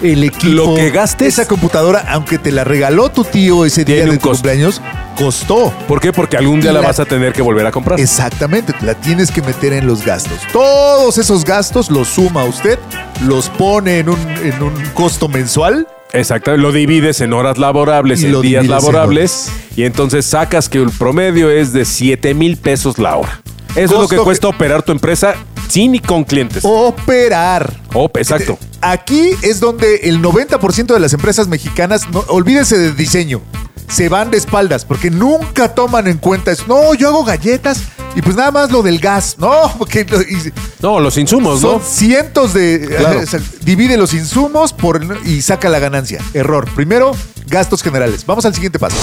El 0.02 0.24
equipo. 0.24 0.52
Lo 0.52 0.74
que 0.74 0.90
gastes- 0.92 1.26
Esa 1.28 1.46
computadora, 1.46 2.04
aunque 2.08 2.38
te 2.38 2.50
la 2.52 2.64
regaló 2.64 3.10
tu 3.10 3.22
tío 3.24 3.64
ese 3.64 3.84
día 3.84 4.04
de 4.04 4.16
tu 4.18 4.28
cumpleaños, 4.30 4.80
costó. 5.14 5.72
¿Por 5.88 6.00
qué? 6.00 6.12
Porque 6.12 6.36
algún 6.36 6.60
día 6.60 6.72
la, 6.72 6.80
la- 6.80 6.86
vas 6.88 7.00
a 7.00 7.04
tener 7.04 7.32
que 7.32 7.42
volver 7.42 7.66
a 7.66 7.70
comprar. 7.70 7.98
Exactamente, 8.00 8.74
la 8.82 8.94
tienes 8.94 9.30
que 9.30 9.42
meter 9.42 9.72
en 9.72 9.86
los 9.86 10.04
gastos. 10.04 10.38
Todos 10.52 11.18
esos 11.18 11.44
gastos 11.44 11.90
los 11.90 12.08
suma 12.08 12.44
usted, 12.44 12.78
los 13.26 13.48
pone 13.48 13.98
en 14.00 14.08
un, 14.10 14.18
en 14.42 14.62
un 14.62 14.72
costo 14.94 15.28
mensual. 15.28 15.86
Exacto, 16.12 16.56
lo 16.56 16.70
divides 16.70 17.20
en 17.20 17.32
horas 17.32 17.58
laborables, 17.58 18.22
Y 18.22 18.26
en 18.26 18.40
días 18.40 18.64
en 18.64 18.70
laborables, 18.70 19.50
y 19.74 19.82
entonces 19.82 20.24
sacas 20.24 20.68
que 20.68 20.78
el 20.78 20.90
promedio 20.90 21.50
es 21.50 21.72
de 21.72 21.84
7 21.84 22.34
mil 22.34 22.56
pesos 22.56 22.98
la 22.98 23.16
hora. 23.16 23.40
Eso 23.74 23.94
es 23.96 24.00
lo 24.02 24.08
que 24.08 24.16
que- 24.16 24.22
cuesta 24.22 24.46
operar 24.46 24.82
tu 24.84 24.92
empresa 24.92 25.34
sin 25.68 25.96
y 25.96 25.98
con 25.98 26.22
clientes. 26.22 26.62
Operar. 26.64 27.72
Op, 27.94 28.16
exacto. 28.16 28.58
Aquí 28.80 29.30
es 29.42 29.58
donde 29.58 29.96
el 30.04 30.22
90% 30.22 30.94
de 30.94 31.00
las 31.00 31.12
empresas 31.14 31.48
mexicanas, 31.48 32.08
no, 32.10 32.20
olvídense 32.28 32.78
de 32.78 32.92
diseño, 32.92 33.40
se 33.88 34.08
van 34.08 34.30
de 34.30 34.38
espaldas 34.38 34.84
porque 34.84 35.10
nunca 35.10 35.74
toman 35.74 36.06
en 36.06 36.18
cuenta 36.18 36.50
eso. 36.52 36.64
No, 36.66 36.94
yo 36.94 37.08
hago 37.08 37.24
galletas 37.24 37.78
y 38.16 38.22
pues 38.22 38.36
nada 38.36 38.50
más 38.50 38.70
lo 38.70 38.82
del 38.82 38.98
gas. 38.98 39.36
No, 39.38 39.72
porque 39.78 40.06
y- 40.28 40.52
No, 40.82 41.00
los 41.00 41.16
insumos, 41.18 41.60
son 41.60 41.78
¿no? 41.78 41.84
cientos 41.84 42.54
de... 42.54 42.86
Claro. 42.98 43.26
sea, 43.26 43.40
divide 43.62 43.96
los 43.96 44.14
insumos 44.14 44.72
por, 44.72 45.00
y 45.26 45.42
saca 45.42 45.68
la 45.68 45.78
ganancia. 45.78 46.20
Error. 46.34 46.68
Primero, 46.74 47.12
gastos 47.46 47.82
generales. 47.82 48.24
Vamos 48.26 48.44
al 48.44 48.54
siguiente 48.54 48.78
paso. 48.78 48.96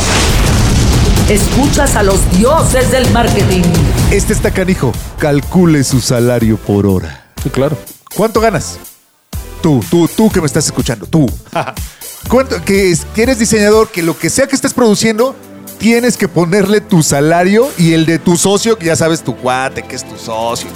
Escuchas 1.29 1.95
a 1.95 2.03
los 2.03 2.19
dioses 2.37 2.91
del 2.91 3.09
marketing. 3.11 3.63
Este 4.11 4.33
está 4.33 4.51
canijo. 4.51 4.91
Calcule 5.17 5.83
su 5.83 6.01
salario 6.01 6.57
por 6.57 6.85
hora. 6.85 7.27
Sí, 7.41 7.49
claro. 7.49 7.77
¿Cuánto 8.15 8.41
ganas? 8.41 8.77
Tú, 9.61 9.81
tú, 9.89 10.07
tú 10.09 10.29
que 10.29 10.41
me 10.41 10.47
estás 10.47 10.65
escuchando, 10.65 11.05
tú. 11.05 11.25
¿Cuánto, 12.29 12.63
que, 12.63 12.91
es- 12.91 13.05
que 13.13 13.23
eres 13.23 13.39
diseñador, 13.39 13.89
que 13.89 14.01
lo 14.03 14.17
que 14.17 14.29
sea 14.29 14.47
que 14.47 14.55
estés 14.55 14.73
produciendo 14.73 15.35
tienes 15.79 16.15
que 16.17 16.27
ponerle 16.27 16.79
tu 16.81 17.01
salario 17.03 17.67
y 17.77 17.93
el 17.93 18.05
de 18.05 18.19
tu 18.19 18.37
socio, 18.37 18.77
que 18.77 18.85
ya 18.87 18.95
sabes 18.95 19.23
tu 19.23 19.35
cuate, 19.35 19.81
que 19.83 19.95
es 19.95 20.03
tu 20.07 20.15
socio. 20.17 20.69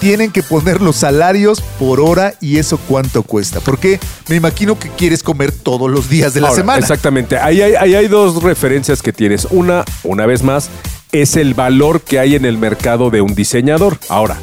Tienen 0.00 0.30
que 0.32 0.42
poner 0.42 0.80
los 0.80 0.96
salarios 0.96 1.60
por 1.78 2.00
hora 2.00 2.32
y 2.40 2.56
eso 2.56 2.78
cuánto 2.88 3.22
cuesta. 3.22 3.60
Porque 3.60 4.00
me 4.28 4.36
imagino 4.36 4.78
que 4.78 4.88
quieres 4.88 5.22
comer 5.22 5.52
todos 5.52 5.90
los 5.90 6.08
días 6.08 6.32
de 6.32 6.40
la 6.40 6.48
Ahora, 6.48 6.58
semana. 6.60 6.78
Exactamente. 6.78 7.36
Ahí 7.36 7.60
hay, 7.60 7.74
ahí 7.74 7.94
hay 7.94 8.08
dos 8.08 8.42
referencias 8.42 9.02
que 9.02 9.12
tienes. 9.12 9.46
Una, 9.50 9.84
una 10.02 10.24
vez 10.24 10.42
más, 10.42 10.70
es 11.12 11.36
el 11.36 11.52
valor 11.52 12.00
que 12.00 12.18
hay 12.18 12.34
en 12.34 12.46
el 12.46 12.56
mercado 12.56 13.10
de 13.10 13.20
un 13.20 13.34
diseñador. 13.34 13.98
Ahora, 14.08 14.38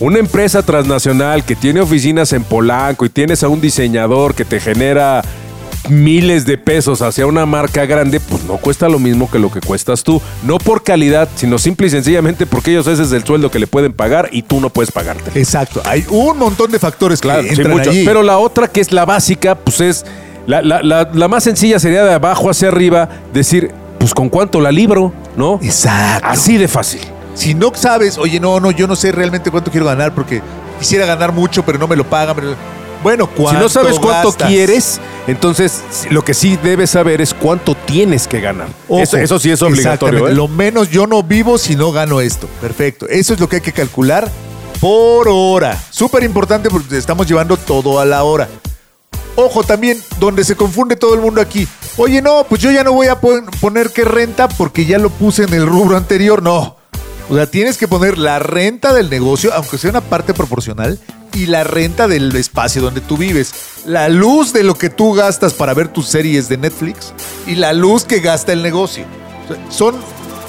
una 0.00 0.18
empresa 0.18 0.62
transnacional 0.62 1.44
que 1.44 1.56
tiene 1.56 1.82
oficinas 1.82 2.32
en 2.32 2.42
Polanco 2.44 3.04
y 3.04 3.10
tienes 3.10 3.42
a 3.42 3.48
un 3.48 3.60
diseñador 3.60 4.34
que 4.34 4.46
te 4.46 4.60
genera 4.60 5.20
miles 5.88 6.46
de 6.46 6.58
pesos 6.58 7.02
hacia 7.02 7.26
una 7.26 7.44
marca 7.46 7.84
grande, 7.86 8.20
pues 8.20 8.44
no 8.44 8.56
cuesta 8.58 8.88
lo 8.88 8.98
mismo 8.98 9.30
que 9.30 9.38
lo 9.38 9.50
que 9.50 9.60
cuestas 9.60 10.02
tú. 10.04 10.20
No 10.44 10.58
por 10.58 10.82
calidad, 10.82 11.28
sino 11.34 11.58
simple 11.58 11.86
y 11.88 11.90
sencillamente 11.90 12.46
porque 12.46 12.70
ellos 12.70 12.86
ese 12.86 13.02
es 13.02 13.12
el 13.12 13.24
sueldo 13.24 13.50
que 13.50 13.58
le 13.58 13.66
pueden 13.66 13.92
pagar 13.92 14.28
y 14.32 14.42
tú 14.42 14.60
no 14.60 14.70
puedes 14.70 14.92
pagarte. 14.92 15.38
Exacto. 15.38 15.82
Hay 15.84 16.04
un 16.10 16.38
montón 16.38 16.70
de 16.70 16.78
factores 16.78 17.20
Claro, 17.20 17.42
que 17.42 17.54
sí, 17.56 17.62
allí. 17.62 18.04
Pero 18.04 18.22
la 18.22 18.38
otra 18.38 18.68
que 18.68 18.80
es 18.80 18.92
la 18.92 19.04
básica, 19.04 19.54
pues 19.56 19.80
es 19.80 20.04
la, 20.46 20.62
la- 20.62 20.82
la- 20.82 21.10
la 21.12 21.28
más 21.28 21.44
sencilla 21.44 21.78
sería 21.78 22.04
de 22.04 22.14
abajo 22.14 22.50
hacia 22.50 22.68
arriba 22.68 23.08
decir, 23.32 23.70
pues 23.98 24.14
con 24.14 24.28
cuánto 24.28 24.60
la 24.60 24.72
libro, 24.72 25.12
¿no? 25.36 25.58
Exacto. 25.62 26.28
Así 26.28 26.56
de 26.58 26.68
fácil. 26.68 27.00
Si 27.34 27.54
no 27.54 27.72
sabes, 27.74 28.18
oye, 28.18 28.38
no, 28.40 28.60
no, 28.60 28.70
yo 28.70 28.86
no 28.86 28.94
sé 28.96 29.10
realmente 29.12 29.50
cuánto 29.50 29.70
quiero 29.70 29.86
ganar 29.86 30.14
porque 30.14 30.42
quisiera 30.78 31.06
ganar 31.06 31.32
mucho, 31.32 31.64
pero 31.64 31.78
no 31.78 31.88
me 31.88 31.96
lo 31.96 32.04
pagan. 32.04 32.34
pero- 32.36 32.54
Bueno, 33.02 33.28
Si 33.34 33.42
¿cuánto 33.42 33.60
no 33.62 33.68
sabes 33.68 33.98
cuánto 33.98 34.28
gastas? 34.28 34.48
quieres, 34.48 35.00
entonces 35.26 35.82
lo 36.10 36.24
que 36.24 36.34
sí 36.34 36.56
debes 36.62 36.90
saber 36.90 37.20
es 37.20 37.34
cuánto 37.34 37.74
tienes 37.74 38.28
que 38.28 38.40
ganar. 38.40 38.68
Ojo, 38.88 39.02
eso, 39.02 39.16
eso 39.16 39.38
sí 39.38 39.50
es 39.50 39.60
obligatorio. 39.62 40.28
¿eh? 40.28 40.34
Lo 40.34 40.46
menos 40.48 40.88
yo 40.90 41.06
no 41.06 41.22
vivo 41.22 41.58
si 41.58 41.74
no 41.76 41.90
gano 41.92 42.20
esto. 42.20 42.48
Perfecto. 42.60 43.08
Eso 43.08 43.34
es 43.34 43.40
lo 43.40 43.48
que 43.48 43.56
hay 43.56 43.62
que 43.62 43.72
calcular 43.72 44.30
por 44.80 45.28
hora. 45.28 45.80
Súper 45.90 46.22
importante 46.22 46.70
porque 46.70 46.96
estamos 46.96 47.26
llevando 47.26 47.56
todo 47.56 47.98
a 48.00 48.04
la 48.04 48.22
hora. 48.24 48.48
Ojo 49.34 49.62
también, 49.64 50.00
donde 50.20 50.44
se 50.44 50.56
confunde 50.56 50.94
todo 50.96 51.14
el 51.14 51.20
mundo 51.20 51.40
aquí. 51.40 51.66
Oye, 51.96 52.20
no, 52.20 52.44
pues 52.48 52.60
yo 52.60 52.70
ya 52.70 52.84
no 52.84 52.92
voy 52.92 53.06
a 53.06 53.18
pon- 53.20 53.46
poner 53.60 53.90
qué 53.90 54.04
renta 54.04 54.46
porque 54.48 54.84
ya 54.84 54.98
lo 54.98 55.08
puse 55.10 55.44
en 55.44 55.54
el 55.54 55.66
rubro 55.66 55.96
anterior. 55.96 56.42
No. 56.42 56.76
O 57.30 57.34
sea, 57.34 57.46
tienes 57.46 57.78
que 57.78 57.88
poner 57.88 58.18
la 58.18 58.38
renta 58.38 58.92
del 58.92 59.08
negocio, 59.08 59.52
aunque 59.54 59.78
sea 59.78 59.90
una 59.90 60.00
parte 60.02 60.34
proporcional, 60.34 60.98
y 61.34 61.46
la 61.46 61.64
renta 61.64 62.08
del 62.08 62.34
espacio 62.36 62.82
donde 62.82 63.00
tú 63.00 63.16
vives. 63.16 63.52
La 63.86 64.08
luz 64.08 64.52
de 64.52 64.62
lo 64.62 64.76
que 64.76 64.90
tú 64.90 65.12
gastas 65.12 65.54
para 65.54 65.74
ver 65.74 65.88
tus 65.88 66.08
series 66.08 66.48
de 66.48 66.56
Netflix 66.56 67.12
y 67.46 67.54
la 67.54 67.72
luz 67.72 68.04
que 68.04 68.20
gasta 68.20 68.52
el 68.52 68.62
negocio. 68.62 69.04
Son 69.70 69.96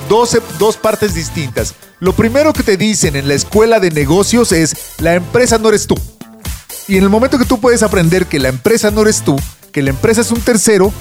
12 0.10 0.42
dos 0.60 0.78
partes 0.78 1.14
distintas. 1.14 1.76
Lo 2.00 2.14
primero 2.14 2.54
que 2.54 2.64
te 2.64 2.78
dicen 2.78 3.16
en 3.16 3.28
la 3.28 3.34
escuela 3.34 3.80
de 3.80 3.92
negocios 3.92 4.52
es, 4.52 4.76
la 5.00 5.16
empresa 5.16 5.58
no 5.58 5.70
eres 5.70 5.88
tú. 5.88 5.96
Y 6.88 6.98
en 6.98 7.04
el 7.04 7.10
momento 7.10 7.38
que 7.38 7.46
tú 7.46 7.60
puedes 7.60 7.82
aprender 7.82 8.26
que 8.26 8.40
la 8.40 8.50
empresa 8.50 8.92
no 8.92 9.02
eres 9.02 9.22
tú, 9.22 9.38
que 9.72 9.82
la 9.82 9.92
empresa 9.92 10.22
es 10.22 10.32
un 10.32 10.42
tercero, 10.42 10.92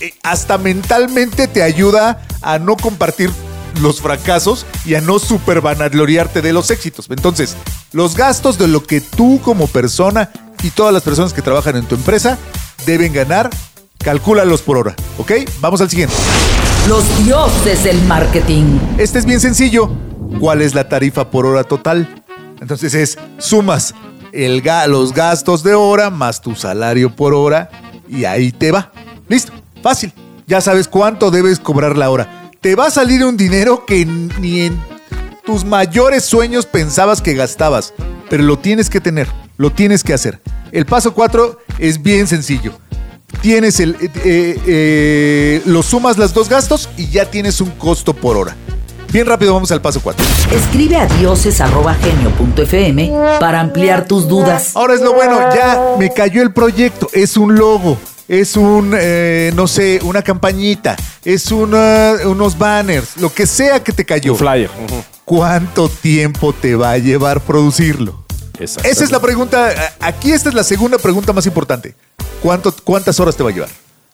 eh, 0.00 0.14
hasta 0.22 0.56
mentalmente 0.56 1.46
te 1.46 1.62
ayuda 1.62 2.26
a 2.40 2.58
no 2.58 2.76
compartir 2.76 3.30
los 3.80 4.00
fracasos 4.00 4.66
y 4.84 4.94
a 4.94 5.00
no 5.00 5.18
super 5.18 5.60
vanagloriarte 5.60 6.42
de 6.42 6.52
los 6.52 6.70
éxitos. 6.70 7.06
Entonces, 7.10 7.56
los 7.92 8.16
gastos 8.16 8.58
de 8.58 8.68
lo 8.68 8.82
que 8.82 9.00
tú 9.00 9.40
como 9.42 9.66
persona 9.66 10.30
y 10.62 10.70
todas 10.70 10.92
las 10.92 11.02
personas 11.02 11.32
que 11.32 11.42
trabajan 11.42 11.76
en 11.76 11.84
tu 11.84 11.94
empresa 11.94 12.38
deben 12.86 13.12
ganar, 13.12 13.50
calcúlalos 13.98 14.62
por 14.62 14.78
hora. 14.78 14.94
¿Ok? 15.18 15.32
Vamos 15.60 15.80
al 15.80 15.90
siguiente. 15.90 16.14
Los 16.88 17.04
dioses 17.24 17.84
del 17.84 18.00
marketing. 18.04 18.78
Este 18.98 19.18
es 19.18 19.24
bien 19.26 19.40
sencillo. 19.40 19.90
¿Cuál 20.40 20.62
es 20.62 20.74
la 20.74 20.88
tarifa 20.88 21.30
por 21.30 21.46
hora 21.46 21.64
total? 21.64 22.22
Entonces 22.60 22.94
es 22.94 23.18
sumas 23.38 23.94
el 24.32 24.62
ga- 24.62 24.86
los 24.86 25.12
gastos 25.12 25.62
de 25.62 25.74
hora 25.74 26.10
más 26.10 26.40
tu 26.40 26.54
salario 26.54 27.14
por 27.14 27.32
hora 27.34 27.70
y 28.08 28.24
ahí 28.24 28.52
te 28.52 28.70
va. 28.70 28.92
Listo, 29.28 29.52
fácil. 29.82 30.12
Ya 30.46 30.60
sabes 30.60 30.86
cuánto 30.88 31.30
debes 31.30 31.58
cobrar 31.58 31.96
la 31.96 32.10
hora. 32.10 32.45
Te 32.66 32.74
va 32.74 32.86
a 32.86 32.90
salir 32.90 33.24
un 33.24 33.36
dinero 33.36 33.86
que 33.86 34.04
ni 34.04 34.62
en 34.62 34.76
tus 35.44 35.64
mayores 35.64 36.24
sueños 36.24 36.66
pensabas 36.66 37.22
que 37.22 37.34
gastabas, 37.34 37.94
pero 38.28 38.42
lo 38.42 38.58
tienes 38.58 38.90
que 38.90 39.00
tener, 39.00 39.28
lo 39.56 39.70
tienes 39.70 40.02
que 40.02 40.12
hacer. 40.12 40.40
El 40.72 40.84
paso 40.84 41.14
4 41.14 41.60
es 41.78 42.02
bien 42.02 42.26
sencillo. 42.26 42.72
Tienes 43.40 43.78
el, 43.78 43.94
eh, 44.00 44.60
eh, 44.66 45.62
lo 45.64 45.84
sumas 45.84 46.18
los 46.18 46.34
dos 46.34 46.48
gastos 46.48 46.88
y 46.96 47.08
ya 47.08 47.30
tienes 47.30 47.60
un 47.60 47.70
costo 47.70 48.14
por 48.14 48.36
hora. 48.36 48.56
Bien 49.12 49.26
rápido 49.26 49.54
vamos 49.54 49.70
al 49.70 49.80
paso 49.80 50.00
4. 50.02 50.26
Escribe 50.50 50.96
a 50.96 51.06
dioses.genio.fm 51.06 53.12
para 53.38 53.60
ampliar 53.60 54.08
tus 54.08 54.26
dudas. 54.26 54.72
Ahora 54.74 54.94
es 54.94 55.02
lo 55.02 55.14
bueno, 55.14 55.38
ya 55.54 55.94
me 56.00 56.12
cayó 56.12 56.42
el 56.42 56.52
proyecto, 56.52 57.08
es 57.12 57.36
un 57.36 57.54
logo, 57.54 57.96
es 58.28 58.56
un, 58.56 58.94
eh, 58.98 59.52
no 59.54 59.66
sé, 59.66 60.00
una 60.02 60.22
campañita, 60.22 60.96
es 61.24 61.50
una- 61.52 62.14
unos 62.24 62.56
banners, 62.58 63.16
lo 63.18 63.32
que 63.32 63.46
sea 63.46 63.82
que 63.82 63.92
te 63.92 64.04
cayó. 64.04 64.32
Un 64.32 64.38
flyer. 64.38 64.70
¿Cuánto 65.24 65.88
tiempo 65.88 66.52
te 66.52 66.74
va 66.76 66.92
a 66.92 66.98
llevar 66.98 67.40
producirlo? 67.40 68.24
Esa 68.58 68.80
es 69.04 69.10
la 69.10 69.20
pregunta, 69.20 69.70
aquí 70.00 70.32
esta 70.32 70.48
es 70.48 70.54
la 70.54 70.64
segunda 70.64 70.98
pregunta 70.98 71.32
más 71.32 71.46
importante. 71.46 71.94
¿Cuánto, 72.42 72.74
¿Cuántas 72.84 73.18
horas 73.20 73.36
te 73.36 73.42
va 73.42 73.50
a 73.50 73.52
llevar? 73.52 73.70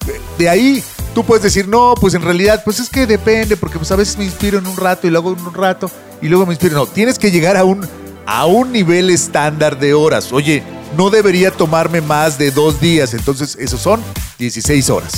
De- 0.06 0.20
De 0.38 0.48
ahí 0.48 0.82
tú 1.14 1.22
puedes 1.24 1.42
decir, 1.44 1.68
no, 1.68 1.94
pues 2.00 2.14
en 2.14 2.22
realidad, 2.22 2.62
pues 2.64 2.80
es 2.80 2.88
que 2.88 3.06
depende, 3.06 3.56
porque 3.56 3.78
pues 3.78 3.92
a 3.92 3.96
veces 3.96 4.16
me 4.18 4.24
inspiro 4.24 4.58
en 4.58 4.66
un 4.66 4.76
rato 4.76 5.06
y 5.06 5.10
luego 5.10 5.32
en 5.32 5.40
un 5.46 5.54
rato 5.54 5.90
y 6.20 6.28
luego 6.28 6.44
me 6.46 6.54
inspiro. 6.54 6.74
No, 6.74 6.86
tienes 6.86 7.18
que 7.18 7.30
llegar 7.30 7.56
a 7.56 7.64
un, 7.64 7.86
a 8.26 8.46
un 8.46 8.72
nivel 8.72 9.10
estándar 9.10 9.78
de 9.78 9.94
horas. 9.94 10.32
Oye, 10.32 10.62
no 10.96 11.10
debería 11.10 11.50
tomarme 11.50 12.00
más 12.00 12.38
de 12.38 12.50
dos 12.50 12.80
días, 12.80 13.14
entonces 13.14 13.56
esos 13.58 13.80
son 13.80 14.02
16 14.38 14.90
horas. 14.90 15.12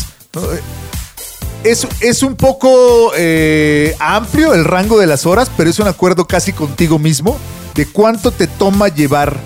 Es, 1.63 1.87
es 2.01 2.23
un 2.23 2.37
poco 2.37 3.13
eh, 3.17 3.97
amplio 3.99 4.55
el 4.55 4.65
rango 4.65 4.99
de 4.99 5.07
las 5.07 5.27
horas, 5.27 5.51
pero 5.57 5.71
es 5.71 5.79
un 5.79 5.89
acuerdo 5.89 6.27
casi 6.27 6.53
contigo 6.53 6.99
mismo 6.99 7.39
de 7.75 7.87
cuánto 7.87 8.31
te 8.31 8.47
toma 8.47 8.89
llevar 8.89 9.39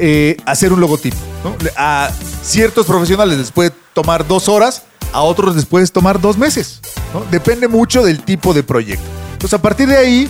eh, 0.00 0.36
hacer 0.46 0.72
un 0.72 0.80
logotipo. 0.80 1.16
A 1.76 2.10
ciertos 2.42 2.86
profesionales 2.86 3.38
les 3.38 3.50
puede 3.50 3.72
tomar 3.94 4.26
dos 4.26 4.48
horas, 4.48 4.84
a 5.12 5.22
otros 5.22 5.56
les 5.56 5.66
puedes 5.66 5.90
tomar 5.90 6.20
dos 6.20 6.38
meses. 6.38 6.80
Depende 7.30 7.66
mucho 7.66 8.04
del 8.04 8.22
tipo 8.22 8.54
de 8.54 8.62
proyecto. 8.62 9.04
Entonces, 9.32 9.58
a 9.58 9.62
partir 9.62 9.88
de 9.88 9.96
ahí, 9.96 10.28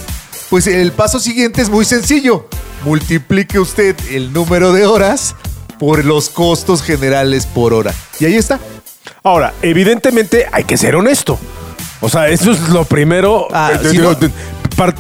pues 0.51 0.67
el 0.67 0.93
paso 0.93 1.21
siguiente 1.21 1.63
es 1.63 1.69
muy 1.69 1.85
sencillo. 1.85 2.47
Multiplique 2.85 3.59
usted 3.59 3.97
el 4.11 4.33
número 4.33 4.73
de 4.73 4.87
horas 4.87 5.35
por 5.79 6.05
los 6.05 6.29
costos 6.29 6.83
generales 6.83 7.47
por 7.47 7.75
hora. 7.75 7.93
Y 8.21 8.25
ahí 8.25 8.37
está. 8.37 8.59
Ahora, 9.23 9.53
evidentemente 9.63 10.47
hay 10.53 10.65
que 10.65 10.77
ser 10.77 10.97
honesto. 10.97 11.39
O 12.01 12.09
sea, 12.09 12.29
eso 12.29 12.53
es 12.53 12.69
lo 12.69 12.85
primero. 12.85 13.49
Ah, 13.53 13.73
Eh, 13.83 13.93
no. 13.99 14.17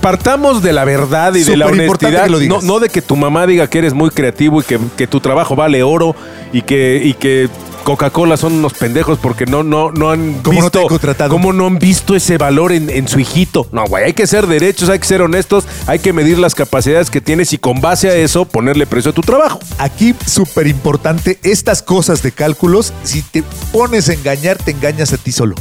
partamos 0.00 0.62
de 0.62 0.72
la 0.72 0.84
verdad 0.84 1.34
y 1.34 1.44
de 1.44 1.56
la 1.56 1.66
honestidad. 1.66 2.24
que 2.24 2.30
lo 2.30 2.40
no, 2.40 2.60
no 2.62 2.80
de 2.80 2.88
que 2.88 3.00
tu 3.00 3.14
mamá 3.16 3.46
diga 3.46 3.68
que 3.68 3.78
eres 3.78 3.94
muy 3.94 4.10
creativo 4.10 4.60
y 4.60 4.64
que, 4.64 4.78
que 4.96 5.06
tu 5.06 5.20
trabajo 5.20 5.54
vale 5.54 5.82
oro 5.84 6.16
y 6.52 6.62
que, 6.62 7.00
y 7.04 7.14
que 7.14 7.48
Coca-Cola 7.84 8.36
son 8.36 8.54
unos 8.54 8.74
pendejos 8.74 9.18
porque 9.18 9.46
no, 9.46 9.62
no, 9.62 9.90
no 9.90 10.10
han 10.10 10.34
¿Cómo 10.42 10.58
no 10.60 10.64
visto. 10.66 10.86
contratado? 10.86 11.30
¿Cómo 11.30 11.52
no 11.52 11.66
han 11.66 11.78
visto 11.78 12.14
ese 12.14 12.36
valor 12.36 12.72
en, 12.72 12.90
en 12.90 13.08
su 13.08 13.18
hijito? 13.18 13.66
No, 13.72 13.84
güey, 13.86 14.04
hay 14.04 14.12
que 14.12 14.26
ser 14.26 14.46
derechos, 14.46 14.88
hay 14.88 14.98
que 14.98 15.06
ser 15.06 15.22
honestos, 15.22 15.64
hay 15.86 15.98
que 15.98 16.12
medir 16.12 16.38
las 16.38 16.54
capacidades 16.54 17.10
que 17.10 17.20
tienes 17.20 17.52
y 17.52 17.58
con 17.58 17.80
base 17.80 18.08
a 18.10 18.14
eso 18.14 18.44
ponerle 18.44 18.86
precio 18.86 19.10
a 19.12 19.14
tu 19.14 19.22
trabajo. 19.22 19.58
Aquí, 19.78 20.14
súper 20.26 20.66
importante, 20.66 21.38
estas 21.42 21.82
cosas 21.82 22.22
de 22.22 22.32
cálculos, 22.32 22.92
si 23.04 23.22
te 23.22 23.42
pones 23.72 24.08
a 24.08 24.12
engañar, 24.14 24.58
te 24.58 24.72
engañas 24.72 25.12
a 25.12 25.16
ti 25.16 25.32
solo. 25.32 25.54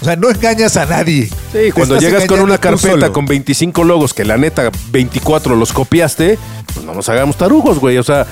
O 0.00 0.04
sea, 0.04 0.14
no 0.14 0.30
engañas 0.30 0.76
a 0.76 0.86
nadie. 0.86 1.28
Sí, 1.52 1.72
cuando 1.74 1.98
llegas 1.98 2.24
con 2.26 2.40
una 2.40 2.58
carpeta 2.58 3.10
con 3.10 3.26
25 3.26 3.82
logos, 3.82 4.14
que 4.14 4.24
la 4.24 4.36
neta 4.36 4.70
24 4.92 5.56
los 5.56 5.72
copiaste, 5.72 6.38
pues 6.72 6.86
no 6.86 6.94
nos 6.94 7.08
hagamos 7.08 7.36
tarugos, 7.36 7.80
güey. 7.80 7.98
O 7.98 8.02
sea, 8.04 8.24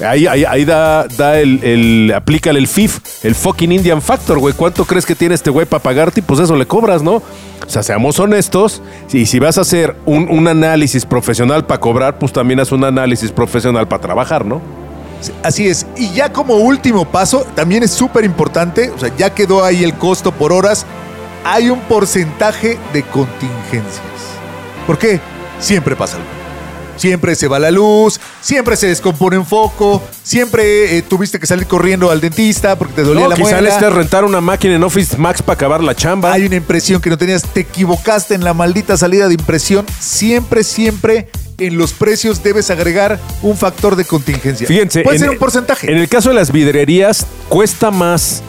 ahí, 0.00 0.26
ahí, 0.26 0.44
ahí 0.44 0.64
da, 0.64 1.06
da 1.06 1.38
el, 1.38 1.62
el, 1.62 2.12
aplícale 2.14 2.58
el 2.58 2.66
FIF, 2.66 3.24
el 3.24 3.34
fucking 3.34 3.72
Indian 3.72 4.02
Factor, 4.02 4.38
güey. 4.38 4.54
¿Cuánto 4.54 4.84
crees 4.84 5.06
que 5.06 5.14
tiene 5.14 5.34
este 5.34 5.50
güey 5.50 5.66
para 5.66 5.82
pagarte? 5.82 6.20
Y 6.20 6.22
pues 6.22 6.40
eso 6.40 6.56
le 6.56 6.66
cobras, 6.66 7.02
¿no? 7.02 7.14
O 7.14 7.68
sea, 7.68 7.82
seamos 7.82 8.18
honestos. 8.18 8.82
Y 9.12 9.26
si 9.26 9.38
vas 9.38 9.58
a 9.58 9.62
hacer 9.62 9.96
un, 10.06 10.28
un 10.30 10.48
análisis 10.48 11.04
profesional 11.06 11.66
para 11.66 11.80
cobrar, 11.80 12.18
pues 12.18 12.32
también 12.32 12.60
haz 12.60 12.72
un 12.72 12.84
análisis 12.84 13.30
profesional 13.30 13.86
para 13.88 14.02
trabajar, 14.02 14.44
¿no? 14.44 14.60
Así 15.42 15.68
es. 15.68 15.86
Y 15.96 16.10
ya 16.10 16.32
como 16.32 16.54
último 16.56 17.04
paso, 17.04 17.46
también 17.54 17.82
es 17.82 17.90
súper 17.92 18.24
importante, 18.24 18.90
o 18.90 18.98
sea, 18.98 19.14
ya 19.16 19.30
quedó 19.34 19.64
ahí 19.64 19.84
el 19.84 19.94
costo 19.94 20.32
por 20.32 20.52
horas, 20.52 20.84
hay 21.44 21.70
un 21.70 21.80
porcentaje 21.80 22.78
de 22.92 23.02
contingencias. 23.04 24.02
¿Por 24.86 24.98
qué? 24.98 25.20
Siempre 25.60 25.94
pasa 25.94 26.16
algo. 26.16 26.41
Siempre 27.02 27.34
se 27.34 27.48
va 27.48 27.58
la 27.58 27.72
luz, 27.72 28.20
siempre 28.40 28.76
se 28.76 28.86
descompone 28.86 29.36
un 29.36 29.44
foco, 29.44 30.00
siempre 30.22 30.96
eh, 30.98 31.02
tuviste 31.02 31.40
que 31.40 31.48
salir 31.48 31.66
corriendo 31.66 32.12
al 32.12 32.20
dentista 32.20 32.78
porque 32.78 32.94
te 32.94 33.02
dolía 33.02 33.24
No, 33.24 33.28
la 33.30 33.34
quizá 33.34 33.44
muela. 33.56 33.60
necesitas 33.62 33.92
rentar 33.92 34.24
una 34.24 34.40
máquina 34.40 34.76
en 34.76 34.84
Office 34.84 35.16
Max 35.18 35.42
para 35.42 35.54
acabar 35.54 35.82
la 35.82 35.96
chamba. 35.96 36.32
Hay 36.32 36.46
una 36.46 36.54
impresión 36.54 37.00
que 37.00 37.10
no 37.10 37.18
tenías, 37.18 37.42
te 37.42 37.58
equivocaste 37.62 38.34
en 38.36 38.44
la 38.44 38.54
maldita 38.54 38.96
salida 38.96 39.26
de 39.26 39.34
impresión. 39.34 39.84
Siempre, 39.98 40.62
siempre 40.62 41.28
en 41.58 41.76
los 41.76 41.92
precios 41.92 42.40
debes 42.44 42.70
agregar 42.70 43.18
un 43.42 43.56
factor 43.56 43.96
de 43.96 44.04
contingencia. 44.04 44.68
Fíjense. 44.68 45.02
Puede 45.02 45.16
en- 45.16 45.20
ser 45.22 45.30
un 45.30 45.38
porcentaje. 45.38 45.90
En 45.90 45.98
el 45.98 46.08
caso 46.08 46.28
de 46.28 46.36
las 46.36 46.52
vidrerías, 46.52 47.26
cuesta 47.48 47.90
más. 47.90 48.44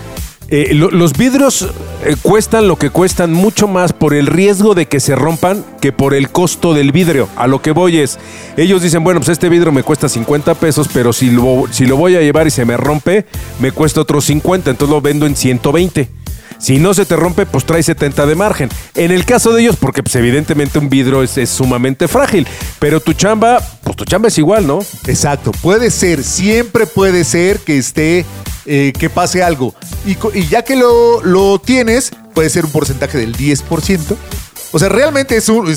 Eh, 0.50 0.74
lo- 0.74 0.92
los 0.92 1.14
vidrios 1.14 1.68
eh, 2.06 2.16
cuestan 2.22 2.68
lo 2.68 2.76
que 2.76 2.90
cuestan 2.90 3.32
mucho 3.34 3.68
más 3.68 3.94
por 3.94 4.14
el 4.14 4.28
riesgo 4.28 4.76
de 4.76 4.88
que 4.88 5.00
se 5.00 5.16
rompan 5.16 5.64
que 5.82 5.92
por 5.92 6.14
el 6.14 6.30
costo 6.30 6.74
del 6.74 6.92
vidrio. 6.92 7.28
A 7.36 7.48
lo 7.48 7.62
que 7.62 7.72
voy 7.72 7.98
es, 8.00 8.20
ellos 8.58 8.82
dicen, 8.82 9.04
bueno, 9.04 9.20
pues 9.20 9.30
este 9.30 9.50
vidrio 9.50 9.72
me 9.72 9.84
cuesta 9.84 10.08
50 10.10 10.54
pesos, 10.56 10.90
pero 10.94 11.14
si 11.14 11.32
lo, 11.32 11.66
si 11.72 11.86
lo 11.86 11.98
voy 11.98 12.16
a 12.16 12.22
llevar 12.22 12.48
y 12.48 12.52
se 12.52 12.66
me 12.66 12.78
rompe, 12.78 13.26
me 13.60 13.72
cuesta 13.72 14.02
otros 14.02 14.26
50, 14.26 14.70
entonces 14.72 14.94
lo 14.94 15.02
vendo 15.02 15.26
en 15.26 15.36
120. 15.36 16.10
Si 16.64 16.80
no 16.80 16.94
se 16.94 17.06
te 17.06 17.18
rompe, 17.18 17.46
pues 17.46 17.66
trae 17.66 17.84
70 17.84 18.26
de 18.26 18.36
margen. 18.36 18.70
En 18.96 19.12
el 19.12 19.26
caso 19.26 19.52
de 19.52 19.64
ellos, 19.64 19.76
porque 19.76 20.02
pues 20.02 20.16
evidentemente 20.16 20.80
un 20.80 20.90
vidrio 20.90 21.22
es, 21.22 21.50
sumamente 21.50 22.08
frágil, 22.08 22.48
pero 22.80 23.02
tu 23.02 23.12
chamba, 23.12 23.60
pues 23.84 23.98
tu 23.98 24.06
chamba 24.06 24.30
es 24.30 24.38
igual, 24.38 24.66
¿no? 24.66 24.80
Exacto, 25.06 25.52
puede 25.62 25.92
ser, 25.92 26.24
siempre 26.24 26.86
puede 26.86 27.26
ser 27.26 27.60
que 27.60 27.78
esté, 27.78 28.26
eh, 28.66 28.94
que 28.98 29.10
pase 29.10 29.44
algo. 29.44 29.76
Y, 30.06 30.16
ya 30.48 30.62
que 30.64 30.78
lo, 30.78 31.22
lo 31.22 31.60
tienes, 31.60 32.14
puede 32.34 32.50
ser 32.50 32.64
un 32.64 32.72
porcentaje 32.72 33.18
del 33.18 33.36
10%. 33.36 34.16
O 34.72 34.80
sea, 34.80 34.88
realmente 34.88 35.36
es 35.36 35.50
un, 35.50 35.70
eh, 35.70 35.76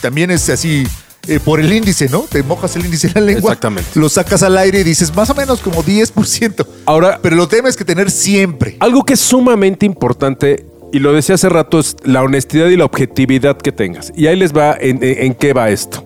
también 0.00 0.30
es 0.30 0.48
así 0.48 0.86
eh, 1.28 1.40
por 1.44 1.60
el 1.60 1.72
índice, 1.72 2.08
¿no? 2.08 2.20
Te 2.28 2.42
mojas 2.42 2.76
el 2.76 2.84
índice 2.84 3.08
en 3.08 3.14
la 3.14 3.20
lengua. 3.20 3.50
Exactamente. 3.52 3.90
Lo 3.94 4.08
sacas 4.08 4.42
al 4.42 4.56
aire 4.58 4.80
y 4.80 4.84
dices 4.84 5.14
más 5.14 5.30
o 5.30 5.34
menos 5.34 5.60
como 5.60 5.82
10%. 5.82 6.66
Ahora- 6.86 7.18
Pero 7.22 7.36
lo 7.36 7.48
tienes 7.48 7.76
que 7.76 7.84
tener 7.84 8.10
siempre. 8.10 8.76
Algo 8.80 9.04
que 9.04 9.14
es 9.14 9.20
sumamente 9.20 9.86
importante, 9.86 10.66
y 10.92 10.98
lo 10.98 11.12
decía 11.12 11.34
hace 11.36 11.48
rato, 11.48 11.80
es 11.80 11.96
la 12.04 12.22
honestidad 12.22 12.66
y 12.68 12.76
la 12.76 12.84
objetividad 12.84 13.56
que 13.58 13.72
tengas. 13.72 14.12
Y 14.16 14.26
ahí 14.26 14.36
les 14.36 14.52
va 14.54 14.76
en, 14.78 15.02
en- 15.02 15.24
en 15.24 15.34
qué 15.34 15.52
va 15.52 15.70
esto. 15.70 16.04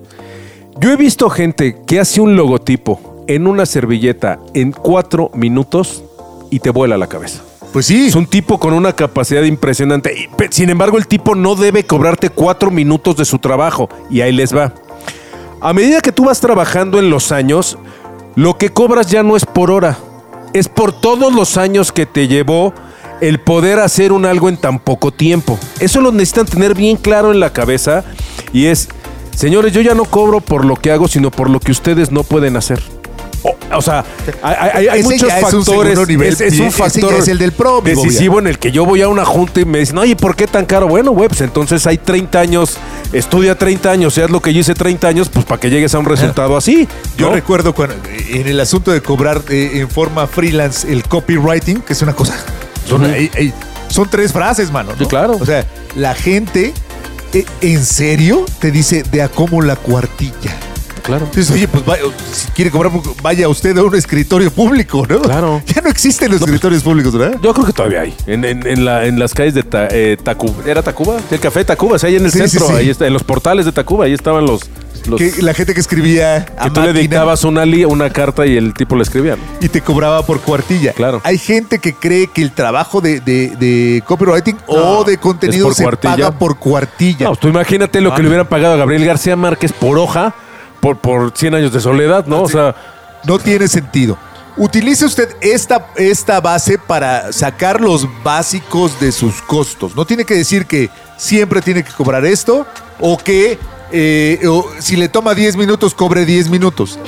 Yo 0.81 0.93
he 0.93 0.97
visto 0.97 1.29
gente 1.31 1.77
que 1.87 1.99
hace 2.01 2.21
un 2.21 2.37
logotipo 2.37 3.25
en 3.27 3.47
una 3.47 3.67
servilleta 3.67 4.39
en 4.55 4.73
cuatro 4.73 5.31
minutos 5.35 6.03
y 6.51 6.61
te 6.61 6.71
vuela 6.71 6.97
la 6.97 7.09
cabeza. 7.09 7.43
Pues 7.73 7.85
sí. 7.85 8.07
Es 8.07 8.15
un 8.15 8.25
tipo 8.27 8.59
con 8.59 8.73
una 8.73 8.95
capacidad 8.95 9.43
impresionante. 9.43 10.31
Sin 10.51 10.71
embargo, 10.71 10.97
el 10.97 11.07
tipo 11.07 11.35
no 11.35 11.55
debe 11.55 11.85
cobrarte 11.85 12.31
cuatro 12.31 12.71
minutos 12.71 13.17
de 13.17 13.27
su 13.27 13.39
trabajo. 13.39 13.91
Y 14.11 14.23
ahí 14.23 14.33
les 14.33 14.57
va. 14.57 14.73
A 15.61 15.73
medida 15.73 16.01
que 16.01 16.13
tú 16.13 16.27
vas 16.27 16.41
trabajando 16.41 17.01
en 17.01 17.11
los 17.11 17.33
años, 17.33 17.79
lo 18.37 18.57
que 18.59 18.71
cobras 18.71 19.09
ya 19.09 19.25
no 19.25 19.37
es 19.37 19.45
por 19.45 19.73
hora. 19.73 19.99
Es 20.53 20.69
por 20.69 20.93
todos 20.93 21.35
los 21.35 21.57
años 21.57 21.91
que 21.91 22.07
te 22.07 22.29
llevó 22.29 22.73
el 23.21 23.41
poder 23.41 23.81
hacer 23.81 24.13
un 24.13 24.25
algo 24.25 24.49
en 24.49 24.57
tan 24.57 24.79
poco 24.79 25.11
tiempo. 25.11 25.59
Eso 25.81 26.01
lo 26.01 26.13
necesitan 26.13 26.47
tener 26.47 26.75
bien 26.75 26.97
claro 26.97 27.33
en 27.33 27.41
la 27.41 27.53
cabeza. 27.53 28.05
Y 28.53 28.67
es, 28.67 28.89
señores, 29.35 29.73
yo 29.73 29.81
ya 29.81 29.95
no 29.95 30.05
cobro 30.05 30.41
por 30.41 30.65
lo 30.65 30.77
que 30.77 30.93
hago, 30.93 31.09
sino 31.09 31.33
por 31.33 31.51
lo 31.51 31.59
que 31.59 31.73
ustedes 31.73 32.13
no 32.13 32.23
pueden 32.23 32.57
hacer. 32.57 32.81
O, 33.45 33.57
o 33.77 33.81
sea, 33.83 34.05
hay, 34.43 34.55
hay- 34.75 34.89
hay 34.89 35.01
Ese 35.01 35.09
muchos 35.09 35.29
ya 35.29 35.39
es 35.39 35.53
un 35.55 35.65
factores. 35.65 36.09
nivel. 36.09 36.29
es, 36.33 36.41
es 36.41 36.59
un 36.59 36.73
factor 36.73 37.15
es 37.15 37.29
el 37.29 37.39
del 37.39 37.53
pro, 37.53 37.81
decisivo 37.81 38.39
en 38.41 38.49
el 38.49 38.59
que 38.59 38.73
yo 38.73 38.85
voy 38.85 39.01
a 39.03 39.09
una 39.09 39.25
junta 39.25 39.61
y 39.61 39.65
me 39.65 39.79
dicen, 39.79 39.97
oye, 39.99 40.17
¿por 40.17 40.35
qué 40.35 40.47
tan 40.49 40.67
caro? 40.67 40.89
Bueno, 40.89 41.13
güey, 41.13 41.29
pues 41.29 41.41
entonces 41.43 41.87
hay 41.87 41.99
30 41.99 42.41
años, 42.41 42.77
estudia 43.13 43.57
30 43.57 43.91
años, 43.91 44.15
seas 44.15 44.31
lo 44.31 44.41
que 44.43 44.53
yo 44.53 44.61
hice 44.61 44.75
30 44.75 45.07
años, 45.07 45.29
pues 45.29 45.45
para 45.45 45.61
que 45.61 45.71
llegues 45.71 45.95
a 45.95 45.99
un 46.01 46.05
resultado 46.07 46.57
así. 46.57 46.89
Yo 47.17 47.31
recuerdo 47.33 47.75
cuando 47.75 47.95
en 48.31 48.49
el 48.49 48.59
asunto 48.61 48.91
de 48.91 49.01
cobrar 49.03 49.43
eh, 49.51 49.71
en 49.75 49.89
forma 49.89 50.27
freelance 50.27 50.91
el 50.93 51.05
copywriting, 51.05 51.81
que 51.83 51.93
es 51.93 52.03
una 52.03 52.15
cosa. 52.15 52.35
Son, 52.89 53.03
Ujú. 53.05 53.13
ey, 53.15 53.31
ey, 53.35 53.53
son 53.89 54.09
tres 54.11 54.33
frases, 54.33 54.73
mano. 54.73 54.93
¿no? 54.93 54.99
Sí, 54.99 55.07
claro. 55.07 55.37
O 55.41 55.47
sea, 55.47 55.65
la 55.95 56.15
gente 56.15 56.73
eh, 57.35 57.45
en 57.61 57.85
serio 57.85 58.45
te 58.59 58.71
dice 58.73 59.05
de 59.05 59.23
a 59.23 59.29
cómo 59.29 59.63
la 59.63 59.77
cuartilla. 59.77 60.57
Claro. 61.09 61.25
Entonces, 61.25 61.51
oye, 61.51 61.67
pues 61.67 61.85
vaya, 61.85 62.03
si 62.33 62.49
quiere 62.53 62.71
cobrar, 62.71 62.93
vaya 63.23 63.49
usted 63.49 63.77
a 63.79 63.83
un 63.83 63.95
escritorio 63.97 64.51
público, 64.53 65.07
¿no? 65.09 65.23
Claro. 65.23 65.63
Ya 65.75 65.81
no 65.81 65.89
existen 65.89 66.31
los 66.31 66.41
escritorios 66.43 66.83
públicos, 66.83 67.13
¿verdad? 67.17 67.39
Yo 67.43 67.53
creo 67.55 67.67
que 67.67 67.73
todavía 67.73 68.03
hay. 68.03 68.15
En, 68.27 68.45
en- 68.45 68.67
en 68.67 68.85
la- 68.85 69.07
en 69.07 69.19
las 69.19 69.33
calles 69.35 69.55
de 69.55 69.63
Ta- 69.63 69.89
eh, 69.91 70.17
Tacuba. 70.23 70.63
¿Era 70.67 70.83
Tacuba? 70.83 71.17
El 71.31 71.41
café 71.41 71.61
de 71.61 71.65
Tacuba, 71.65 71.97
o 71.97 71.99
sea, 71.99 72.09
ahí 72.09 72.17
en 72.17 72.25
el 72.27 72.31
Sí, 72.33 72.39
centro, 72.39 72.67
sí. 72.69 72.75
ahí 72.75 72.91
está, 72.91 73.07
en 73.07 73.13
los 73.15 73.25
portales 73.25 73.65
de 73.65 73.73
Tacuba, 73.73 74.05
ahí 74.05 74.13
estaban 74.13 74.45
los. 74.45 74.61
los 75.07 75.19
Que 75.19 75.33
la 75.43 75.55
gente 75.55 75.73
que 75.73 75.81
escribía 75.81 76.37
a 76.37 76.65
que 76.65 76.71
tú 76.71 76.81
le 76.81 76.89
máquina 76.89 76.93
dictabas 77.01 77.45
una, 77.45 77.65
li- 77.65 77.85
una 77.87 78.11
carta 78.11 78.47
y 78.47 78.57
el 78.59 78.75
tipo 78.75 78.95
le 78.97 79.03
escribía. 79.03 79.37
¿no? 79.37 79.43
y 79.61 79.69
te 79.71 79.81
cobraba 79.81 80.27
por 80.27 80.41
cuartilla. 80.41 80.93
Claro. 80.93 81.23
Hay 81.25 81.39
gente 81.39 81.79
que 81.79 81.95
cree 81.95 82.27
que 82.27 82.43
el 82.43 82.53
trabajo 82.53 83.01
de, 83.01 83.21
de- 83.21 83.57
de 83.57 84.03
copywriting 84.07 84.57
No, 84.69 84.99
o 85.01 85.05
de 85.05 85.17
contenido 85.17 85.73
se 85.73 85.83
cuartilla. 85.85 86.13
paga 86.17 86.31
por 86.39 86.59
cuartilla. 86.59 87.29
No, 87.31 87.37
tú 87.37 87.49
imagínate 87.49 88.01
lo 88.03 88.15
que 88.15 88.21
le 88.23 88.29
hubieran 88.29 88.47
pagado 88.47 88.75
a 88.75 88.77
Gabriel 88.77 89.05
García 89.07 89.37
Márquez 89.37 89.73
por 89.73 89.99
hoja 89.99 90.35
por, 90.81 90.97
por 90.99 91.33
100 91.37 91.55
años 91.55 91.73
de 91.73 91.81
soledad, 91.81 92.27
¿no? 92.27 92.43
O 92.43 92.49
sea, 92.49 92.75
No 93.25 93.39
tiene 93.39 93.67
sentido. 93.69 94.17
Utilice 94.57 95.05
usted 95.05 95.29
esta, 95.41 95.89
esta 95.97 96.41
base 96.41 96.79
para 96.79 97.33
sacar 97.33 97.81
los 97.81 98.09
básicos 98.25 98.99
de 98.99 99.13
sus 99.13 99.41
costos. 99.43 99.95
No 99.95 100.05
tiene 100.05 100.25
que 100.25 100.35
decir 100.35 100.67
que 100.67 100.91
siempre 101.17 101.63
tiene 101.63 101.85
que 101.85 101.93
cobrar 101.93 102.25
esto 102.25 102.67
o 102.99 103.17
que 103.19 103.59
eh, 103.93 104.41
o 104.49 104.67
si 104.81 104.97
le 104.97 105.09
toma 105.09 105.35
10 105.35 105.57
minutos, 105.57 105.95
cobre 105.95 106.25
10 106.27 106.49
minutos. 106.51 106.99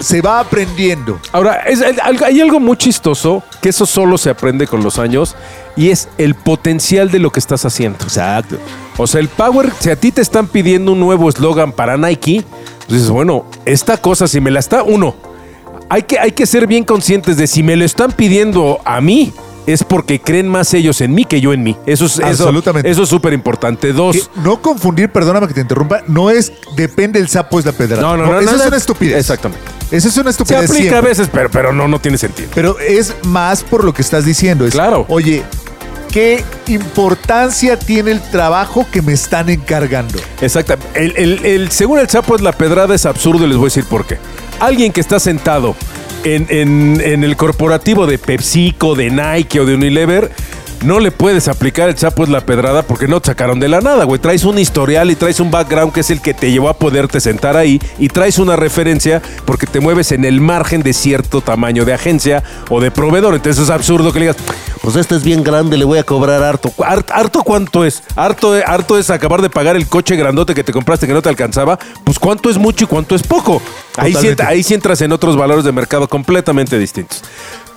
Se 0.00 0.20
va 0.20 0.40
aprendiendo. 0.40 1.18
Ahora, 1.32 1.60
es- 1.66 1.80
hay 2.22 2.40
algo 2.40 2.60
muy 2.60 2.76
chistoso 2.76 3.42
que 3.62 3.70
eso 3.70 3.86
solo 3.86 4.18
se 4.18 4.28
aprende 4.28 4.66
con 4.66 4.82
los 4.82 4.98
años 4.98 5.34
y 5.76 5.90
es 5.90 6.08
el 6.18 6.34
potencial 6.34 7.10
de 7.10 7.18
lo 7.20 7.30
que 7.32 7.38
estás 7.40 7.64
haciendo. 7.64 7.98
Exacto. 8.02 8.56
O 8.98 9.06
sea, 9.06 9.20
el 9.20 9.28
power, 9.28 9.72
si 9.78 9.88
a 9.90 9.96
ti 9.96 10.10
te 10.12 10.20
están 10.22 10.48
pidiendo 10.48 10.92
un 10.92 11.00
nuevo 11.00 11.28
eslogan 11.30 11.72
para 11.72 11.96
Nike, 11.96 12.44
pues 12.86 13.00
dices, 13.00 13.10
bueno, 13.10 13.44
esta 13.64 13.96
cosa, 13.96 14.26
si 14.28 14.40
me 14.40 14.50
la 14.50 14.60
está, 14.60 14.82
uno, 14.82 15.14
hay 15.88 16.02
que, 16.02 16.18
hay 16.18 16.32
que 16.32 16.46
ser 16.46 16.66
bien 16.66 16.84
conscientes 16.84 17.36
de 17.36 17.46
si 17.46 17.62
me 17.62 17.76
lo 17.76 17.84
están 17.84 18.12
pidiendo 18.12 18.80
a 18.84 19.00
mí, 19.00 19.32
es 19.66 19.82
porque 19.82 20.20
creen 20.20 20.46
más 20.46 20.72
ellos 20.74 21.00
en 21.00 21.12
mí 21.12 21.24
que 21.24 21.40
yo 21.40 21.52
en 21.52 21.64
mí. 21.64 21.76
Eso 21.86 22.06
es 22.06 22.12
eso- 22.18 22.24
Absolutamente. 22.26 22.88
Eso 22.88 23.02
es 23.02 23.08
súper 23.08 23.32
importante. 23.32 23.92
Dos. 23.92 24.16
Que 24.16 24.40
no 24.42 24.62
confundir, 24.62 25.10
perdóname 25.10 25.48
que 25.48 25.54
te 25.54 25.60
interrumpa, 25.60 26.02
no 26.06 26.30
es 26.30 26.52
depende 26.76 27.18
el 27.18 27.28
sapo 27.28 27.58
es 27.58 27.64
la 27.66 27.72
pedra. 27.72 28.00
No, 28.00 28.16
no, 28.16 28.26
no. 28.26 28.38
Eso 28.40 28.52
nada- 28.52 28.62
es 28.62 28.68
una 28.68 28.76
estupidez. 28.76 29.18
Exactamente. 29.18 29.64
Eso 29.90 30.08
es 30.08 30.16
una 30.16 30.24
Se 30.24 30.30
estupidez. 30.30 30.58
aplica 30.70 30.76
siempre. 30.82 30.98
a 30.98 31.00
veces, 31.00 31.28
pero, 31.32 31.50
pero 31.50 31.72
no, 31.72 31.88
no 31.88 31.98
tiene 32.00 32.16
sentido. 32.16 32.48
Pero 32.54 32.78
es 32.78 33.14
más 33.24 33.64
por 33.64 33.82
lo 33.82 33.92
que 33.92 34.02
estás 34.02 34.24
diciendo. 34.24 34.64
Es, 34.66 34.72
Claro. 34.72 35.04
Oye, 35.08 35.42
¿qué 36.16 36.42
importancia 36.68 37.78
tiene 37.78 38.10
el 38.10 38.22
trabajo 38.22 38.86
que 38.90 39.02
me 39.02 39.12
están 39.12 39.50
encargando? 39.50 40.18
Exacto. 40.40 40.78
El, 40.94 41.70
según 41.70 41.98
el 41.98 42.06
es 42.36 42.40
la 42.40 42.52
pedrada, 42.52 42.94
es 42.94 43.04
absurdo 43.04 43.44
y 43.44 43.48
les 43.48 43.58
voy 43.58 43.64
a 43.66 43.68
decir 43.68 43.84
por 43.84 44.06
qué. 44.06 44.16
Alguien 44.58 44.92
que 44.92 45.02
está 45.02 45.20
sentado 45.20 45.76
en, 46.24 46.46
en- 46.48 47.02
en 47.04 47.22
el 47.22 47.36
corporativo 47.36 48.06
de 48.06 48.16
PepsiCo, 48.16 48.94
de 48.94 49.10
Nike 49.10 49.60
o 49.60 49.66
de 49.66 49.74
Unilever, 49.74 50.30
no 50.82 51.00
le 51.00 51.10
puedes 51.10 51.48
aplicar 51.48 51.88
el 51.88 51.96
sapo 51.98 52.22
es 52.24 52.28
la 52.28 52.40
pedrada 52.40 52.82
porque 52.82 53.08
no 53.08 53.20
te 53.20 53.26
sacaron 53.26 53.58
de 53.60 53.68
la 53.68 53.80
nada, 53.80 54.04
güey. 54.04 54.20
Traes 54.20 54.44
un 54.44 54.58
historial 54.58 55.10
y 55.10 55.16
traes 55.16 55.40
un 55.40 55.50
background 55.50 55.92
que 55.92 56.00
es 56.00 56.10
el 56.10 56.20
que 56.20 56.34
te 56.34 56.50
llevó 56.50 56.68
a 56.68 56.74
poderte 56.78 57.20
sentar 57.20 57.56
ahí 57.56 57.80
y 57.98 58.08
traes 58.08 58.38
una 58.38 58.56
referencia 58.56 59.20
porque 59.44 59.66
te 59.66 59.80
mueves 59.80 60.12
en 60.12 60.24
el 60.24 60.40
margen 60.40 60.82
de 60.82 60.92
cierto 60.92 61.40
tamaño 61.40 61.84
de 61.84 61.94
agencia 61.94 62.42
o 62.68 62.80
de 62.80 62.90
proveedor. 62.90 63.34
Entonces 63.34 63.64
es 63.64 63.70
absurdo 63.70 64.12
que 64.12 64.20
le 64.20 64.26
digas, 64.26 64.36
pues 64.82 64.96
este 64.96 65.16
es 65.16 65.22
bien 65.24 65.42
grande, 65.42 65.76
le 65.76 65.84
voy 65.84 65.98
a 65.98 66.04
cobrar 66.04 66.42
harto. 66.42 66.72
¿Har- 66.78 67.04
¿Harto 67.12 67.42
cuánto 67.42 67.84
es? 67.84 68.02
¿Harto, 68.14 68.52
harto 68.66 68.98
es 68.98 69.10
acabar 69.10 69.42
de 69.42 69.50
pagar 69.50 69.76
el 69.76 69.86
coche 69.88 70.16
grandote 70.16 70.54
que 70.54 70.62
te 70.64 70.72
compraste 70.72 71.06
que 71.06 71.12
no 71.14 71.22
te 71.22 71.28
alcanzaba? 71.28 71.78
Pues 72.04 72.18
cuánto 72.18 72.50
es 72.50 72.58
mucho 72.58 72.84
y 72.84 72.86
cuánto 72.86 73.14
es 73.14 73.22
poco. 73.22 73.60
Ahí 73.96 74.12
sí, 74.20 74.28
ahí 74.46 74.62
sí 74.62 74.74
entras 74.74 75.00
en 75.00 75.12
otros 75.12 75.36
valores 75.36 75.64
de 75.64 75.72
mercado 75.72 76.06
completamente 76.08 76.78
distintos. 76.78 77.22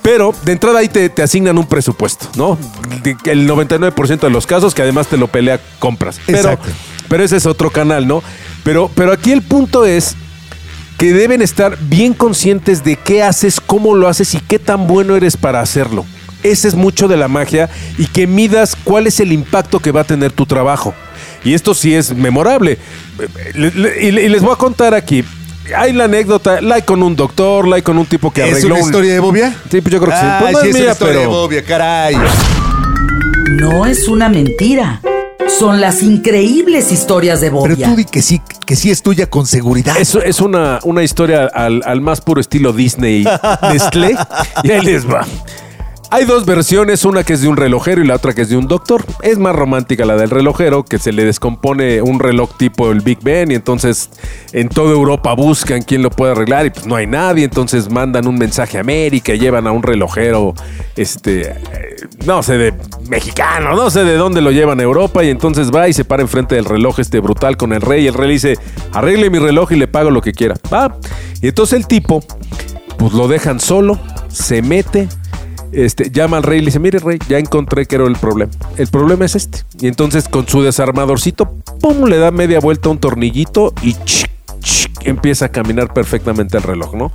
Pero 0.02 0.34
de 0.44 0.52
entrada 0.52 0.78
ahí 0.78 0.88
te, 0.88 1.08
te 1.10 1.22
asignan 1.22 1.58
un 1.58 1.66
presupuesto, 1.66 2.26
¿no? 2.36 2.58
El 3.24 3.48
99% 3.48 4.20
de 4.20 4.30
los 4.30 4.46
casos 4.46 4.74
que 4.74 4.82
además 4.82 5.06
te 5.08 5.16
lo 5.18 5.28
pelea 5.28 5.60
compras. 5.78 6.18
Pero, 6.26 6.38
Exacto. 6.38 6.68
pero 7.08 7.22
ese 7.22 7.36
es 7.36 7.46
otro 7.46 7.70
canal, 7.70 8.06
¿no? 8.06 8.22
Pero, 8.64 8.90
pero 8.94 9.12
aquí 9.12 9.30
el 9.32 9.42
punto 9.42 9.84
es 9.84 10.16
que 10.96 11.12
deben 11.12 11.42
estar 11.42 11.76
bien 11.80 12.14
conscientes 12.14 12.82
de 12.84 12.96
qué 12.96 13.22
haces, 13.22 13.60
cómo 13.60 13.94
lo 13.94 14.08
haces 14.08 14.34
y 14.34 14.40
qué 14.40 14.58
tan 14.58 14.86
bueno 14.86 15.16
eres 15.16 15.36
para 15.36 15.60
hacerlo. 15.60 16.04
Ese 16.42 16.68
es 16.68 16.74
mucho 16.74 17.06
de 17.06 17.18
la 17.18 17.28
magia 17.28 17.68
y 17.98 18.06
que 18.06 18.26
midas 18.26 18.74
cuál 18.84 19.06
es 19.06 19.20
el 19.20 19.32
impacto 19.32 19.80
que 19.80 19.92
va 19.92 20.00
a 20.02 20.04
tener 20.04 20.32
tu 20.32 20.46
trabajo. 20.46 20.94
Y 21.44 21.52
esto 21.54 21.74
sí 21.74 21.94
es 21.94 22.14
memorable. 22.14 22.78
Le- 23.54 23.70
le- 23.72 24.02
Y 24.06 24.10
le- 24.12 24.24
y 24.24 24.28
les 24.30 24.40
voy 24.42 24.52
a 24.52 24.56
contar 24.56 24.94
aquí. 24.94 25.24
Hay 25.76 25.92
la 25.92 26.04
anécdota, 26.04 26.60
la 26.60 26.76
hay 26.76 26.82
con 26.82 27.02
un 27.02 27.14
doctor, 27.16 27.66
la 27.68 27.76
hay 27.76 27.82
con 27.82 27.96
un 27.98 28.06
tipo 28.06 28.30
que 28.32 28.42
¿Es 28.44 28.50
arregló 28.52 28.74
una 28.74 28.82
un- 28.82 28.88
historia 28.88 29.12
de 29.12 29.20
Bobia? 29.20 29.54
Sí, 29.70 29.80
pues 29.80 29.92
yo 29.92 30.00
creo 30.00 30.10
que 30.12 30.20
sí. 30.20 30.26
Pues 30.40 30.52
no 30.52 30.60
sí, 30.60 30.68
es 30.68 30.74
es 30.76 30.80
una 30.82 30.92
historia 30.92 31.14
de 31.14 31.18
pero- 31.20 31.30
Bobia, 31.30 31.64
caray. 31.64 32.16
No 33.50 33.86
es 33.86 34.08
una 34.08 34.28
mentira. 34.28 35.00
son 35.58 35.80
las 35.80 36.02
increíbles 36.04 36.92
historias 36.92 37.40
de 37.40 37.48
Pero 37.50 37.60
Bobia. 37.62 37.88
tú 37.88 37.96
di 37.96 38.04
que 38.04 38.22
sí, 38.22 38.40
que 38.64 38.76
sí 38.76 38.90
es 38.90 39.02
tuya 39.02 39.26
con 39.28 39.46
seguridad. 39.46 39.96
Eso 39.98 40.22
es 40.22 40.40
una, 40.40 40.78
una 40.84 41.02
historia 41.02 41.50
al, 41.52 41.82
al 41.84 42.00
más 42.00 42.20
puro 42.20 42.40
estilo 42.40 42.72
Disney 42.72 43.24
Nestlé. 43.72 44.16
Y 44.62 44.70
ahí 44.70 44.80
les 44.82 45.04
va. 45.08 45.26
Hay 46.12 46.24
dos 46.24 46.44
versiones, 46.44 47.04
una 47.04 47.22
que 47.22 47.34
es 47.34 47.40
de 47.40 47.46
un 47.46 47.56
relojero 47.56 48.02
y 48.02 48.06
la 48.06 48.16
otra 48.16 48.32
que 48.32 48.42
es 48.42 48.48
de 48.48 48.56
un 48.56 48.66
doctor. 48.66 49.04
Es 49.22 49.38
más 49.38 49.54
romántica 49.54 50.04
la 50.04 50.16
del 50.16 50.28
relojero, 50.28 50.84
que 50.84 50.98
se 50.98 51.12
le 51.12 51.24
descompone 51.24 52.02
un 52.02 52.18
reloj 52.18 52.50
tipo 52.56 52.90
el 52.90 53.00
Big 53.00 53.20
Ben 53.22 53.52
y 53.52 53.54
entonces 53.54 54.10
en 54.52 54.68
toda 54.68 54.90
Europa 54.90 55.32
buscan 55.34 55.82
quién 55.82 56.02
lo 56.02 56.10
puede 56.10 56.32
arreglar 56.32 56.66
y 56.66 56.70
pues 56.70 56.84
no 56.84 56.96
hay 56.96 57.06
nadie, 57.06 57.44
entonces 57.44 57.88
mandan 57.88 58.26
un 58.26 58.36
mensaje 58.36 58.78
a 58.78 58.80
América, 58.80 59.34
llevan 59.34 59.68
a 59.68 59.70
un 59.70 59.84
relojero, 59.84 60.54
este, 60.96 61.52
eh, 61.52 61.96
no 62.26 62.42
sé, 62.42 62.58
de 62.58 62.74
mexicano, 63.08 63.76
no 63.76 63.88
sé 63.88 64.02
de 64.02 64.16
dónde 64.16 64.40
lo 64.40 64.50
llevan 64.50 64.80
a 64.80 64.82
Europa 64.82 65.22
y 65.22 65.30
entonces 65.30 65.70
va 65.72 65.88
y 65.88 65.92
se 65.92 66.04
para 66.04 66.22
enfrente 66.22 66.56
del 66.56 66.64
reloj 66.64 66.98
este 66.98 67.20
brutal 67.20 67.56
con 67.56 67.72
el 67.72 67.82
rey 67.82 68.02
y 68.02 68.06
el 68.08 68.14
rey 68.14 68.32
dice, 68.32 68.58
arregle 68.92 69.30
mi 69.30 69.38
reloj 69.38 69.70
y 69.70 69.76
le 69.76 69.86
pago 69.86 70.10
lo 70.10 70.22
que 70.22 70.32
quiera. 70.32 70.56
Va. 70.72 70.96
Y 71.40 71.46
entonces 71.46 71.78
el 71.78 71.86
tipo, 71.86 72.24
pues 72.98 73.12
lo 73.12 73.28
dejan 73.28 73.60
solo, 73.60 74.00
se 74.28 74.60
mete, 74.60 75.08
este, 75.72 76.10
llama 76.10 76.36
al 76.38 76.42
rey 76.42 76.58
y 76.58 76.60
le 76.60 76.66
dice, 76.66 76.78
mire 76.78 76.98
rey, 76.98 77.18
ya 77.28 77.38
encontré 77.38 77.86
que 77.86 77.96
era 77.96 78.04
el 78.06 78.16
problema. 78.16 78.52
El 78.76 78.86
problema 78.88 79.24
es 79.24 79.36
este. 79.36 79.60
Y 79.80 79.86
entonces 79.88 80.28
con 80.28 80.46
su 80.48 80.62
desarmadorcito, 80.62 81.50
pum, 81.80 82.04
le 82.06 82.18
da 82.18 82.30
media 82.30 82.60
vuelta 82.60 82.88
a 82.88 82.92
un 82.92 82.98
tornillito 82.98 83.72
y 83.82 83.94
chic, 84.04 84.30
chic, 84.60 85.06
empieza 85.06 85.46
a 85.46 85.48
caminar 85.50 85.92
perfectamente 85.92 86.56
el 86.56 86.62
reloj, 86.62 86.94
¿no? 86.94 87.12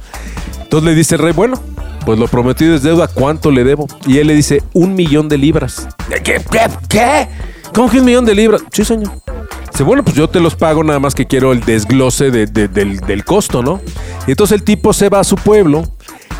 Entonces 0.62 0.90
le 0.90 0.96
dice 0.96 1.16
el 1.16 1.22
rey, 1.22 1.34
bueno, 1.34 1.62
pues 2.06 2.20
lo 2.20 2.28
prometido 2.28 2.76
es 2.76 2.84
deuda, 2.84 3.08
¿cuánto 3.08 3.52
le 3.52 3.64
debo? 3.64 3.88
Y 4.08 4.18
él 4.18 4.28
le 4.28 4.34
dice, 4.36 4.62
un 4.74 4.96
millón 4.96 5.30
de 5.30 5.38
libras. 5.38 5.88
¿Qué? 6.24 6.42
¿Qué? 6.52 6.62
¿Qué? 6.90 7.28
¿Cómo 7.74 7.90
que 7.90 8.00
un 8.00 8.06
millón 8.06 8.26
de 8.26 8.36
libras? 8.36 8.62
Sí, 8.72 8.86
señor. 8.86 9.12
Dice, 9.72 9.84
bueno, 9.84 10.04
pues 10.04 10.16
yo 10.16 10.30
te 10.30 10.40
los 10.40 10.56
pago, 10.56 10.84
nada 10.84 11.00
más 11.00 11.14
que 11.14 11.26
quiero 11.26 11.52
el 11.52 11.60
desglose 11.62 12.32
de- 12.32 12.46
de- 12.48 12.68
del, 12.68 13.00
del 13.02 13.26
costo, 13.26 13.62
¿no? 13.62 13.82
Y 14.28 14.32
entonces 14.32 14.58
el 14.58 14.64
tipo 14.64 14.94
se 14.94 15.10
va 15.10 15.20
a 15.20 15.24
su 15.24 15.36
pueblo 15.36 15.84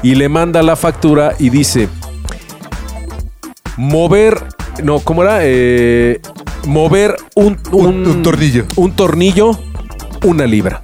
y 0.02 0.16
le 0.16 0.30
manda 0.30 0.64
la 0.64 0.76
factura 0.76 1.34
y 1.40 1.50
dice, 1.50 1.90
mover, 3.78 4.44
no, 4.84 5.00
¿cómo 5.00 5.24
era? 5.24 5.40
Eh, 5.42 6.20
mover 6.66 7.16
un, 7.36 7.58
Un- 7.72 8.06
un 8.08 8.22
tornillo. 8.24 8.66
Un 8.76 8.92
tornillo, 8.94 9.58
una 10.24 10.46
libra. 10.46 10.84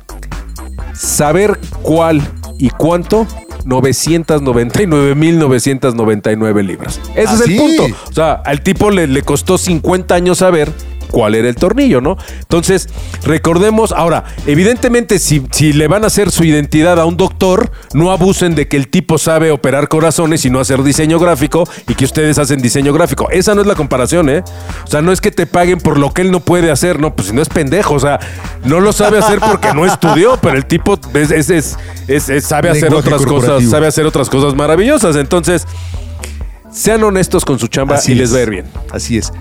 Saber 0.93 1.59
cuál 1.81 2.21
y 2.59 2.69
cuánto, 2.69 3.25
999.999 3.65 6.63
libras. 6.63 6.99
Ese 7.15 7.27
¿Ah, 7.29 7.33
es 7.35 7.41
el 7.41 7.47
sí? 7.47 7.57
punto. 7.57 7.85
O 8.09 8.13
sea, 8.13 8.33
al 8.33 8.61
tipo 8.61 8.89
le, 8.91 9.07
le 9.07 9.21
costó 9.23 9.57
50 9.57 10.13
años 10.15 10.37
saber 10.39 10.71
cuál 11.11 11.35
era 11.35 11.47
el 11.49 11.55
tornillo, 11.55 12.01
¿no? 12.01 12.17
Entonces, 12.39 12.89
recordemos, 13.23 13.91
ahora, 13.91 14.23
evidentemente, 14.47 15.19
si, 15.19 15.45
si 15.51 15.73
le 15.73 15.87
van 15.87 16.03
a 16.03 16.07
hacer 16.07 16.31
su 16.31 16.43
identidad 16.43 16.99
a 16.99 17.05
un 17.05 17.17
doctor, 17.17 17.71
no 17.93 18.11
abusen 18.11 18.55
de 18.55 18.67
que 18.67 18.77
el 18.77 18.87
tipo 18.87 19.17
sabe 19.17 19.51
operar 19.51 19.87
corazones 19.87 20.45
y 20.45 20.49
no 20.49 20.59
hacer 20.59 20.81
diseño 20.83 21.19
gráfico 21.19 21.63
y 21.87 21.95
que 21.95 22.05
ustedes 22.05 22.37
hacen 22.37 22.61
diseño 22.61 22.93
gráfico. 22.93 23.29
Esa 23.31 23.53
no 23.55 23.61
es 23.61 23.67
la 23.67 23.75
comparación, 23.75 24.29
¿eh? 24.29 24.43
O 24.83 24.87
sea, 24.87 25.01
no 25.01 25.11
es 25.11 25.21
que 25.21 25.31
te 25.31 25.45
paguen 25.45 25.79
por 25.79 25.97
lo 25.99 26.11
que 26.13 26.21
él 26.21 26.31
no 26.31 26.39
puede 26.39 26.71
hacer, 26.71 26.99
no, 26.99 27.15
pues 27.15 27.27
si 27.29 27.33
no 27.33 27.41
es 27.41 27.49
pendejo, 27.49 27.93
o 27.95 27.99
sea, 27.99 28.19
no 28.63 28.79
lo 28.79 28.93
sabe 28.93 29.17
hacer 29.19 29.39
porque 29.39 29.73
no 29.73 29.85
estudió, 29.85 30.37
pero 30.41 30.57
el 30.57 30.65
tipo 30.65 30.97
es, 31.13 31.31
es- 31.31 31.49
es- 32.07 32.43
sabe 32.45 32.69
hacer 32.69 32.83
Lenguaje 32.83 33.07
otras 33.13 33.25
cosas, 33.25 33.63
sabe 33.69 33.87
hacer 33.87 34.05
otras 34.05 34.29
cosas 34.29 34.55
maravillosas. 34.55 35.15
Entonces, 35.15 35.65
sean 36.71 37.03
honestos 37.03 37.43
con 37.45 37.59
su 37.59 37.67
chamba 37.67 37.99
y 38.07 38.15
les 38.15 38.29
es. 38.29 38.35
va 38.35 38.39
a 38.39 38.43
ir 38.43 38.49
bien. 38.49 38.65
Así 38.91 39.17
es. 39.17 39.31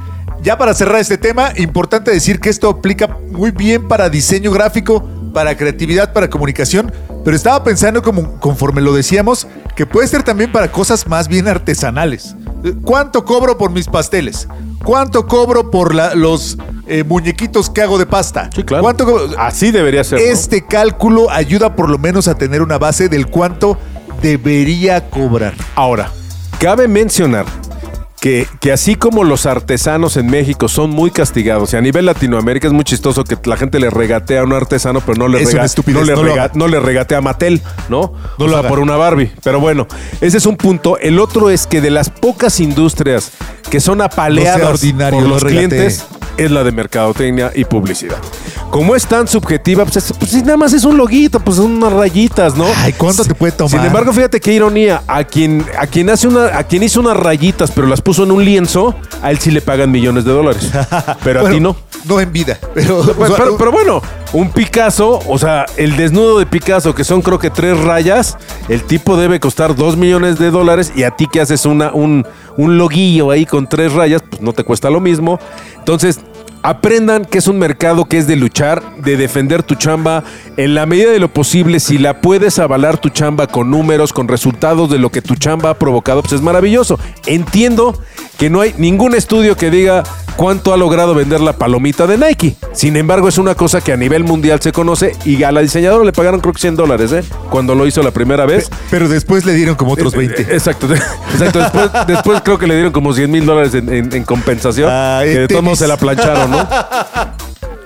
Ya 0.43 0.57
para 0.57 0.73
cerrar 0.75 1.01
este 1.01 1.19
tema, 1.19 1.53
importante 1.57 2.11
decir 2.11 2.41
que 2.41 2.49
esto 2.49 2.69
aplica 2.71 3.07
muy 3.31 3.51
bien 3.51 3.87
para 3.89 4.09
diseño 4.09 4.51
gráfico, 4.51 5.07
para 5.35 5.57
creatividad, 5.57 6.13
para 6.13 6.31
comunicación, 6.31 6.91
pero 7.25 7.37
estaba 7.37 7.63
pensando 7.63 8.03
como 8.03 8.41
conforme 8.41 8.81
lo 8.81 8.95
decíamos, 8.95 9.47
que 9.77 9.87
puede 9.87 10.09
ser 10.09 10.23
también 10.23 10.51
para 10.51 10.73
cosas 10.73 11.07
más 11.07 11.29
bien 11.29 11.47
artesanales. 11.47 12.35
Eh, 12.65 12.73
¿Cuánto 12.83 13.25
cobro 13.25 13.59
por 13.59 13.71
mis 13.71 13.87
pasteles? 13.87 14.49
¿Cuánto 14.83 15.27
cobro 15.27 15.71
por 15.71 15.95
la- 15.95 16.15
los 16.15 16.57
eh, 16.87 17.05
muñequitos 17.05 17.69
que 17.69 17.83
hago 17.83 17.99
de 17.99 18.07
pasta? 18.07 18.49
Sí, 18.55 18.63
claro. 18.65 18.83
¿Cuánto 18.83 19.05
co- 19.05 19.21
Así 19.39 19.71
debería 19.71 20.03
ser. 20.03 20.19
¿no? 20.21 20.25
Este 20.25 20.65
cálculo 20.67 21.31
ayuda 21.31 21.77
por 21.77 21.91
lo 21.91 21.99
menos 21.99 22.27
a 22.29 22.35
tener 22.35 22.63
una 22.63 22.79
base 22.79 23.09
del 23.11 23.27
cuánto 23.27 23.79
debería 24.23 25.09
cobrar. 25.11 25.55
Ahora, 25.77 26.11
cabe 26.59 26.89
mencionar 26.89 27.45
que, 28.21 28.47
que 28.61 28.71
así 28.73 28.97
como 28.97 29.25
los 29.25 29.47
artesanos 29.47 30.17
en 30.17 30.27
México 30.27 30.69
son 30.69 30.91
muy 30.91 31.11
castigados, 31.11 31.73
y 31.73 31.77
a 31.77 31.81
nivel 31.81 32.05
Latinoamérica 32.07 32.67
es 32.67 32.73
muy 32.75 32.85
chistoso 32.85 33.25
que 33.25 33.37
la 33.45 33.57
gente 33.57 33.81
le 33.81 33.89
regatea 33.91 34.43
a 34.43 34.45
un 34.45 34.53
artesano, 34.53 35.01
pero 35.01 35.17
no 35.19 35.27
le, 35.29 35.39
rega- 35.57 35.63
no 36.01 36.05
le, 36.05 36.13
no 36.15 36.23
rega- 36.67 36.69
le 36.69 36.81
regatea 36.81 37.19
a 37.19 37.21
Mattel, 37.23 37.63
¿no? 37.89 38.13
No 38.39 38.45
o 38.45 38.49
sea, 38.49 38.69
por 38.69 38.79
una 38.79 38.97
Barbie. 38.97 39.33
Pero 39.43 39.59
bueno, 39.61 39.87
ese 40.21 40.37
es 40.37 40.47
un 40.47 40.57
punto. 40.57 40.99
El 40.99 41.19
otro 41.19 41.49
es 41.51 41.67
que 41.67 41.81
de 41.81 41.91
las 41.91 42.11
pocas 42.11 42.61
industrias 42.61 43.33
que 43.71 43.81
son 43.81 44.01
apaleadas 44.03 44.81
por 45.13 45.23
los 45.29 45.43
clientes 45.45 46.05
es 46.37 46.51
la 46.51 46.65
de 46.65 46.73
mercadotecnia 46.73 47.51
y 47.55 47.65
publicidad. 47.65 48.17
Como 48.71 48.95
es 48.95 49.07
tan 49.07 49.27
subjetiva, 49.27 49.85
pues, 49.85 49.97
es- 49.97 50.13
pues, 50.13 50.33
nada 50.45 50.57
más 50.57 50.73
es 50.73 50.85
un 50.85 50.97
loguito, 50.97 51.41
pues 51.41 51.57
son 51.57 51.73
unas 51.73 51.93
rayitas, 51.93 52.57
¿no? 52.57 52.67
Ay, 52.77 52.93
¿cuánto 52.93 53.25
te 53.25 53.35
puede 53.35 53.53
tomar? 53.53 53.71
Sin 53.73 53.81
embargo, 53.85 54.13
fíjate 54.13 54.39
qué 54.41 54.53
ironía. 54.53 55.03
A 55.09 55.25
quien, 55.25 55.65
a 55.79 55.87
quien 55.87 56.09
hace 56.11 56.29
una, 56.29 56.57
a 56.57 56.63
quien 56.65 56.83
hizo 56.85 57.01
unas 57.01 57.17
rayitas, 57.17 57.71
pero 57.73 57.87
las 57.89 58.01
puso 58.01 58.23
en 58.25 58.31
un 58.31 58.45
lienzo, 58.45 58.95
a 59.23 59.31
él 59.33 59.39
sí 59.39 59.51
le 59.51 59.61
pagan 59.61 59.91
millones 59.91 60.25
de 60.25 60.33
dólares. 60.33 60.71
Pero 61.25 61.41
a 61.41 61.43
Bueno, 61.43 61.55
ti 61.57 61.61
no. 61.61 61.77
No 62.07 62.19
en 62.19 62.33
vida, 62.33 62.59
pero... 62.73 63.03
Pero, 63.19 63.35
pero- 63.37 63.57
pero 63.59 63.73
bueno, 63.73 64.01
un 64.33 64.51
Picasso, 64.51 65.19
o 65.29 65.37
sea, 65.39 65.67
el 65.77 65.99
desnudo 65.99 66.39
de 66.39 66.47
Picasso, 66.47 66.95
que 66.95 67.05
son 67.05 67.21
creo 67.21 67.39
que 67.39 67.51
tres 67.51 67.77
rayas, 67.79 68.39
el 68.71 68.85
tipo 68.85 69.19
debe 69.19 69.39
costar 69.39 69.77
dos 69.77 69.99
millones 69.99 70.39
de 70.39 70.51
dólares 70.51 70.93
y 70.97 71.03
a 71.03 71.11
ti 71.11 71.27
que 71.31 71.43
haces 71.43 71.67
una, 71.67 71.93
un, 71.93 72.27
un 72.61 72.79
loguillo 72.79 73.31
ahí 73.31 73.47
con 73.47 73.67
tres 73.67 73.93
rayas, 73.93 74.23
pues 74.29 74.43
no 74.43 74.53
te 74.53 74.65
cuesta 74.65 74.91
lo 74.91 75.01
mismo. 75.01 75.39
Entonces, 75.79 76.21
aprendan 76.63 77.25
que 77.25 77.39
es 77.39 77.47
un 77.47 77.59
mercado 77.59 78.05
que 78.05 78.19
es 78.19 78.27
de 78.27 78.37
luchar, 78.37 78.83
de 78.97 79.17
defender 79.17 79.63
tu 79.63 79.75
chamba 79.77 80.25
en 80.57 80.75
la 80.75 80.85
medida 80.85 81.11
de 81.11 81.19
lo 81.19 81.33
posible. 81.33 81.81
Si 81.81 81.97
la 81.97 82.21
puedes 82.21 82.59
avalar 82.59 82.99
tu 82.99 83.09
chamba 83.09 83.47
con 83.47 83.71
números, 83.71 84.13
con 84.13 84.29
resultados 84.29 84.91
de 84.91 84.99
lo 84.99 85.11
que 85.11 85.23
tu 85.23 85.37
chamba 85.37 85.71
ha 85.71 85.79
provocado, 85.79 86.21
pues 86.21 86.35
es 86.35 86.43
maravilloso. 86.43 86.99
Entiendo 87.27 87.99
que 88.39 88.51
no 88.51 88.61
hay 88.61 88.75
ningún 88.77 89.15
estudio 89.15 89.57
que 89.57 89.71
diga 89.71 90.03
cuánto 90.37 90.73
ha 90.73 90.77
logrado 90.77 91.15
vender 91.15 91.41
la 91.41 91.53
palomita 91.55 92.07
de 92.07 92.19
Nike. 92.19 92.57
Sin 92.73 92.97
embargo, 92.97 93.29
es 93.29 93.39
una 93.39 93.55
cosa 93.55 93.81
que 93.81 93.93
a 93.93 93.97
nivel 93.97 94.25
mundial 94.25 94.61
se 94.61 94.73
conoce 94.73 95.17
y 95.25 95.43
a 95.43 95.53
la 95.53 95.61
diseñadora 95.61 96.05
le 96.05 96.13
pagaron 96.13 96.41
creo 96.41 96.53
que 96.55 96.61
100 96.61 96.77
dólares, 96.77 97.13
¿eh? 97.13 97.23
Cuando 97.51 97.75
lo 97.75 97.87
hizo 97.87 98.03
la 98.03 98.11
primera 98.11 98.47
vez. 98.47 98.69
Pero 98.91 99.09
después 99.09 99.45
le 99.45 99.55
dieron 99.55 99.75
como 99.75 99.93
otros 99.93 100.15
20. 100.15 100.43
Eh, 100.43 100.47
Exacto, 100.51 100.89
exacto. 101.33 101.59
Después, 101.61 101.91
después 102.07 102.41
creo 102.43 102.59
que 102.59 102.67
le 102.67 102.75
dieron 102.75 102.93
como 102.93 103.13
100 103.13 103.31
mil 103.31 103.47
dólares 103.47 103.75
en, 103.75 103.93
en- 103.93 104.13
en 104.15 104.25
compensación. 104.25 104.89
Ah, 104.91 105.21
que 105.23 105.41
de 105.41 105.49
todos 105.49 105.63
modos 105.63 105.79
tenis. 105.79 105.87
se 105.87 105.87
la 105.89 105.97
plancharon, 105.97 106.51
¿no? 106.51 106.69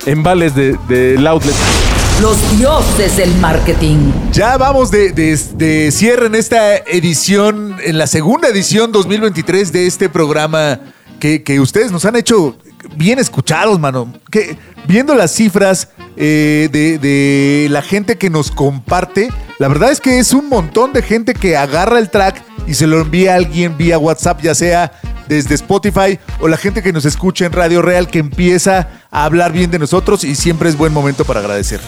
En 0.05 0.23
vales 0.23 0.53
de- 0.55 0.77
del 0.87 1.25
outlet. 1.27 1.55
Los 2.21 2.37
dioses 2.57 3.17
del 3.17 3.33
marketing. 3.35 3.97
Ya 4.31 4.55
vamos 4.57 4.89
de, 4.91 5.11
de- 5.11 5.37
de 5.55 5.91
cierre 5.91 6.27
en 6.27 6.35
esta 6.35 6.77
edición, 6.77 7.75
en 7.83 7.97
la 7.97 8.07
segunda 8.07 8.47
edición 8.47 8.91
2023 8.91 9.71
de 9.73 9.87
este 9.87 10.07
programa 10.09 10.79
que, 11.19 11.43
que 11.43 11.59
ustedes 11.59 11.91
nos 11.91 12.05
han 12.05 12.15
hecho 12.15 12.57
bien 12.95 13.19
escuchados, 13.19 13.79
mano. 13.79 14.13
Que, 14.31 14.57
viendo 14.87 15.15
las 15.15 15.31
cifras 15.31 15.89
eh, 16.17 16.69
de, 16.71 16.97
de 16.97 17.67
la 17.69 17.81
gente 17.81 18.17
que 18.17 18.29
nos 18.29 18.51
comparte, 18.51 19.29
la 19.59 19.67
verdad 19.67 19.91
es 19.91 20.01
que 20.01 20.19
es 20.19 20.33
un 20.33 20.49
montón 20.49 20.93
de 20.93 21.01
gente 21.01 21.33
que 21.33 21.57
agarra 21.57 21.99
el 21.99 22.09
track 22.09 22.43
y 22.67 22.73
se 22.73 22.87
lo 22.87 22.99
envía 22.99 23.33
a 23.33 23.35
alguien 23.37 23.77
vía 23.77 23.97
WhatsApp, 23.97 24.41
ya 24.41 24.55
sea 24.55 24.91
desde 25.27 25.55
Spotify 25.55 26.19
o 26.39 26.47
la 26.47 26.57
gente 26.57 26.83
que 26.83 26.93
nos 26.93 27.05
escucha 27.05 27.45
en 27.45 27.51
Radio 27.51 27.81
Real 27.81 28.07
que 28.07 28.19
empieza 28.19 28.89
a 29.11 29.25
hablar 29.25 29.51
bien 29.51 29.71
de 29.71 29.79
nosotros 29.79 30.23
y 30.23 30.35
siempre 30.35 30.69
es 30.69 30.77
buen 30.77 30.93
momento 30.93 31.25
para 31.25 31.39
agradecer. 31.39 31.79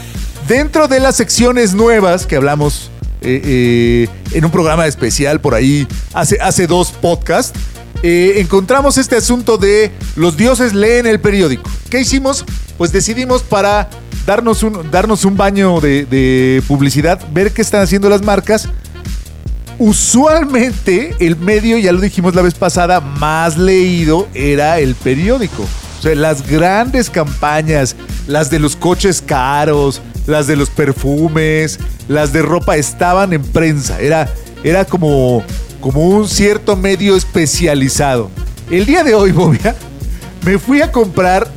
Dentro 0.47 0.87
de 0.87 0.99
las 0.99 1.15
secciones 1.15 1.73
nuevas 1.73 2.25
que 2.25 2.35
hablamos 2.35 2.89
eh, 3.21 3.41
eh, 3.43 4.09
en 4.31 4.45
un 4.45 4.51
programa 4.51 4.87
especial 4.87 5.41
por 5.41 5.55
ahí 5.55 5.87
hace, 6.13 6.37
hace 6.39 6.67
dos 6.67 6.91
podcasts, 6.91 7.59
eh, 8.03 8.33
encontramos 8.37 8.97
este 8.97 9.15
asunto 9.15 9.57
de 9.57 9.91
los 10.15 10.37
dioses 10.37 10.73
leen 10.73 11.05
el 11.05 11.19
periódico. 11.19 11.69
¿Qué 11.89 12.01
hicimos? 12.01 12.45
Pues 12.77 12.91
decidimos 12.91 13.41
para 13.43 13.89
darnos 14.25 14.61
un, 14.63 14.91
darnos 14.91 15.25
un 15.25 15.37
baño 15.37 15.79
de, 15.79 16.61
publicidad, 16.67 17.25
ver 17.31 17.51
qué 17.53 17.61
están 17.61 17.81
haciendo 17.81 18.09
las 18.09 18.21
marcas 18.21 18.69
usualmente 19.79 21.15
el 21.19 21.35
medio, 21.35 21.77
ya 21.77 21.91
lo 21.91 22.01
dijimos 22.01 22.33
la 22.33 22.41
vez 22.41 22.55
pasada, 22.55 22.99
más 22.99 23.57
leído 23.57 24.27
era 24.33 24.79
el 24.79 24.95
periódico. 24.95 25.63
O 25.99 26.01
sea, 26.01 26.15
las 26.15 26.47
grandes 26.47 27.11
campañas, 27.11 27.95
las 28.27 28.49
de 28.49 28.59
los 28.59 28.75
coches 28.75 29.21
caros, 29.21 30.01
las 30.25 30.47
de 30.47 30.55
los 30.55 30.69
perfumes, 30.69 31.79
las 32.07 32.33
de 32.33 32.41
ropa, 32.41 32.75
estaban 32.75 33.33
en 33.33 33.43
prensa. 33.43 33.99
Era, 33.99 34.31
era 34.63 34.85
como, 34.85 35.43
como 35.87 36.01
un 36.09 36.27
cierto 36.27 36.75
medio 36.75 37.15
especializado. 37.15 38.29
El 38.69 38.85
día 38.85 39.05
de 39.05 39.15
hoy, 39.15 39.31
Bobia, 39.33 39.73
me 40.45 40.59
fui 40.59 40.81
a 40.81 40.91
comprar 40.91 41.47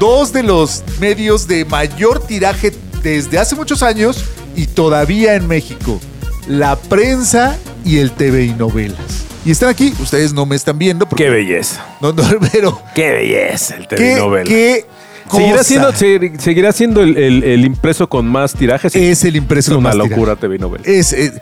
dos 0.00 0.32
de 0.32 0.42
los 0.42 0.82
medios 0.98 1.46
de 1.46 1.64
mayor 1.64 2.18
tiraje 2.26 2.72
desde 3.04 3.38
hace 3.38 3.54
muchos 3.54 3.84
años 3.84 4.24
y 4.56 4.66
todavía 4.66 5.36
en 5.36 5.46
México. 5.46 6.00
La 6.48 6.74
prensa 6.74 7.56
y 7.84 7.98
el 7.98 8.10
TV 8.10 8.46
y 8.46 8.54
novelas. 8.54 8.98
Y 9.44 9.52
están 9.52 9.68
aquí, 9.68 9.94
ustedes 10.00 10.32
no 10.32 10.46
me 10.46 10.56
están 10.56 10.76
viendo. 10.78 11.08
porque- 11.08 11.22
Qué 11.22 11.30
belleza. 11.30 11.86
No, 12.00 12.12
no, 12.12 12.24
pero... 12.52 12.82
Qué 12.92 13.08
belleza 13.12 13.76
el 13.76 13.86
¿Qué, 13.86 13.94
telenovela. 13.96 14.48
qué 14.48 14.84
¿Seguirá 15.30 15.62
siendo, 15.62 15.92
se- 15.92 16.32
seguirá 16.40 16.72
siendo 16.72 17.02
el, 17.02 17.16
el- 17.16 17.44
el 17.44 17.64
impreso 17.64 18.08
con 18.08 18.26
más 18.26 18.52
tirajes? 18.52 18.96
es 18.96 19.22
el 19.22 19.36
impreso 19.36 19.70
Es 19.72 19.76
una 19.76 19.90
más 19.90 19.96
locura? 19.96 20.34
TV 20.34 20.58
novela. 20.58 20.82
Es, 20.84 21.12
eh, 21.12 21.32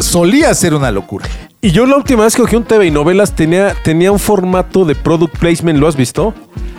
solía 0.00 0.52
ser 0.54 0.74
una 0.74 0.90
locura. 0.90 1.26
Y 1.64 1.70
yo 1.70 1.86
la 1.86 1.96
última 1.96 2.24
vez 2.24 2.34
que 2.34 2.42
cogí 2.42 2.56
un 2.56 2.64
TV 2.64 2.86
y 2.86 2.90
novelas 2.90 3.36
tenía, 3.36 3.72
tenía 3.84 4.10
un 4.10 4.18
formato 4.18 4.84
de 4.84 4.96
product 4.96 5.38
placement, 5.38 5.78
¿lo 5.78 5.86
has 5.86 5.94
visto? 5.94 6.34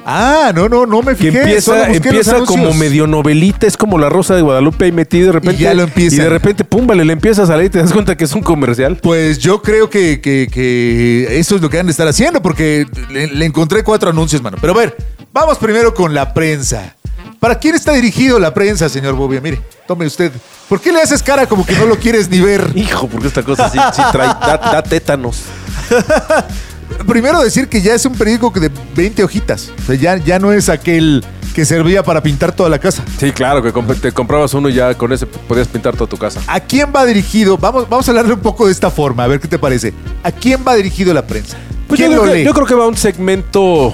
Ah, 0.06 0.52
no, 0.54 0.68
no, 0.68 0.86
no 0.86 1.02
me 1.02 1.16
Que 1.16 1.32
fijé. 1.32 1.62
solo 1.62 1.86
empieza, 1.86 2.10
empieza 2.10 2.40
como 2.46 2.74
medio 2.74 3.08
novelita, 3.08 3.66
es 3.66 3.78
como 3.78 3.98
la 3.98 4.10
Rosa 4.10 4.36
de 4.36 4.42
Guadalupe 4.42 4.86
y 4.88 4.92
de 4.92 5.32
repente. 5.32 5.62
ya 5.62 5.74
lo 5.74 5.84
empiezan. 5.84 6.20
Y 6.20 6.24
de 6.24 6.30
repente, 6.30 6.66
pum, 6.66 6.86
vale, 6.86 7.06
le 7.06 7.14
empiezas 7.14 7.50
a 7.50 7.56
leer 7.56 7.68
y 7.68 7.70
te 7.70 7.80
das 7.80 7.94
cuenta 7.94 8.18
que 8.18 8.26
es 8.26 8.34
un 8.34 8.42
comercial. 8.42 8.98
Pues 9.02 9.40
yo 9.40 9.62
creo 9.62 9.90
que, 9.90 10.20
que- 10.20 10.50
que 10.52 11.40
eso 11.40 11.56
es 11.56 11.62
lo 11.62 11.70
que 11.70 11.80
han 11.80 11.86
de 11.86 11.92
estar 11.94 12.08
haciendo, 12.10 12.42
porque 12.42 12.86
le, 13.10 13.28
le 13.28 13.46
encontré 13.46 13.86
cuatro 13.86 14.10
anuncios, 14.10 14.42
mano. 14.42 14.58
Pero 14.60 14.74
a 14.74 14.78
ver, 14.78 14.98
vamos 15.32 15.58
primero 15.60 15.94
con 15.94 16.14
la 16.14 16.34
prensa. 16.34 16.98
¿Para 17.44 17.60
quién 17.60 17.76
está 17.76 17.92
dirigido 17.92 18.40
la 18.40 18.54
prensa, 18.54 18.88
señor 18.88 19.16
Bobia? 19.16 19.42
Mire, 19.42 19.62
tome 19.86 20.06
usted. 20.06 20.32
¿Por 20.70 20.80
qué 20.80 20.94
le 20.94 21.02
haces 21.02 21.22
cara 21.22 21.46
como 21.46 21.66
que 21.66 21.74
no 21.76 21.86
lo 21.86 21.98
quieres 21.98 22.30
ni 22.30 22.40
ver? 22.40 22.72
Hijo, 22.76 23.10
porque 23.10 23.28
esta 23.28 23.44
cosa 23.44 23.70
sí, 23.70 23.78
sí 23.94 24.02
trae, 24.14 24.28
da, 24.30 24.56
da 24.58 24.82
tétanos. 24.82 25.42
Primero 27.06 27.42
decir 27.44 27.68
que 27.68 27.82
ya 27.82 27.96
es 27.96 28.06
un 28.06 28.14
periódico 28.14 28.54
que 28.54 28.62
de 28.62 28.72
20 28.96 29.26
hojitas. 29.26 29.72
O 29.84 29.88
sea, 29.88 29.96
ya, 29.96 30.16
ya 30.16 30.40
no 30.40 30.54
es 30.54 30.70
aquel 30.70 31.22
que 31.54 31.66
servía 31.66 32.02
para 32.02 32.24
pintar 32.24 32.54
toda 32.54 32.70
la 32.70 32.80
casa. 32.80 33.04
Sí, 33.20 33.34
claro, 33.34 33.62
que 33.62 33.74
comp- 33.74 34.00
te 34.00 34.14
comprabas 34.14 34.54
uno 34.54 34.70
y 34.70 34.74
ya 34.76 34.94
con 34.96 35.12
ese 35.12 35.26
podías 35.26 35.68
pintar 35.68 35.98
toda 35.98 36.10
tu 36.10 36.16
casa. 36.18 36.40
¿A 36.48 36.62
quién 36.62 36.94
va 36.96 37.06
dirigido? 37.06 37.58
Vamos, 37.58 37.90
vamos 37.90 38.08
a 38.08 38.12
hablarle 38.12 38.36
un 38.36 38.40
poco 38.40 38.68
de 38.68 38.72
esta 38.72 38.90
forma, 38.90 39.26
a 39.26 39.28
ver 39.28 39.42
qué 39.42 39.50
te 39.50 39.60
parece. 39.60 39.94
¿A 40.24 40.32
quién 40.32 40.64
va 40.66 40.76
dirigido 40.76 41.14
la 41.14 41.28
prensa? 41.28 41.58
Pues 41.90 42.00
yo 42.00 42.06
¿Quién 42.08 42.12
creo, 42.12 42.26
lo 42.26 42.32
que, 42.32 42.38
lee? 42.40 42.46
yo 42.46 42.54
creo 42.54 42.66
que 42.66 42.76
va 42.76 42.88
un 42.88 42.96
segmento 42.96 43.94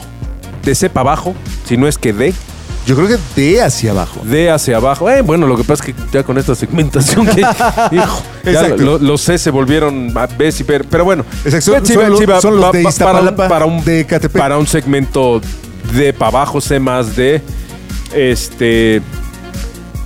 de 0.63 0.75
C 0.75 0.87
para 0.89 1.09
abajo, 1.13 1.33
si 1.67 1.77
no 1.77 1.87
es 1.87 1.97
que 1.97 2.13
D, 2.13 2.31
Yo 2.89 2.95
creo 2.95 3.07
que 3.07 3.17
de 3.39 3.61
hacia 3.61 3.91
abajo. 3.91 4.21
D 4.23 4.49
hacia 4.49 4.77
abajo. 4.77 5.09
Eh, 5.11 5.21
bueno, 5.21 5.45
lo 5.45 5.55
que 5.55 5.63
pasa 5.63 5.83
es 5.85 5.93
que 5.93 6.01
ya 6.11 6.23
con 6.23 6.39
esta 6.39 6.55
segmentación 6.55 7.27
que, 7.27 7.41
hijo, 7.91 8.23
ya 8.43 8.51
Exacto. 8.51 8.77
lo- 8.83 8.97
los 8.97 9.21
C 9.21 9.37
se 9.37 9.51
volvieron 9.51 10.11
a 10.17 10.25
B 10.25 10.49
y 10.59 10.63
P, 10.63 10.79
pero 10.89 11.05
bueno. 11.05 11.23
Exacto, 11.45 11.85
son 11.85 12.09
los- 12.09 12.19
sí, 12.19 12.25
va- 12.25 12.41
son 12.41 12.55
los 12.55 12.65
va- 12.65 12.71
de 12.71 12.81
para 12.81 12.81
un, 12.81 12.89
Iztapalapa, 12.89 13.47
para 13.47 13.65
un, 13.65 13.83
de 13.85 13.99
Ecatepec. 13.99 14.41
para 14.41 14.57
un 14.57 14.65
segmento 14.65 15.39
D 15.93 16.13
para 16.13 16.29
abajo, 16.29 16.59
C 16.61 16.79
más 16.79 17.15
D, 17.15 17.41
este, 18.13 19.01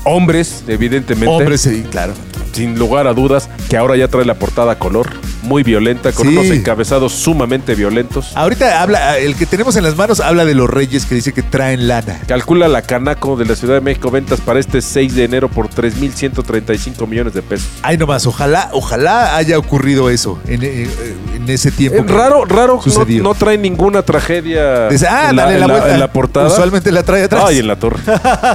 hombres, 0.03 0.63
evidentemente. 0.67 1.27
Hombre, 1.33 1.57
sí, 1.57 1.85
claro. 1.89 2.13
sin 2.51 2.77
lugar 2.77 3.07
a 3.07 3.13
dudas, 3.13 3.49
que 3.69 3.77
ahora 3.77 3.95
ya 3.95 4.07
trae 4.09 4.25
la 4.25 4.35
portada 4.35 4.77
color, 4.77 5.09
muy 5.43 5.63
violenta, 5.63 6.11
con 6.11 6.27
Sí. 6.27 6.33
unos 6.33 6.47
encabezados 6.47 7.13
sumamente 7.13 7.75
violentos. 7.75 8.31
Ahorita 8.35 8.81
habla, 8.81 9.17
el 9.17 9.35
que 9.35 9.45
tenemos 9.45 9.75
en 9.75 9.83
las 9.83 9.95
manos 9.95 10.19
habla 10.19 10.45
de 10.45 10.55
los 10.55 10.69
reyes 10.69 11.05
que 11.05 11.15
dice 11.15 11.33
que 11.33 11.43
traen 11.43 11.87
lana. 11.87 12.19
Calcula 12.27 12.67
la 12.67 12.81
Canaco 12.81 13.35
de 13.35 13.45
la 13.45 13.55
Ciudad 13.55 13.75
de 13.75 13.81
México 13.81 14.09
ventas 14.11 14.41
para 14.41 14.59
este 14.59 14.81
6 14.81 15.15
de 15.15 15.23
enero 15.25 15.49
por 15.49 15.69
3.135 15.69 17.07
millones 17.07 17.33
de 17.33 17.41
pesos. 17.41 17.67
Ay, 17.81 17.97
nomás, 17.97 18.25
ojalá, 18.25 18.69
ojalá 18.73 19.35
haya 19.35 19.57
ocurrido 19.57 20.09
eso 20.09 20.39
en, 20.47 20.63
eh, 20.63 20.87
en 21.35 21.49
ese 21.49 21.71
tiempo. 21.71 21.99
Eh, 21.99 22.05
raro, 22.07 22.45
raro, 22.45 22.75
no, 22.75 22.81
Sucedió. 22.81 23.23
no 23.23 23.33
trae 23.33 23.57
ninguna 23.57 24.01
tragedia 24.03 24.87
Dice, 24.89 25.07
ah, 25.09 25.29
en, 25.29 25.35
dale 25.35 25.59
la 25.59 25.65
en 25.65 25.71
vuelta. 25.71 25.93
en 25.93 25.99
la 25.99 26.11
portada. 26.11 26.47
Usualmente 26.47 26.91
la 26.91 27.03
trae 27.03 27.23
atrás. 27.23 27.43
Ay, 27.47 27.59
en 27.59 27.67
la 27.67 27.75
torre. 27.77 27.99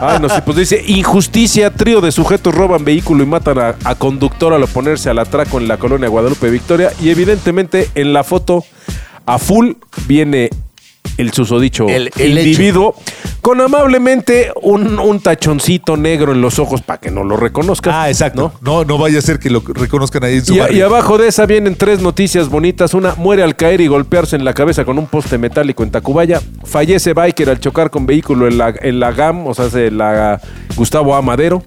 Ay, 0.01 0.19
no 0.21 0.29
sé, 0.29 0.43
pues 0.43 0.57
dice, 0.57 0.83
injusticia, 0.87 1.71
trío 1.71 2.01
de 2.01 2.13
sujetos 2.13 2.55
roban 2.55 2.85
vehículo 2.85 3.23
y 3.23 3.27
matan 3.27 3.59
a, 3.59 3.75
a 3.85 3.95
conductor 3.95 4.53
al 4.53 4.63
oponerse 4.63 5.11
al 5.11 5.19
atraco 5.19 5.59
en 5.59 5.69
la 5.69 5.77
colonia 5.77 6.09
Guadalupe 6.09 6.49
Victoria. 6.51 6.78
Y 7.01 7.11
evidentemente 7.11 7.89
en 7.95 8.13
la 8.13 8.25
foto 8.25 8.65
a 9.27 9.39
full 9.39 9.73
viene 10.07 10.51
el 11.17 11.33
susodicho 11.33 11.89
El- 11.89 12.11
el 12.19 12.39
individuo 12.39 12.95
con 13.41 13.61
amablemente 13.61 14.53
un, 14.63 14.99
un 14.99 15.21
tachoncito 15.21 15.97
negro 15.97 16.33
en 16.33 16.41
los 16.41 16.59
ojos 16.59 16.83
para 16.83 17.01
que 17.01 17.11
no 17.11 17.25
lo 17.25 17.37
reconozcan. 17.37 17.93
Ah, 17.95 18.09
exacto. 18.09 18.53
¿no? 18.63 18.73
No, 18.81 18.85
no 18.85 18.99
vaya 18.99 19.19
a 19.19 19.23
ser 19.23 19.39
que 19.39 19.49
lo 19.49 19.61
reconozcan 19.67 20.23
ahí 20.25 20.35
en 20.37 20.45
su 20.45 20.55
Y, 20.55 20.59
a- 20.59 20.63
barrio. 20.65 20.79
y 20.79 20.83
abajo 20.83 21.19
de 21.19 21.29
esa 21.29 21.47
vienen 21.47 21.75
tres 21.77 22.01
noticias 22.03 22.49
bonitas. 22.49 22.95
Una, 22.95 23.15
muere 23.17 23.43
al 23.43 23.57
caer 23.57 23.81
y 23.81 23.87
golpearse 23.87 24.37
en 24.37 24.45
la 24.45 24.55
cabeza 24.55 24.85
con 24.85 24.99
un 24.99 25.07
poste 25.07 25.39
metálico 25.39 25.83
en 25.83 25.91
Tacubaya. 25.91 26.41
Fallece 26.65 27.15
biker 27.15 27.49
al 27.51 27.59
chocar 27.61 27.91
con 27.91 28.07
vehículo 28.07 28.47
en 28.47 28.59
la, 28.59 28.75
en 28.81 29.01
la 29.01 29.13
GAM, 29.13 29.47
o 29.47 29.55
sea, 29.55 29.71
se 29.71 29.91
la 29.91 30.41
Gustavo 30.77 31.15
Amadero. 31.15 31.63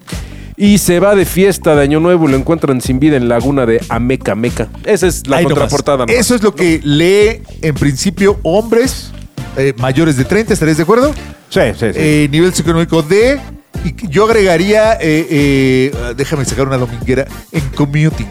Y 0.58 0.78
se 0.78 1.00
va 1.00 1.16
de 1.16 1.26
fiesta 1.26 1.76
de 1.76 1.82
Año 1.84 2.00
Nuevo 2.00 2.28
y 2.28 2.32
lo 2.32 2.38
encuentran 2.38 2.82
sin 2.82 3.00
vida 3.00 3.18
en 3.18 3.28
Laguna 3.30 3.66
de 3.66 3.82
Ameca 3.90 4.36
Meca. 4.36 4.68
Esa 4.86 5.08
es 5.08 5.28
la 5.28 5.38
Ahí 5.38 5.46
contraportada. 5.46 6.06
nomás. 6.06 6.16
Eso 6.16 6.36
es 6.36 6.44
lo 6.44 6.54
que 6.54 6.80
lee 6.84 7.42
en 7.62 7.76
principio 7.76 8.40
hombres 8.44 9.12
eh, 9.58 9.74
mayores 9.78 10.18
de 10.18 10.26
30, 10.26 10.54
¿estaréis 10.54 10.78
de 10.78 10.84
acuerdo? 10.84 11.14
Sí, 11.50 11.62
sí, 11.74 11.88
sí. 11.88 11.92
Eh, 11.96 12.30
nivel 12.32 12.52
socioeconómico 12.52 13.02
D. 13.02 13.40
Y 13.84 14.08
yo 14.10 14.26
agregaría, 14.26 14.94
eh, 14.94 15.28
eh, 15.30 15.92
déjame 16.16 16.46
sacar 16.46 16.68
una 16.68 16.78
dominguera, 16.78 17.26
en 17.52 17.68
commuting. 17.70 18.28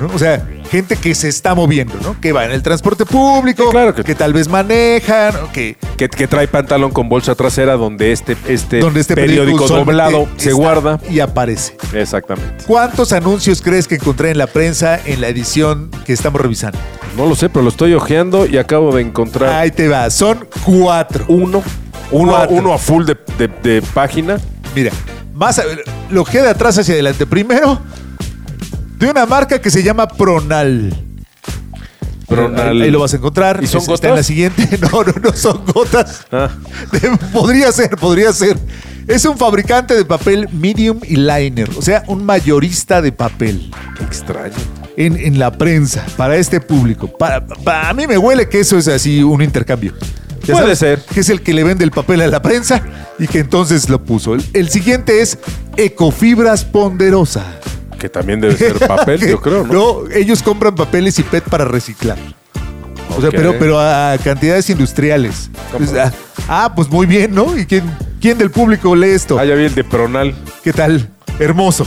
¿no? 0.00 0.06
O 0.14 0.18
sea, 0.18 0.46
gente 0.70 0.96
que 0.96 1.14
se 1.14 1.28
está 1.28 1.54
moviendo, 1.56 1.94
¿no? 2.02 2.20
Que 2.20 2.32
va 2.32 2.44
en 2.44 2.52
el 2.52 2.62
transporte 2.62 3.04
público, 3.04 3.64
Sí, 3.64 3.70
claro 3.70 3.94
que- 3.94 4.04
que 4.04 4.14
tal 4.14 4.32
vez 4.32 4.48
manejan, 4.48 5.34
que 5.52 5.76
que, 5.96 6.08
que 6.08 6.28
trae 6.28 6.46
pantalón 6.46 6.92
con 6.92 7.08
bolsa 7.08 7.34
trasera 7.34 7.74
donde 7.76 8.12
este, 8.12 8.36
este, 8.46 8.78
donde 8.78 9.00
este 9.00 9.16
periódico 9.16 9.66
doblado 9.66 10.28
se 10.36 10.52
guarda. 10.52 11.00
y 11.10 11.18
aparece. 11.20 11.76
Exactamente. 11.92 12.64
¿Cuántos 12.66 13.12
anuncios 13.12 13.60
crees 13.62 13.88
que 13.88 13.96
encontré 13.96 14.30
en 14.30 14.38
la 14.38 14.46
prensa 14.46 15.00
en 15.04 15.20
la 15.20 15.28
edición 15.28 15.90
que 16.06 16.12
estamos 16.12 16.40
revisando? 16.40 16.78
No 17.16 17.26
lo 17.26 17.34
sé, 17.34 17.48
pero 17.48 17.62
lo 17.64 17.68
estoy 17.70 17.94
ojeando 17.94 18.46
y 18.46 18.58
acabo 18.58 18.94
de 18.94 19.02
encontrar 19.02 19.50
Ahí 19.52 19.72
te 19.72 19.88
va, 19.88 20.08
son 20.10 20.46
cuatro. 20.64 21.24
uno. 21.28 21.62
Uno, 22.10 22.32
Cuatro. 22.32 22.56
uno 22.56 22.72
a 22.72 22.78
full 22.78 23.04
de, 23.04 23.16
de- 23.36 23.48
de 23.48 23.82
página. 23.82 24.38
Mira, 24.78 24.92
más 25.34 25.60
lo 26.10 26.24
que 26.24 26.40
de 26.40 26.48
atrás 26.50 26.78
hacia 26.78 26.94
adelante. 26.94 27.26
Primero, 27.26 27.80
de 28.98 29.10
una 29.10 29.26
marca 29.26 29.60
que 29.60 29.70
se 29.70 29.82
llama 29.82 30.06
Pronal. 30.06 30.94
Pronal. 32.26 32.68
Ahí, 32.76 32.82
ahí 32.82 32.90
lo 32.90 33.00
vas 33.00 33.14
a 33.14 33.16
encontrar. 33.16 33.60
¿Y 33.62 33.66
son 33.66 33.80
Es- 33.82 33.88
Está 33.88 34.08
en 34.10 34.14
la 34.16 34.22
siguiente. 34.22 34.78
No, 34.92 35.02
no, 35.02 35.12
no 35.22 35.32
son 35.32 35.64
gotas. 35.66 36.26
Ah. 36.30 36.48
Podría 37.32 37.72
ser, 37.72 37.90
podría 37.96 38.32
ser. 38.32 38.56
Es 39.06 39.24
un 39.24 39.38
fabricante 39.38 39.94
de 39.94 40.04
papel 40.04 40.48
medium 40.52 41.00
y 41.02 41.16
liner. 41.16 41.70
O 41.76 41.82
sea, 41.82 42.04
un 42.06 42.24
mayorista 42.24 43.00
de 43.00 43.10
papel. 43.12 43.70
Qué 43.96 44.04
extraño. 44.04 44.54
en, 44.96 45.16
en 45.16 45.38
la 45.38 45.50
prensa 45.52 46.04
para 46.16 46.36
este 46.36 46.60
público. 46.60 47.08
Para, 47.08 47.44
para- 47.46 47.88
a 47.88 47.94
mí 47.94 48.06
me 48.06 48.18
huele 48.18 48.48
que 48.48 48.60
eso 48.60 48.76
es 48.76 48.86
así 48.88 49.22
un 49.22 49.40
intercambio. 49.42 49.94
Ya 50.48 50.54
Puede 50.54 50.76
ser. 50.76 51.00
Que 51.00 51.20
es 51.20 51.28
el 51.28 51.42
que 51.42 51.52
le 51.52 51.62
vende 51.62 51.84
el 51.84 51.90
papel 51.90 52.22
a 52.22 52.26
la 52.26 52.40
prensa 52.40 52.82
y 53.18 53.26
que 53.26 53.40
entonces 53.40 53.90
lo 53.90 54.02
puso. 54.02 54.34
El, 54.34 54.42
el 54.54 54.70
siguiente 54.70 55.20
es 55.20 55.38
Ecofibras 55.76 56.64
Ponderosa. 56.64 57.44
Que 57.98 58.08
también 58.08 58.40
debe 58.40 58.56
ser 58.56 58.78
papel, 58.78 59.28
yo 59.28 59.42
creo, 59.42 59.64
¿no? 59.64 59.72
No, 59.72 60.10
ellos 60.10 60.42
compran 60.42 60.74
papeles 60.74 61.18
y 61.18 61.22
PET 61.22 61.44
para 61.44 61.66
reciclar. 61.66 62.16
O 63.14 63.20
sea, 63.20 63.30
pero, 63.30 63.58
pero 63.58 63.78
a 63.78 64.16
cantidades 64.24 64.70
industriales. 64.70 65.50
Pues, 65.76 65.92
ah, 65.94 66.12
ah, 66.48 66.72
pues 66.74 66.88
muy 66.88 67.06
bien, 67.06 67.34
¿no? 67.34 67.58
¿Y 67.58 67.66
quién, 67.66 67.84
quién 68.18 68.38
del 68.38 68.50
público 68.50 68.96
lee 68.96 69.10
esto? 69.10 69.38
Ah, 69.38 69.44
ya 69.44 69.54
vi 69.54 69.64
el 69.64 69.74
de 69.74 69.84
Pronal. 69.84 70.34
¿Qué 70.64 70.72
tal? 70.72 71.10
Hermoso. 71.38 71.86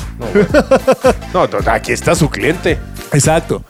No, 1.33 1.47
no, 1.47 1.71
aquí 1.71 1.93
está 1.93 2.13
su 2.13 2.29
cliente. 2.29 2.77
Exacto. 3.11 3.63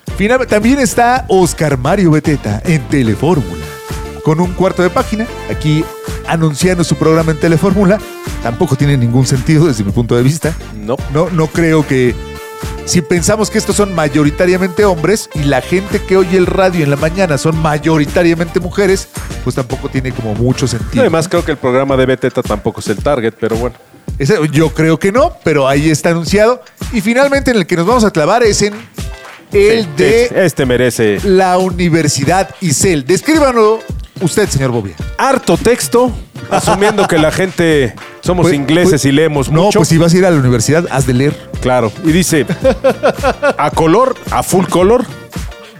También 0.50 0.80
está 0.80 1.26
Oscar 1.30 1.78
Mario 1.78 2.12
Beteta 2.12 2.62
en 2.66 2.82
Telefórmula. 2.90 3.71
Con 4.24 4.40
un 4.40 4.54
cuarto 4.54 4.84
de 4.84 4.90
página, 4.90 5.26
aquí 5.50 5.84
anunciando 6.28 6.84
su 6.84 6.96
programa 6.96 7.32
en 7.32 7.40
Telefórmula. 7.40 7.98
Tampoco 8.44 8.76
tiene 8.76 8.96
ningún 8.98 9.26
sentido 9.26 9.66
desde 9.68 9.84
mi 9.84 9.92
punto 9.92 10.16
de 10.16 10.24
vista. 10.24 10.56
No. 10.76 10.96
No, 11.14 11.30
no 11.32 11.48
creo 11.48 11.86
que. 11.88 12.14
Si 12.86 13.02
pensamos 13.02 13.50
que 13.50 13.58
estos 13.58 13.76
son 13.76 13.94
mayoritariamente 13.96 14.86
hombres 14.86 15.30
y 15.36 15.44
la 15.44 15.62
gente 15.62 16.02
que 16.02 16.18
oye 16.18 16.38
el 16.38 16.46
radio 16.48 16.84
en 16.84 16.90
la 16.90 16.98
mañana 16.98 17.38
son 17.38 17.56
mayoritariamente 17.62 18.60
mujeres, 18.60 19.08
pues 19.44 19.56
tampoco 19.56 19.88
tiene 19.88 20.12
como 20.12 20.34
mucho 20.36 20.68
sentido. 20.68 21.02
Además, 21.02 21.28
creo 21.28 21.46
que 21.46 21.52
el 21.52 21.58
programa 21.58 21.96
de 21.96 22.06
Beteta 22.08 22.42
tampoco 22.42 22.80
es 22.80 22.88
el 22.88 22.98
target, 22.98 23.34
pero 23.40 23.56
bueno. 23.56 23.76
Ese- 24.18 24.38
yo 24.52 24.70
creo 24.72 25.00
que 25.00 25.12
no, 25.12 25.32
pero 25.44 25.68
ahí 25.68 25.90
está 25.90 26.10
anunciado. 26.10 26.62
Y 26.92 27.02
finalmente 27.02 27.52
en 27.52 27.58
el 27.58 27.66
que 27.68 27.76
nos 27.76 27.86
vamos 27.86 28.04
a 28.04 28.12
clavar 28.12 28.44
es 28.44 28.62
en 28.64 28.74
el 28.74 29.84
Sí, 29.84 29.90
de 29.98 30.24
este, 30.24 30.46
este 30.46 30.66
merece 30.66 31.20
la 31.24 31.58
Universidad 31.60 32.50
ISEL. 32.62 33.06
Descríbanlo 33.06 33.80
usted, 34.22 34.48
señor 34.50 34.72
Bobia. 34.72 34.96
harto 35.18 35.58
texto, 35.58 36.12
asumiendo 36.50 37.08
que 37.08 37.18
la 37.18 37.32
gente 37.32 37.94
somos 38.22 38.44
Pues- 38.46 38.56
ingleses 38.56 38.90
pues- 39.02 39.06
y 39.06 39.12
leemos 39.12 39.50
No, 39.52 39.64
mucho. 39.64 39.80
pues 39.80 39.90
si 39.90 39.98
vas 39.98 40.14
a 40.14 40.18
ir 40.18 40.26
a 40.26 40.32
la 40.32 40.38
universidad, 40.40 40.86
has 40.92 41.06
de 41.06 41.14
leer. 41.14 41.50
Claro. 41.62 41.92
Y 42.04 42.12
dice, 42.12 42.46
a 43.58 43.70
color, 43.72 44.16
a 44.32 44.44
full 44.44 44.66
color, 44.66 45.06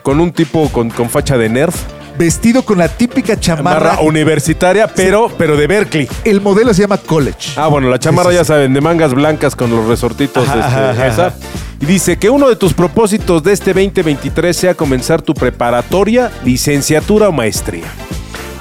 con 0.04 0.20
un 0.20 0.32
tipo 0.32 0.70
con, 0.70 0.90
con 0.90 1.10
facha 1.10 1.38
de 1.38 1.50
nerd. 1.50 1.74
vestido 2.18 2.64
con 2.64 2.78
la 2.78 2.88
típica 2.88 3.40
chamarra. 3.40 3.80
Chamarra 3.94 4.02
universitaria, 4.04 4.88
pero, 4.88 5.32
pero 5.40 5.56
de 5.58 5.66
Berkeley. 5.66 6.08
El 6.24 6.40
modelo 6.42 6.72
se 6.74 6.82
llama 6.82 6.98
College. 6.98 7.54
Ah, 7.56 7.68
bueno, 7.68 7.90
la 7.90 7.98
chamarra 7.98 8.30
Sí, 8.30 8.36
sí, 8.36 8.42
ya 8.42 8.46
saben, 8.46 8.74
de 8.74 8.82
mangas 8.82 9.14
blancas 9.16 9.56
con 9.56 9.72
los 9.72 9.88
resortitos. 9.88 10.48
Ajá, 10.48 10.60
este, 10.60 11.02
ajá, 11.02 11.08
esa. 11.08 11.26
ajá. 11.28 11.36
Y 11.80 11.86
dice 11.86 12.18
que 12.18 12.30
uno 12.30 12.48
de 12.48 12.56
tus 12.58 12.74
propósitos 12.76 13.42
de 13.42 13.54
este 13.54 13.74
2023 13.74 14.56
sea 14.56 14.76
comenzar 14.76 15.24
tu 15.24 15.34
preparatoria, 15.34 16.30
licenciatura 16.44 17.28
o 17.30 17.32
maestría. 17.32 17.86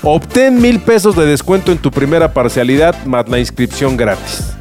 Obtén 0.02 0.60
mil 0.60 0.80
pesos 0.80 1.14
de 1.14 1.26
descuento 1.26 1.72
en 1.72 1.78
tu 1.78 1.90
primera 1.90 2.32
parcialidad 2.32 3.04
más 3.04 3.28
la 3.28 3.38
inscripción 3.38 3.96
gratis. 3.96 4.54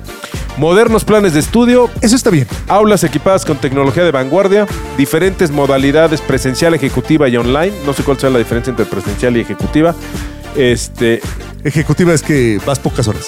Modernos 0.58 1.06
planes 1.06 1.34
de 1.34 1.40
estudio, 1.40 1.90
Eso 2.02 2.18
está 2.18 2.30
bien. 2.30 2.46
aulas 2.68 3.06
equipadas 3.06 3.46
con 3.46 3.56
tecnología 3.58 4.04
de 4.04 4.12
vanguardia, 4.12 4.68
diferentes 4.98 5.50
modalidades 5.52 6.20
presencial, 6.20 6.74
ejecutiva 6.74 7.30
y 7.30 7.38
online. 7.38 7.72
No 7.86 7.94
sé 7.94 8.04
cuál 8.04 8.20
sea 8.20 8.30
la 8.30 8.40
diferencia 8.40 8.72
entre 8.72 8.86
presencial 8.86 9.38
y 9.38 9.40
ejecutiva. 9.40 9.96
Este, 10.58 11.22
Ejecutiva 11.64 12.14
es 12.14 12.22
que 12.22 12.60
vas 12.66 12.80
pocas 12.80 13.08
horas. 13.08 13.28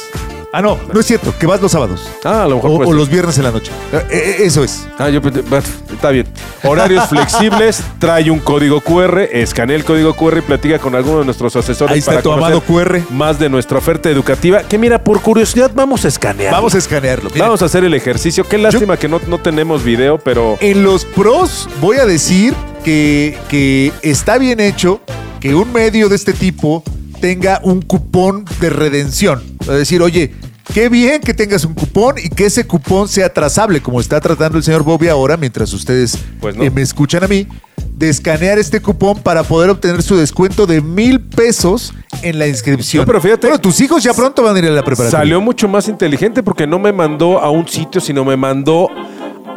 Ah, 0.54 0.62
no, 0.62 0.78
no 0.93 0.99
es 0.99 1.06
cierto, 1.06 1.34
que 1.39 1.47
vas 1.47 1.62
los 1.62 1.72
sábados. 1.72 2.10
ah, 2.26 2.43
a 2.43 2.47
lo 2.47 2.56
mejor 2.56 2.72
O, 2.72 2.76
puede 2.76 2.88
o 2.89 2.91
ser. 2.91 2.97
los 2.99 3.10
viernes 3.10 3.38
en 3.38 3.43
la 3.45 3.52
noche. 3.52 3.72
Eh, 3.93 4.04
eh, 4.12 4.36
eso 4.41 4.66
es. 4.66 4.86
Ah, 4.99 5.10
yo 5.10 5.22
pensé- 5.22 5.43
bueno, 5.49 5.64
está 5.93 6.10
bien. 6.10 6.28
Horarios 6.64 7.08
flexibles, 7.10 7.82
trae 7.99 8.30
un 8.30 8.39
código 8.39 8.82
QR, 8.82 9.22
escanea 9.32 9.78
el 9.78 9.86
código 9.86 10.14
QR 10.14 10.39
y 10.39 10.41
platica 10.41 10.78
con 10.80 10.93
alguno 10.95 11.20
de 11.20 11.26
nuestros 11.26 11.56
asesores 11.56 11.93
Ahí 11.93 11.99
está 11.99 12.22
tu 12.22 12.30
conocer 12.32 12.54
amado 12.54 12.62
QR. 12.62 12.99
más 13.12 13.39
de 13.39 13.49
nuestra 13.49 13.78
oferta 13.78 14.10
educativa. 14.10 14.64
Que 14.64 14.78
mira, 14.78 15.02
por 15.02 15.22
curiosidad 15.22 15.72
vamos 15.74 16.04
a 16.04 16.10
escanear. 16.10 16.52
Vamos 16.52 16.76
a 16.76 16.80
escanearlo. 16.80 17.30
Vamos 17.38 17.62
a 17.62 17.66
hacer 17.66 17.86
el 17.86 17.93
ejercicio. 17.93 18.43
Qué 18.43 18.58
lástima 18.58 18.97
que 18.97 19.08
no, 19.08 19.22
no 19.28 19.38
tenemos 19.38 19.86
video, 19.86 20.18
pero 20.18 20.58
En 20.60 20.84
los 20.84 21.06
pros 21.06 21.70
voy 21.80 21.95
a 21.97 22.06
decir 22.06 22.54
que, 22.84 23.38
que 23.47 23.93
está 24.02 24.38
bien 24.38 24.60
hecho 24.60 24.99
que 25.39 25.56
un 25.56 25.72
medio 25.72 26.10
de 26.10 26.16
este 26.18 26.34
tipo 26.34 26.84
tenga 27.22 27.61
un 27.63 27.82
cupón 27.82 28.43
de 28.59 28.69
redención. 28.69 29.41
Es 29.61 29.67
decir, 29.67 30.01
oye, 30.01 30.34
qué 30.74 30.89
bien 30.89 31.22
que 31.22 31.34
tengas 31.34 31.63
un 31.63 31.74
cupón 31.74 32.15
y 32.22 32.28
que 32.30 32.45
ese 32.47 32.65
cupón 32.65 33.07
sea 33.07 33.32
trazable, 33.32 33.82
como 33.82 34.01
está 34.01 34.19
tratando 34.19 34.57
el 34.57 34.63
señor 34.63 34.84
Bobby 34.84 35.07
ahora, 35.07 35.38
mientras 35.38 35.72
ustedes 35.74 36.17
Pues 36.41 36.55
no. 36.55 36.63
eh, 36.63 36.69
me 36.69 36.82
escuchan 36.82 37.24
a 37.24 37.28
mí, 37.28 37.47
de 37.95 38.09
escanear 38.09 38.57
este 38.57 38.82
cupón 38.82 39.19
para 39.22 39.43
poder 39.43 39.69
obtener 39.69 40.01
su 40.01 40.17
descuento 40.17 40.65
de 40.65 40.82
mil 40.82 41.22
pesos 41.22 41.93
en 42.24 42.39
la 42.39 42.47
inscripción. 42.47 43.01
No, 43.03 43.05
pero 43.05 43.22
fíjate- 43.22 43.47
Bueno, 43.47 43.61
tus 43.61 43.80
hijos 43.82 44.03
ya 44.03 44.13
pronto 44.13 44.41
van 44.43 44.55
a 44.55 44.59
ir 44.59 44.65
a 44.65 44.69
la 44.72 44.84
preparatoria. 44.84 45.19
salió 45.19 45.39
mucho 45.39 45.67
más 45.67 45.88
inteligente 45.88 46.41
porque 46.41 46.65
no 46.65 46.80
me 46.80 46.91
mandó 46.91 47.39
a 47.39 47.49
un 47.51 47.67
sitio, 47.67 48.01
sino 48.01 48.26
me 48.26 48.36
mandó 48.38 48.88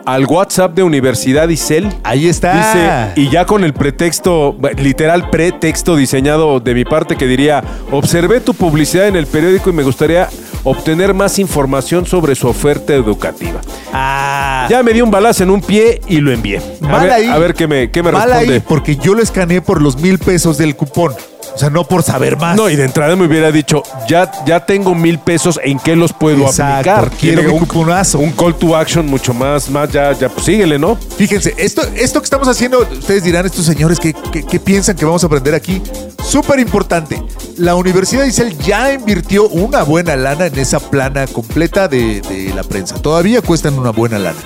al 0.05 0.26
WhatsApp 0.26 0.74
de 0.74 0.82
Universidad 0.82 1.48
Isel. 1.48 1.92
Ahí 2.02 2.28
está. 2.28 3.12
Dice, 3.14 3.20
y 3.20 3.30
ya 3.30 3.46
con 3.46 3.64
el 3.64 3.72
pretexto, 3.72 4.57
literal 4.78 5.30
pretexto 5.30 5.96
diseñado 5.96 6.61
de 6.61 6.74
mi 6.74 6.84
parte 6.84 7.16
que 7.16 7.26
diría, 7.26 7.62
observé 7.90 8.40
tu 8.40 8.55
publicidad 8.55 9.09
en 9.09 9.16
el 9.16 9.26
periódico 9.26 9.70
y 9.70 9.72
me 9.72 9.82
gustaría 9.82 10.28
obtener 10.62 11.14
más 11.14 11.38
información 11.38 12.07
sobre 12.07 12.34
su 12.34 12.48
oferta 12.48 12.94
educativa. 12.94 13.61
Ah. 13.92 14.66
Ya 14.70 14.82
me 14.82 14.92
dio 14.92 15.05
un 15.05 15.11
balazo 15.11 15.42
en 15.42 15.50
un 15.50 15.61
pie 15.61 16.00
y 16.09 16.18
lo 16.18 16.32
envié. 16.32 16.61
A 16.88 16.98
ver, 16.98 17.11
ahí. 17.11 17.28
a 17.28 17.38
ver 17.38 17.55
qué 17.55 17.66
me, 17.66 17.90
qué 17.90 18.02
me 18.02 18.11
responde. 18.11 18.55
ahí, 18.55 18.62
porque 18.66 18.96
yo 18.96 19.14
lo 19.14 19.22
escaneé 19.22 19.61
por 19.61 19.82
los 19.82 19.98
mil 19.98 20.18
pesos 20.18 20.59
del 20.59 20.74
cupón. 20.74 21.12
O 21.55 21.59
sea, 21.59 21.70
no 21.70 21.84
por 21.84 22.02
saber 22.02 22.36
más. 22.36 22.57
No, 22.57 22.68
y 22.68 22.74
de 22.74 22.84
entrada 22.84 23.14
me 23.14 23.26
hubiera 23.26 23.52
dicho, 23.52 23.84
ya, 24.09 24.28
ya 24.44 24.66
tengo 24.66 24.92
mil 24.94 25.20
pesos, 25.20 25.61
¿en 25.62 25.78
qué 25.78 25.94
los 25.94 26.12
puedo 26.12 26.46
Exacto, 26.46 26.90
aplicar? 26.90 27.11
quiero 27.16 27.42
Tiene 27.42 27.55
un, 27.55 27.61
cuponazo. 27.64 28.18
un 28.18 28.32
call 28.32 28.57
to 28.57 28.76
action 28.76 29.07
mucho 29.07 29.32
más, 29.32 29.70
más, 29.70 29.88
ya, 29.92 30.12
ya, 30.14 30.28
pues 30.28 30.46
síguele, 30.46 30.80
¿no? 30.80 30.96
Fíjense, 31.16 31.55
esto, 31.57 31.82
esto 31.94 32.20
que 32.20 32.24
estamos 32.24 32.48
haciendo, 32.48 32.80
ustedes 32.80 33.22
dirán, 33.22 33.46
estos 33.46 33.64
señores, 33.66 34.00
¿qué, 34.00 34.12
qué- 34.32 34.44
qué 34.44 34.59
piensan 34.59 34.96
que 34.96 35.05
vamos 35.05 35.22
a 35.22 35.26
aprender 35.28 35.55
aquí? 35.55 35.80
Súper 36.24 36.59
importante. 36.59 37.22
La 37.57 37.76
Universidad 37.76 38.22
de 38.22 38.28
Isel 38.30 38.59
ya 38.59 38.92
invirtió 38.92 39.46
una 39.48 39.84
buena 39.84 40.16
lana 40.16 40.46
en 40.46 40.59
esa 40.59 40.80
plana 40.80 41.28
completa 41.28 41.86
de, 41.86 42.20
de 42.22 42.52
la 42.52 42.64
prensa. 42.64 42.96
Todavía 42.96 43.40
cuestan 43.42 43.78
una 43.78 43.90
buena 43.90 44.18
lana. 44.18 44.38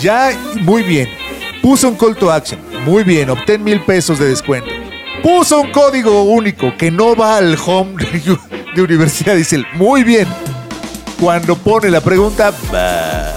Ya, 0.00 0.30
muy 0.60 0.84
bien. 0.84 1.08
Puso 1.60 1.88
un 1.88 1.96
call 1.96 2.14
to 2.16 2.30
action. 2.30 2.60
Muy 2.84 3.02
bien, 3.02 3.28
obtén 3.30 3.64
mil 3.64 3.80
pesos 3.84 4.18
de 4.20 4.26
descuento. 4.28 4.68
Puso 5.22 5.60
un 5.60 5.70
código 5.70 6.22
único 6.24 6.76
que 6.76 6.90
no 6.90 7.14
va 7.14 7.36
al 7.38 7.56
home 7.64 7.94
de, 8.74 8.82
Universidad 8.82 9.34
de 9.34 9.40
Isel. 9.40 9.66
Muy 9.74 10.02
bien. 10.02 10.26
Cuando 11.20 11.56
pone 11.56 11.90
la 11.90 12.00
pregunta, 12.00 12.52
bah, 12.72 13.32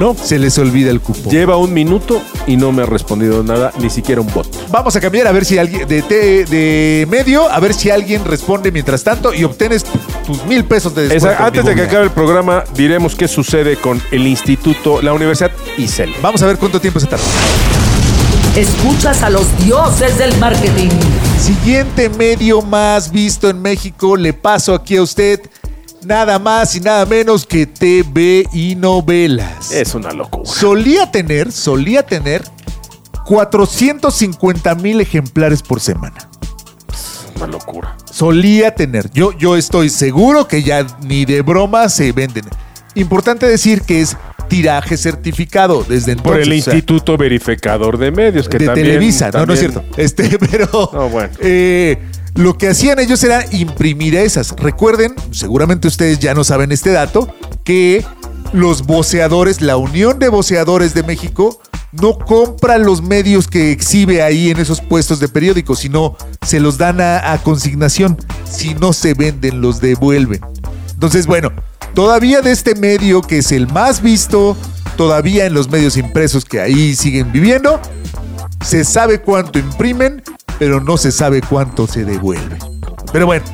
No, 0.00 0.14
se 0.20 0.38
les 0.38 0.58
olvida 0.58 0.90
el 0.90 1.00
cupón. 1.00 1.32
lleva 1.32 1.56
un 1.56 1.72
minuto 1.72 2.20
y 2.48 2.56
no 2.56 2.72
me 2.72 2.82
ha 2.82 2.86
respondido 2.86 3.42
nada, 3.44 3.72
ni 3.78 3.88
siquiera 3.88 4.20
un 4.20 4.26
bot. 4.32 4.46
Vamos 4.70 4.96
a 4.96 5.00
cambiar 5.00 5.26
a 5.28 5.32
ver 5.32 5.44
si 5.44 5.56
alguien 5.58 5.86
de, 5.86 6.02
te- 6.02 6.44
de 6.44 7.06
medio, 7.08 7.48
a 7.50 7.60
ver 7.60 7.72
si 7.72 7.90
alguien 7.90 8.24
responde 8.24 8.72
mientras 8.72 9.04
tanto 9.04 9.32
y 9.32 9.44
obtienes 9.44 9.84
tu- 9.84 9.98
tus 10.26 10.44
mil 10.46 10.64
pesos 10.64 10.94
de 10.94 11.08
descuento. 11.08 11.42
Antes 11.44 11.64
de 11.64 11.74
que 11.76 11.82
acabe 11.82 12.04
el 12.04 12.10
programa, 12.10 12.64
diremos 12.74 13.14
qué 13.14 13.28
sucede 13.28 13.76
con 13.76 14.02
el 14.10 14.26
instituto, 14.26 15.00
la 15.00 15.12
Universidad 15.12 15.52
ISEL. 15.78 16.12
Vamos 16.20 16.42
a 16.42 16.46
ver 16.46 16.56
cuánto 16.58 16.80
tiempo 16.80 16.98
se 16.98 17.06
tarda. 17.06 17.24
Escuchas 18.56 19.22
a 19.22 19.28
los 19.28 19.54
dioses 19.66 20.16
del 20.16 20.34
marketing. 20.38 20.88
Siguiente 21.38 22.08
medio 22.08 22.62
más 22.62 23.10
visto 23.10 23.50
en 23.50 23.60
México, 23.60 24.16
le 24.16 24.32
paso 24.32 24.74
aquí 24.74 24.96
a 24.96 25.02
usted 25.02 25.42
nada 26.06 26.38
más 26.38 26.74
y 26.74 26.80
nada 26.80 27.04
menos 27.04 27.44
que 27.44 27.66
TV 27.66 28.46
y 28.54 28.74
novelas. 28.74 29.70
Es 29.72 29.94
una 29.94 30.10
locura. 30.12 30.50
Solía 30.50 31.12
tener, 31.12 31.52
solía 31.52 32.06
tener 32.06 32.44
450 33.26 34.74
mil 34.76 35.02
ejemplares 35.02 35.60
por 35.60 35.78
semana. 35.78 36.16
Una 37.36 37.48
locura. 37.48 37.94
solía 38.10 38.74
tener. 38.74 39.10
Yo, 39.12 39.32
yo 39.32 39.58
estoy 39.58 39.90
seguro 39.90 40.48
que 40.48 40.62
ya 40.62 40.86
ni 41.02 41.26
de 41.26 41.42
broma 41.42 41.90
se 41.90 42.10
venden. 42.12 42.46
Importante 42.94 43.46
decir 43.46 43.82
que 43.82 44.00
es 44.00 44.16
tiraje 44.48 44.96
certificado 44.96 45.84
desde 45.88 46.12
entonces. 46.12 46.32
Por 46.32 46.40
el 46.40 46.58
o 46.60 46.62
sea, 46.62 46.74
Instituto 46.74 47.16
Verificador 47.16 47.98
de 47.98 48.10
Medios, 48.10 48.48
que 48.48 48.58
de 48.58 48.66
también... 48.66 48.86
Televisa. 48.86 49.30
No, 49.32 49.46
no 49.46 49.52
es 49.54 49.58
cierto. 49.60 49.84
Este, 49.96 50.38
pero 50.50 50.68
No, 50.92 51.08
bueno. 51.08 51.30
eh, 51.40 51.98
lo 52.34 52.58
que 52.58 52.68
hacían 52.68 52.98
ellos 52.98 53.22
era 53.24 53.44
imprimir 53.52 54.14
esas. 54.14 54.54
Recuerden, 54.58 55.14
seguramente 55.30 55.88
ustedes 55.88 56.18
ya 56.18 56.34
no 56.34 56.44
saben 56.44 56.70
este 56.72 56.90
dato, 56.90 57.32
que 57.64 58.04
los 58.52 58.84
voceadores, 58.86 59.60
la 59.62 59.76
Unión 59.76 60.18
de 60.18 60.28
Voceadores 60.28 60.94
de 60.94 61.02
México, 61.02 61.60
no 61.92 62.18
compra 62.18 62.76
los 62.76 63.00
medios 63.02 63.48
que 63.48 63.70
exhibe 63.72 64.22
ahí 64.22 64.50
en 64.50 64.58
esos 64.58 64.80
puestos 64.82 65.18
de 65.18 65.28
periódicos, 65.28 65.78
sino 65.78 66.16
se 66.46 66.60
los 66.60 66.76
dan 66.76 67.00
a, 67.00 67.32
a 67.32 67.38
consignación. 67.42 68.18
Si 68.44 68.74
no 68.74 68.92
se 68.92 69.14
venden, 69.14 69.62
los 69.62 69.80
devuelven. 69.80 70.40
Entonces, 70.92 71.26
bueno, 71.26 71.52
todavía 71.96 72.42
de 72.42 72.52
este 72.52 72.74
medio 72.74 73.22
que 73.22 73.38
es 73.38 73.50
el 73.52 73.68
más 73.68 74.02
visto, 74.02 74.54
todavía 74.98 75.46
en 75.46 75.54
los 75.54 75.70
medios 75.70 75.96
impresos 75.96 76.44
que 76.44 76.60
ahí 76.60 76.94
siguen 76.94 77.32
viviendo, 77.32 77.80
se 78.62 78.84
sabe 78.84 79.22
cuánto 79.22 79.58
imprimen, 79.58 80.22
pero 80.58 80.78
no 80.78 80.98
se 80.98 81.10
sabe 81.10 81.40
cuánto 81.40 81.86
se 81.86 82.04
devuelve. 82.04 82.58
Pero 83.14 83.24
bueno, 83.24 83.46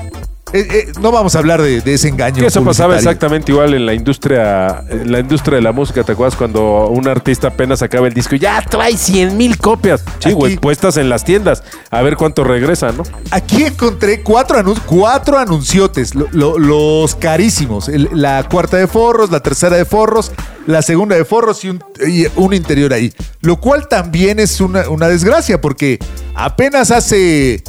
eh, 0.52 0.68
eh, 0.70 0.92
no 1.00 1.10
vamos 1.12 1.34
a 1.34 1.38
hablar 1.38 1.60
de, 1.62 1.80
de 1.80 1.94
ese 1.94 2.08
engaño. 2.08 2.44
Eso 2.46 2.62
pasaba 2.64 2.96
exactamente 2.96 3.52
igual 3.52 3.74
en 3.74 3.86
la 3.86 3.94
industria, 3.94 4.84
en 4.90 5.10
la 5.10 5.20
industria 5.20 5.56
de 5.56 5.62
la 5.62 5.72
música, 5.72 6.04
¿te 6.04 6.12
acuerdas? 6.12 6.36
Cuando 6.36 6.86
un 6.88 7.08
artista 7.08 7.48
apenas 7.48 7.82
acaba 7.82 8.06
el 8.08 8.14
disco 8.14 8.34
y 8.34 8.38
ya 8.38 8.60
trae 8.62 8.96
100 8.96 9.36
mil 9.36 9.58
copias. 9.58 10.04
Sí, 10.18 10.32
güey, 10.32 10.56
puestas 10.56 10.96
en 10.96 11.08
las 11.08 11.24
tiendas. 11.24 11.62
A 11.90 12.02
ver 12.02 12.16
cuánto 12.16 12.44
regresa, 12.44 12.92
¿no? 12.92 13.02
Aquí 13.30 13.64
encontré 13.64 14.22
cuatro, 14.22 14.58
anun- 14.58 14.80
cuatro 14.86 15.38
anunciotes, 15.38 16.14
lo- 16.14 16.28
lo- 16.32 16.58
los 16.58 17.14
carísimos. 17.14 17.88
El- 17.88 18.08
la 18.12 18.46
cuarta 18.48 18.76
de 18.76 18.86
forros, 18.86 19.30
la 19.30 19.40
tercera 19.40 19.76
de 19.76 19.84
forros, 19.84 20.32
la 20.66 20.82
segunda 20.82 21.16
de 21.16 21.24
forros 21.24 21.64
y 21.64 21.70
un, 21.70 21.82
y 22.06 22.26
un 22.36 22.54
interior 22.54 22.92
ahí. 22.92 23.12
Lo 23.40 23.56
cual 23.56 23.88
también 23.88 24.38
es 24.38 24.60
una, 24.60 24.88
una 24.88 25.08
desgracia 25.08 25.60
porque 25.60 25.98
apenas 26.34 26.90
hace 26.90 27.62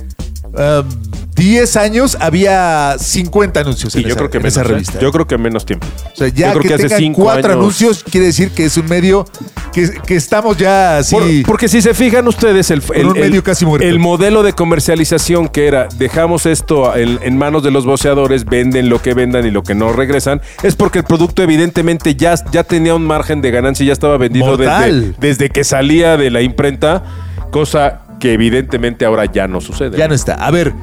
um, 0.45 0.87
10 1.35 1.75
años 1.77 2.17
había 2.19 2.95
50 2.99 3.59
anuncios 3.61 3.95
Y 3.95 3.99
en, 3.99 4.03
yo 4.03 4.09
esa, 4.09 4.17
creo 4.17 4.29
que 4.29 4.37
en 4.37 4.43
menos. 4.43 4.53
esa 4.53 4.61
¿eh? 4.61 4.67
revista. 4.69 4.99
Yo 4.99 5.11
creo 5.11 5.27
que 5.27 5.37
menos 5.37 5.65
tiempo. 5.65 5.87
O 6.13 6.15
sea, 6.15 6.27
ya 6.27 6.47
Yo 6.53 6.59
creo 6.59 6.61
que, 6.61 6.67
que 6.69 6.73
hace 6.75 6.83
tengan 6.83 6.99
cinco 6.99 7.23
cuatro 7.23 7.51
años- 7.51 7.59
anuncios 7.61 8.03
quiere 8.03 8.27
decir 8.27 8.51
que 8.51 8.65
es 8.65 8.77
un 8.77 8.85
medio 8.87 9.25
que, 9.71 9.89
que 10.05 10.15
estamos 10.15 10.57
ya 10.57 10.97
así. 10.99 11.15
Por- 11.15 11.43
porque 11.47 11.67
si 11.67 11.81
se 11.81 11.93
fijan 11.93 12.27
ustedes, 12.27 12.69
el, 12.71 12.81
el- 12.93 13.05
un 13.07 13.17
el- 13.17 13.23
medio 13.23 13.43
casi 13.43 13.65
el 13.81 13.99
modelo 13.99 14.43
de 14.43 14.53
comercialización 14.53 15.47
que 15.47 15.67
era 15.67 15.87
dejamos 15.97 16.45
esto 16.45 16.95
en, 16.95 17.19
en 17.23 17.37
manos 17.37 17.63
de 17.63 17.71
los 17.71 17.85
voceadores, 17.85 18.45
venden 18.45 18.89
lo 18.89 19.01
que 19.01 19.13
vendan 19.13 19.45
y 19.45 19.51
lo 19.51 19.63
que 19.63 19.73
no 19.75 19.91
regresan, 19.93 20.41
es 20.61 20.75
porque 20.75 20.99
el 20.99 21.05
producto 21.05 21.41
evidentemente 21.43 22.15
ya, 22.15 22.35
ya 22.51 22.63
tenía 22.63 22.93
un 22.95 23.05
margen 23.05 23.41
de 23.41 23.51
ganancia 23.51 23.83
y 23.83 23.87
ya 23.87 23.93
estaba 23.93 24.17
vendido 24.17 24.55
desde, 24.57 25.13
desde 25.19 25.49
que 25.49 25.63
salía 25.63 26.17
de 26.17 26.29
la 26.29 26.41
imprenta, 26.41 27.03
cosa 27.51 28.01
que 28.19 28.33
evidentemente 28.33 29.05
ahora 29.05 29.25
ya 29.25 29.47
no 29.47 29.59
sucede. 29.61 29.97
Ya 29.97 30.07
no 30.07 30.13
está. 30.13 30.35
A 30.35 30.51
ver, 30.51 30.73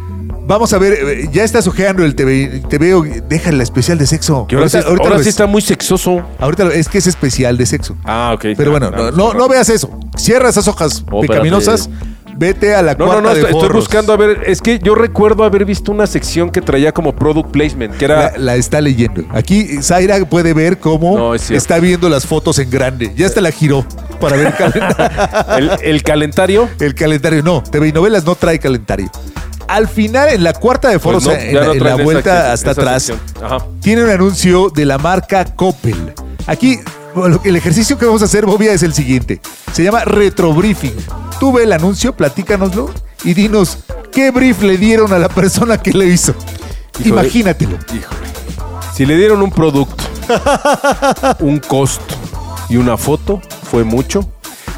vamos 0.51 0.72
a 0.72 0.78
ver. 0.78 0.92
eh, 0.92 1.28
Ya 1.32 1.44
estás 1.44 1.66
ojeando 1.66 2.05
el 2.05 2.14
TV. 2.14 2.62
Te 2.68 2.78
veo. 2.78 3.03
Deja 3.03 3.53
la 3.53 3.62
especial 3.62 3.96
de 3.98 4.07
sexo. 4.07 4.46
Que 4.46 4.57
ahora 4.57 4.68
sí, 4.68 4.76
ahorita 4.76 4.90
ahora 5.03 5.11
lo 5.11 5.18
sí 5.18 5.18
ves. 5.20 5.26
está 5.28 5.46
muy 5.46 5.62
sexoso. 5.62 6.22
Ahorita 6.38 6.66
es 6.74 6.88
que 6.88 6.98
es 6.98 7.07
especial 7.07 7.57
de 7.57 7.66
sexo. 7.66 7.96
Ah, 8.05 8.32
ok. 8.34 8.46
Pero 8.57 8.70
Ah, 8.76 8.78
bueno, 8.78 8.90
no, 8.90 9.11
no, 9.12 9.34
no 9.34 9.48
veas 9.48 9.68
eso. 9.70 9.90
Cierra 10.16 10.48
esas 10.51 10.68
hojas 10.68 11.05
Oh, 11.11 11.20
pecaminosas. 11.22 11.88
Vete 12.36 12.74
a 12.74 12.80
la 12.80 12.94
No, 12.94 13.05
cuarta 13.05 13.20
no, 13.22 13.28
no, 13.28 13.34
de 13.34 13.40
estoy, 13.42 13.53
forros. 13.53 13.76
buscando 13.84 14.12
a 14.14 14.16
ver. 14.16 14.44
Es 14.46 14.62
que 14.62 14.78
yo 14.78 14.94
recuerdo 14.94 15.44
haber 15.44 15.66
visto 15.66 15.92
una 15.92 16.07
sección 16.07 16.51
que 16.51 16.62
traía 16.62 16.90
como 16.92 17.14
product 17.14 17.51
placement, 17.51 17.94
que 17.98 18.07
era. 18.07 18.32
La, 18.32 18.38
la 18.38 18.57
está 18.57 18.80
leyendo. 18.80 19.24
Aquí 19.30 19.82
Zaira 19.82 20.18
puede 20.24 20.55
ver 20.55 20.78
cómo 20.78 21.18
No, 21.18 21.34
es 21.34 21.42
cierto. 21.42 21.59
está 21.59 21.78
viendo 21.80 22.09
las 22.09 22.26
fotos 22.26 22.59
en 22.59 22.70
grande. 22.70 23.12
Ya 23.14 23.26
hasta 23.26 23.42
la 23.42 23.51
giró 23.51 23.84
para 24.20 24.36
ver 24.36 24.46
el 24.46 24.55
calendario. 24.57 25.51
El, 25.59 25.70
el 25.82 26.03
calentario. 26.03 26.68
el 26.80 26.94
calendario. 26.94 27.42
No, 27.42 27.62
TV 27.62 27.88
y 27.88 27.92
novelas 27.92 28.24
no 28.24 28.34
trae 28.34 28.59
calendario. 28.59 29.11
Al 29.71 29.89
final, 29.89 30.29
en 30.31 30.43
la 30.45 30.53
cuarta 30.53 30.89
de 30.89 30.99
foros, 30.99 31.25
Pues 31.25 31.37
no, 31.39 31.43
en, 31.43 31.55
la- 31.55 31.64
no 31.64 31.73
en 31.73 31.79
traen 31.79 31.97
la 31.97 32.03
esa 32.03 32.05
vuelta 32.05 32.53
hasta 32.53 32.71
atrás, 32.73 33.12
tiene 33.81 34.03
un 34.05 34.11
anuncio 34.11 34.68
de 34.71 34.85
la 34.85 34.99
marca 34.99 35.45
Coppel. 35.45 36.12
Aquí, 36.47 36.79
el 37.45 37.57
ejercicio 37.57 37.97
que 37.99 38.05
vamos 38.07 38.23
a 38.23 38.25
hacer, 38.25 38.47
Bobia, 38.47 38.73
es 38.73 38.83
el 38.83 38.93
siguiente. 38.95 39.41
Se 39.73 39.83
llama 39.85 40.05
retrobriefing. 40.05 40.95
Tú 41.39 41.53
ve 41.53 41.62
el 41.64 41.73
anuncio, 41.73 42.14
platícanoslo 42.14 42.91
y 43.25 43.35
dinos 43.35 43.79
qué 44.12 44.31
brief 44.31 44.62
le 44.62 44.77
dieron 44.77 45.12
a 45.12 45.18
la 45.18 45.29
persona 45.29 45.79
que 45.81 45.93
le 45.93 46.07
hizo. 46.07 46.35
Híjole. 46.99 47.23
Imagínatelo. 47.23 47.77
Híjole. 47.95 48.21
Si 48.95 49.07
le 49.07 49.16
dieron 49.16 49.41
un 49.41 49.51
producto, 49.51 50.05
un 51.41 51.59
costo 51.61 52.14
y 52.68 52.77
una 52.77 52.97
foto, 52.97 53.41
fue 53.71 53.85
mucho. 53.85 54.29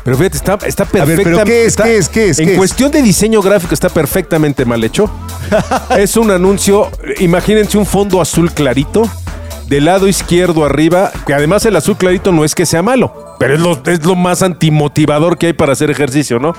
Pero 0.04 0.16
fíjate, 0.16 0.36
está, 0.36 0.58
está 0.66 0.84
ver, 0.84 1.06
perfecta. 1.06 1.22
¿pero 1.30 1.44
qué 1.44 1.62
es, 1.62 1.66
está- 1.68 1.84
qué 1.84 1.96
es, 1.96 2.08
qué 2.08 2.28
es, 2.30 2.38
En 2.38 2.46
qué 2.46 2.52
es? 2.52 2.58
cuestión 2.58 2.90
de 2.90 3.02
diseño 3.02 3.40
gráfico 3.40 3.72
está 3.74 3.88
perfectamente 3.88 4.64
mal 4.64 4.82
hecho. 4.82 5.10
es 5.98 6.16
un 6.16 6.30
anuncio, 6.30 6.90
imagínense 7.20 7.78
un 7.78 7.86
fondo 7.86 8.20
azul 8.20 8.50
clarito, 8.52 9.08
del 9.68 9.84
lado 9.84 10.08
izquierdo 10.08 10.64
arriba, 10.64 11.10
que 11.26 11.34
además 11.34 11.64
el 11.66 11.76
azul 11.76 11.96
clarito 11.96 12.32
no 12.32 12.44
es 12.44 12.54
que 12.54 12.66
sea 12.66 12.82
malo, 12.82 13.36
pero 13.38 13.54
es 13.54 13.60
lo, 13.60 13.80
es 13.86 14.04
lo 14.04 14.16
más 14.16 14.42
antimotivador 14.42 15.38
que 15.38 15.46
hay 15.48 15.52
para 15.52 15.72
hacer 15.72 15.90
ejercicio, 15.90 16.38
¿no? 16.38 16.52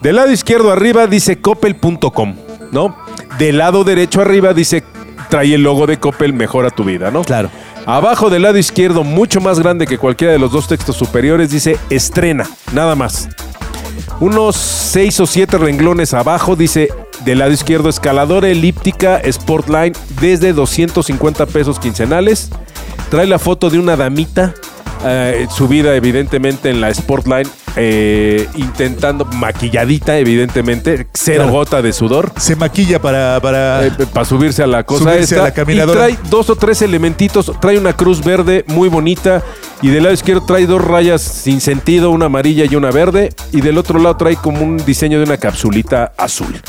Del 0.00 0.16
lado 0.16 0.32
izquierdo 0.32 0.72
arriba 0.72 1.06
dice 1.06 1.40
coppel.com, 1.40 2.34
¿no? 2.72 2.96
Del 3.38 3.58
lado 3.58 3.84
derecho 3.84 4.20
arriba 4.22 4.54
dice 4.54 4.82
trae 5.28 5.54
el 5.54 5.62
logo 5.62 5.86
de 5.86 5.98
Coppel, 6.00 6.32
mejora 6.32 6.70
tu 6.70 6.82
vida, 6.82 7.12
¿no? 7.12 7.22
Claro. 7.22 7.50
Abajo 7.86 8.30
del 8.30 8.42
lado 8.42 8.58
izquierdo, 8.58 9.04
mucho 9.04 9.40
más 9.40 9.58
grande 9.58 9.86
que 9.86 9.98
cualquiera 9.98 10.32
de 10.32 10.38
los 10.38 10.52
dos 10.52 10.68
textos 10.68 10.96
superiores, 10.96 11.50
dice 11.50 11.78
estrena, 11.88 12.48
nada 12.72 12.94
más. 12.94 13.28
Unos 14.20 14.56
seis 14.56 15.18
o 15.20 15.26
siete 15.26 15.56
renglones 15.56 16.12
abajo 16.12 16.56
dice 16.56 16.88
del 17.24 17.38
lado 17.38 17.52
izquierdo 17.52 17.88
escaladora 17.88 18.48
elíptica 18.48 19.20
Sportline 19.30 19.94
desde 20.20 20.52
250 20.52 21.46
pesos 21.46 21.78
quincenales. 21.78 22.50
Trae 23.10 23.26
la 23.26 23.38
foto 23.38 23.70
de 23.70 23.78
una 23.78 23.96
damita 23.96 24.54
eh, 25.04 25.46
subida 25.50 25.94
evidentemente 25.94 26.68
en 26.68 26.80
la 26.80 26.92
Sportline 26.92 27.48
eh, 27.76 28.48
intentando 28.56 29.24
maquilladita 29.24 30.18
evidentemente 30.18 31.06
cero 31.14 31.42
Claro. 31.44 31.52
gota 31.52 31.82
de 31.82 31.92
sudor 31.92 32.32
Se 32.36 32.56
maquilla 32.56 33.00
para. 33.00 33.40
para... 33.40 33.82
para 34.12 34.24
subirse 34.24 34.62
a 34.62 34.66
la 34.66 34.82
cosa 34.84 35.04
Subirse 35.04 35.34
esta. 35.34 35.40
a 35.40 35.42
la 35.44 35.54
caminadora. 35.54 36.08
Y 36.10 36.14
trae 36.14 36.30
dos 36.30 36.50
o 36.50 36.56
tres 36.56 36.82
elementitos. 36.82 37.52
Trae 37.60 37.78
una 37.78 37.92
cruz 37.94 38.24
verde 38.24 38.64
muy 38.68 38.88
bonita. 38.88 39.42
Y 39.82 39.88
del 39.88 40.02
lado 40.02 40.14
izquierdo 40.14 40.44
trae 40.44 40.66
dos 40.66 40.82
rayas 40.84 41.22
sin 41.22 41.60
sentido, 41.60 42.10
una 42.10 42.26
amarilla 42.26 42.64
y 42.70 42.74
una 42.76 42.90
verde. 42.90 43.30
Y 43.52 43.60
del 43.60 43.78
otro 43.78 43.98
lado 43.98 44.16
trae 44.16 44.36
como 44.36 44.62
un 44.62 44.76
diseño 44.78 45.18
de 45.18 45.24
una 45.24 45.36
capsulita 45.38 46.12
azul. 46.16 46.60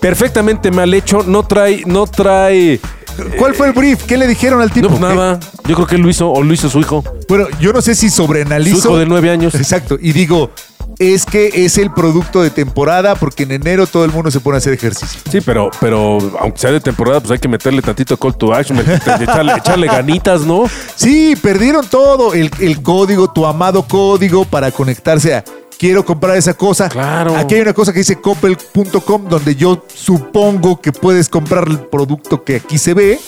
Perfectamente 0.00 0.70
mal 0.70 0.92
hecho. 0.94 1.22
No 1.26 1.44
trae, 1.46 1.82
no 1.86 2.06
trae. 2.06 2.80
¿Cuál 3.38 3.54
fue 3.54 3.68
el 3.68 3.72
brief? 3.72 4.04
¿Qué 4.04 4.16
le 4.16 4.26
dijeron 4.26 4.60
al 4.60 4.70
tipo? 4.70 4.88
No, 4.88 4.98
pues 4.98 5.14
nada. 5.14 5.40
Yo 5.66 5.74
creo 5.74 5.86
que 5.86 5.98
lo 5.98 6.08
hizo, 6.08 6.30
o 6.30 6.42
lo 6.42 6.52
hizo 6.52 6.68
su 6.68 6.78
hijo. 6.80 7.04
Bueno, 7.28 7.46
yo 7.60 7.72
no 7.72 7.80
sé 7.80 7.94
si 7.94 8.10
sobreanalizo. 8.10 8.76
Su 8.76 8.88
hijo 8.88 8.98
de 8.98 9.06
nueve 9.06 9.30
años. 9.30 9.54
Exacto. 9.54 9.98
Y 10.00 10.12
digo, 10.12 10.50
es 10.98 11.26
que 11.26 11.50
es 11.54 11.76
el 11.78 11.90
producto 11.90 12.42
de 12.42 12.50
temporada 12.50 13.14
porque 13.16 13.42
en 13.42 13.52
enero 13.52 13.86
todo 13.86 14.04
el 14.04 14.12
mundo 14.12 14.30
se 14.30 14.40
pone 14.40 14.56
a 14.56 14.58
hacer 14.58 14.72
ejercicio. 14.72 15.20
Sí, 15.30 15.40
pero, 15.40 15.70
pero 15.80 16.18
aunque 16.40 16.58
sea 16.58 16.70
de 16.70 16.80
temporada, 16.80 17.20
pues 17.20 17.32
hay 17.32 17.38
que 17.38 17.48
meterle 17.48 17.82
tantito 17.82 18.16
call 18.16 18.36
to 18.36 18.54
action, 18.54 18.78
echarle, 19.20 19.52
echarle 19.54 19.86
ganitas, 19.86 20.42
¿no? 20.42 20.64
Sí, 20.94 21.36
perdieron 21.36 21.86
todo. 21.86 22.34
El, 22.34 22.50
el 22.60 22.82
código, 22.82 23.30
tu 23.30 23.44
amado 23.44 23.82
código 23.82 24.44
para 24.44 24.70
conectarse 24.70 25.34
a 25.34 25.44
quiero 25.78 26.04
comprar 26.04 26.36
esa 26.36 26.54
cosa. 26.54 26.88
Claro. 26.88 27.36
Aquí 27.36 27.54
hay 27.56 27.60
una 27.62 27.72
cosa 27.72 27.92
que 27.92 28.00
dice 28.00 28.20
coppel.com 28.20 29.28
donde 29.28 29.54
yo 29.56 29.84
supongo 29.94 30.80
que 30.80 30.92
puedes 30.92 31.28
comprar 31.28 31.68
el 31.68 31.78
producto 31.80 32.42
que 32.44 32.56
aquí 32.56 32.78
se 32.78 32.94
ve. 32.94 33.18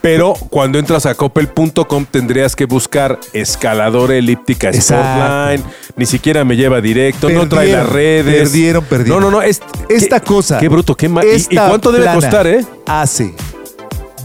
Pero 0.00 0.34
cuando 0.50 0.78
entras 0.78 1.06
a 1.06 1.14
coppel.com 1.14 2.04
tendrías 2.10 2.54
que 2.54 2.66
buscar 2.66 3.18
escaladora 3.32 4.14
elíptica. 4.16 4.72
Sportline. 4.72 5.62
Ni 5.96 6.06
siquiera 6.06 6.44
me 6.44 6.56
lleva 6.56 6.80
directo, 6.80 7.30
no 7.30 7.48
trae 7.48 7.72
las 7.72 7.88
redes. 7.88 8.48
perdieron, 8.50 8.84
perdieron. 8.84 9.20
No, 9.22 9.30
no, 9.30 9.38
no. 9.38 9.42
es- 9.42 9.62
Esta 9.88 10.20
qué- 10.20 10.26
cosa. 10.26 10.58
Qué 10.58 10.68
bruto, 10.68 10.94
qué 10.94 11.08
mal. 11.08 11.24
¿Y, 11.26 11.56
cuánto 11.56 11.90
debe 11.90 12.12
costar, 12.12 12.46
eh? 12.46 12.64
Hace 12.86 13.34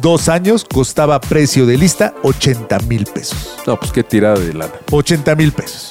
dos 0.01 0.29
años 0.29 0.65
costaba 0.65 1.19
precio 1.19 1.65
de 1.65 1.77
lista 1.77 2.13
80 2.23 2.79
mil 2.79 3.05
pesos. 3.05 3.57
No, 3.65 3.77
pues 3.79 3.91
qué 3.91 4.03
tirada 4.03 4.39
de 4.39 4.53
lana. 4.53 4.71
80 4.91 5.35
mil 5.35 5.51
pesos. 5.51 5.89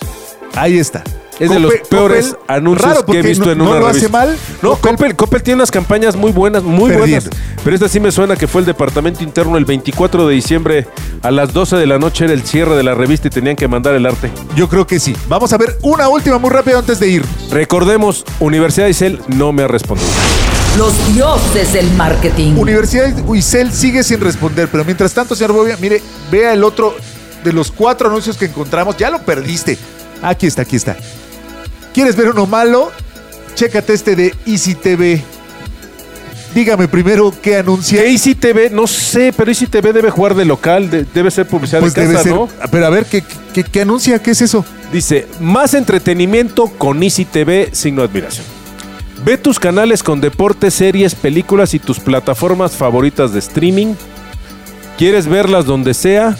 Ahí 0.55 0.79
está. 0.79 1.03
Es 1.39 1.51
de 1.51 1.61
los 1.61 1.73
peores 1.89 2.29
Coppel, 2.31 2.45
anuncios 2.57 2.89
raro 2.91 3.07
que 3.07 3.19
he 3.19 3.23
visto 3.23 3.45
no, 3.47 3.53
en 3.53 3.59
no 3.59 3.65
una 3.71 3.75
lo 3.81 3.87
revista. 3.87 4.07
hace 4.07 4.13
mal. 4.13 4.37
No, 4.63 4.77
Coppel, 4.77 5.15
Coppel 5.15 5.43
tiene 5.43 5.57
unas 5.57 5.71
campañas 5.71 6.17
muy 6.17 6.33
buenas, 6.33 6.63
muy 6.65 6.91
Perdiendo. 6.91 7.31
buenas. 7.31 7.59
Pero 7.63 7.75
esta 7.77 7.89
sí 7.89 8.01
me 8.01 8.11
suena 8.11 8.35
que 8.37 8.47
fue 8.49 8.61
el 8.63 8.67
departamento 8.67 9.23
interno 9.23 9.57
el 9.57 9.65
24 9.65 10.27
de 10.27 10.35
diciembre 10.35 10.87
a 11.23 11.31
las 11.31 11.53
12 11.53 11.77
de 11.77 11.87
la 11.87 11.99
noche 11.99 12.25
era 12.25 12.33
el 12.35 12.43
cierre 12.43 12.77
de 12.77 12.83
la 12.83 12.95
revista 12.95 13.29
y 13.29 13.31
tenían 13.31 13.57
que 13.57 13.69
mandar 13.69 13.95
el 13.95 14.05
arte. 14.07 14.31
Yo 14.57 14.69
creo 14.69 14.87
que 14.87 14.99
sí. 14.99 15.15
Vamos 15.29 15.53
a 15.53 15.59
ver 15.59 15.77
una 15.83 16.09
última 16.09 16.39
muy 16.39 16.51
rápida 16.51 16.79
antes 16.79 16.99
de 16.99 17.09
ir. 17.09 17.25
Recordemos, 17.51 18.25
Universidad 18.41 18.87
de 18.87 18.91
Isel 18.91 19.21
no 19.29 19.53
me 19.53 19.63
ha 19.63 19.69
respondido. 19.69 20.09
Los 20.77 20.93
dioses 21.15 21.73
del 21.73 21.91
marketing. 21.93 22.53
Universidad 22.57 23.13
Uicel 23.27 23.73
sigue 23.73 24.03
sin 24.05 24.21
responder, 24.21 24.69
pero 24.71 24.85
mientras 24.85 25.13
tanto, 25.13 25.35
señor 25.35 25.53
Bobia, 25.53 25.77
mire, 25.81 26.03
vea 26.31 26.53
el 26.53 26.63
otro 26.63 26.95
de 27.43 27.53
los 27.53 27.71
cuatro 27.71 28.09
anuncios 28.09 28.37
que 28.37 28.47
encontramos. 28.47 28.97
Ya 28.97 29.11
lo 29.11 29.21
perdiste. 29.23 29.79
Aquí 30.23 30.47
está, 30.47 30.63
aquí 30.63 30.77
está. 30.77 30.97
¿Quieres 31.99 32.15
ver 32.15 32.29
uno 32.29 32.47
malo? 32.47 32.93
Chécate 33.57 33.93
este 33.93 34.15
de 34.15 34.33
Easy 34.47 34.77
TV. 34.77 35.21
Dígame 36.55 36.87
primero 36.87 37.35
qué 37.43 37.57
anuncia. 37.57 38.01
Que 38.01 38.09
Easy 38.13 38.37
TV, 38.37 38.71
no 38.71 38.87
sé, 38.87 39.35
pero 39.37 39.51
Easy 39.51 39.67
TV 39.67 39.93
debe 39.93 40.09
jugar 40.09 40.37
de 40.37 40.45
local, 40.45 40.91
de- 40.91 41.05
debe 41.13 41.29
ser 41.33 41.49
publicidad 41.49 41.81
Pues 41.81 41.95
de 41.95 42.03
debe 42.03 42.13
casa, 42.13 42.23
ser. 42.23 42.35
¿no? 42.35 42.49
Pero 42.71 42.87
a 42.87 42.91
ver, 42.91 43.05
¿qué, 43.07 43.25
qué, 43.53 43.65
qué 43.65 43.81
anuncia? 43.81 44.23
¿Qué 44.23 44.31
es 44.31 44.41
eso? 44.43 44.65
Dice, 44.93 45.27
más 45.41 45.75
entretenimiento 45.75 46.67
con 46.69 47.03
Easy 47.03 47.25
TV, 47.25 47.71
signo 47.73 48.03
de 48.03 48.07
admiración. 48.11 48.47
Ve 49.25 49.37
tus 49.37 49.59
canales 49.59 50.05
con 50.05 50.21
deportes, 50.21 50.75
series, 50.75 51.17
películas 51.17 51.75
y 51.75 51.81
tus 51.81 51.99
plataformas 51.99 52.77
favoritas 52.77 53.33
de 53.33 53.41
streaming. 53.41 53.95
¿Quieres 54.97 55.27
verlas 55.27 55.65
donde 55.67 55.95
sea? 55.95 56.37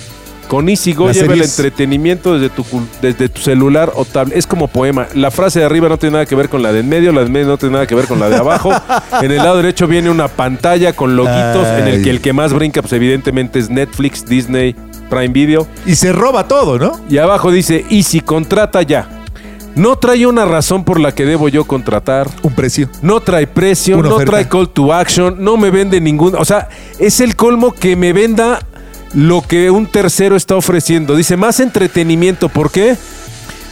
Con 0.49 0.69
Easy 0.71 0.95
Go 0.95 1.13
lleva 1.13 1.35
el 1.35 1.43
entretenimiento 1.43 2.39
desde 2.39 2.49
tu, 2.49 2.65
desde 3.03 3.29
tu 3.29 3.41
celular 3.43 3.93
o 3.95 4.07
tablet. 4.07 4.37
Es 4.37 4.47
como 4.47 4.67
poema. 4.67 5.07
La 5.15 5.31
frase 5.31 5.61
de 5.61 5.67
arriba 5.67 5.91
no 5.91 5.99
tiene 5.99 6.15
nada 6.15 6.27
que 6.27 6.35
ver 6.35 6.49
con 6.49 6.63
la 6.63 6.73
de 6.73 6.81
en 6.81 6.89
medio, 6.89 7.13
la 7.13 7.21
de 7.21 7.27
en 7.27 7.33
medio 7.33 7.49
no 7.49 7.59
tiene 7.59 7.75
nada 7.75 7.87
que 7.87 7.95
ver 7.95 8.07
con 8.07 8.19
la 8.19 8.31
de 8.31 8.37
abajo. 8.37 8.73
en 9.23 9.31
el 9.31 9.37
lado 9.37 9.59
derecho 9.59 9.87
viene 9.87 10.09
una 10.09 10.29
pantalla 10.29 10.95
con 10.95 11.17
loguitos 11.17 11.67
en 11.67 11.87
el 11.87 12.03
que 12.03 12.11
el 12.11 12.21
que 12.23 12.33
más 12.33 12.55
brinca, 12.55 12.81
pues 12.81 12.95
evidentemente 12.95 13.59
es 13.59 13.69
Netflix, 13.69 14.25
Disney, 14.25 14.75
Prime 15.11 15.29
Video. 15.29 15.67
Y 15.85 15.97
se 15.97 16.13
roba 16.13 16.49
todo, 16.49 16.79
¿no? 16.79 16.99
Y 17.11 17.19
abajo 17.19 17.51
dice, 17.51 17.85
Easy, 17.91 18.21
contrata 18.21 18.81
ya. 18.83 19.19
No 19.75 19.97
trae 19.97 20.27
una 20.27 20.45
razón 20.45 20.83
por 20.83 20.99
la 20.99 21.13
que 21.13 21.25
debo 21.25 21.49
yo 21.49 21.65
contratar. 21.65 22.29
Un 22.43 22.53
precio. 22.53 22.89
No 23.01 23.21
trae 23.21 23.47
precio, 23.47 23.97
Una 23.99 24.09
no 24.09 24.15
oferta. 24.17 24.33
trae 24.33 24.49
call 24.49 24.71
to 24.71 24.93
action, 24.93 25.37
no 25.39 25.57
me 25.57 25.71
vende 25.71 26.01
ningún... 26.01 26.35
O 26.35 26.45
sea, 26.45 26.69
es 26.99 27.21
el 27.21 27.37
colmo 27.37 27.73
que 27.73 27.95
me 27.95 28.13
venda 28.13 28.61
lo 29.15 29.43
que 29.43 29.71
un 29.71 29.87
tercero 29.87 30.37
está 30.37 30.57
ofreciendo. 30.57 31.17
Dice, 31.17 31.37
más 31.37 31.61
entretenimiento. 31.61 32.49
¿Por 32.49 32.71
qué? 32.71 32.97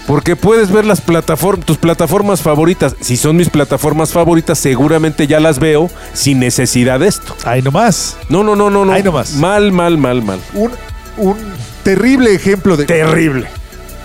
Porque 0.07 0.37
puedes 0.37 0.71
ver 0.71 0.85
las 0.85 1.01
plataformas, 1.01 1.67
tus 1.67 1.79
plataformas 1.79 2.41
favoritas. 2.41 2.95
Si 3.01 3.17
son 3.17 3.37
mis 3.37 3.51
plataformas 3.51 4.13
favoritas, 4.13 4.59
seguramente 4.59 5.27
ya 5.27 5.41
las 5.41 5.59
veo 5.59 5.91
sin 6.13 6.39
necesidad 6.39 7.01
de 7.01 7.09
esto. 7.09 7.35
Ahí 7.45 7.61
nomás. 7.61 8.17
No, 8.29 8.45
no, 8.45 8.55
no, 8.55 8.71
no, 8.71 8.85
no. 8.85 8.93
Ahí 8.93 9.03
nomás. 9.03 9.33
Mal, 9.35 9.73
mal, 9.73 9.99
mal, 9.99 10.23
mal. 10.23 10.41
Un, 10.55 10.71
un 11.17 11.37
terrible 11.83 12.33
ejemplo 12.33 12.77
de. 12.77 12.85
Terrible. 12.85 13.49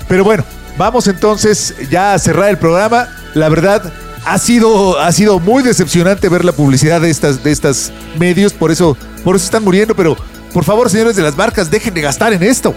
Pero 0.08 0.24
bueno, 0.24 0.44
vamos 0.78 1.08
entonces 1.08 1.76
ya 1.92 2.14
a 2.14 2.20
cerrar 2.20 2.50
el 2.50 2.58
programa. 2.58 3.08
La 3.36 3.48
verdad, 3.48 3.94
ha 4.26 4.38
sido, 4.40 5.00
ha 5.00 5.12
sido 5.12 5.40
muy 5.40 5.64
decepcionante 5.64 6.30
ver 6.30 6.46
la 6.46 6.52
publicidad 6.52 7.02
de 7.02 7.10
estas, 7.10 7.44
de 7.44 7.52
estas 7.52 7.92
medios, 8.18 8.54
por 8.54 8.72
eso, 8.72 8.98
por 9.24 9.36
eso 9.36 9.46
están 9.46 9.64
muriendo, 9.64 9.96
pero 9.96 10.18
por 10.54 10.64
favor, 10.64 10.90
señores 10.90 11.16
de 11.16 11.24
las 11.24 11.36
marcas, 11.38 11.70
dejen 11.72 11.94
de 11.94 12.02
gastar 12.02 12.34
en 12.34 12.44
esto. 12.44 12.74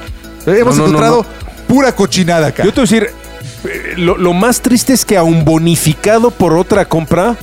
Hemos 0.47 0.77
No, 0.77 0.83
no, 0.87 0.93
no, 0.93 0.99
encontrado 0.99 1.27
pura 1.67 1.95
cochinada 1.95 2.49
acá. 2.49 2.65
Yo 2.65 2.73
te 2.73 2.81
voy 2.81 2.89
a 2.89 2.91
decir, 2.91 3.11
eh, 3.65 3.95
lo, 3.97 4.17
lo 4.19 4.33
más 4.33 4.61
triste 4.61 4.93
es 4.93 5.05
que 5.05 5.17
aún 5.17 5.45
bonificado 5.45 6.31
por 6.31 6.55
otra 6.55 6.85
compra. 6.87 7.37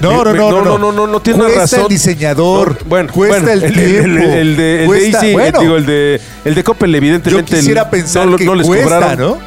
No, 0.00 0.24
no, 0.24 0.32
no, 0.32 0.50
no, 0.50 0.62
no, 0.64 0.78
no, 0.78 0.92
no, 0.92 1.06
no 1.06 1.20
tiene 1.20 1.40
Cuesta 1.40 1.60
razón. 1.60 1.80
el 1.82 1.88
diseñador, 1.88 2.78
No, 2.82 2.88
bueno, 2.88 3.12
cuesta 3.12 3.40
bueno, 3.42 3.52
el 3.66 3.72
tiempo. 3.72 4.04
El, 4.06 4.16
el 4.16 4.16
de, 4.16 4.40
el 4.40 4.56
de 4.56 4.82
cuesta- 4.86 5.18
Easy, 5.18 5.26
eh, 5.28 5.32
bueno, 5.34 5.60
digo, 5.60 5.76
el 5.76 5.84
de, 5.86 6.20
el 6.46 6.54
de 6.54 6.64
Coppel, 6.64 6.90
yo 6.90 6.96
evidentemente. 6.96 7.56
quisiera 7.56 7.82
el- 7.82 7.88
pensar 7.90 8.26
no, 8.26 8.36
que 8.38 8.44
no 8.46 8.54
les 8.54 8.66
cuesta, 8.66 8.84
cobraron. 8.94 9.18
¿no? 9.18 9.38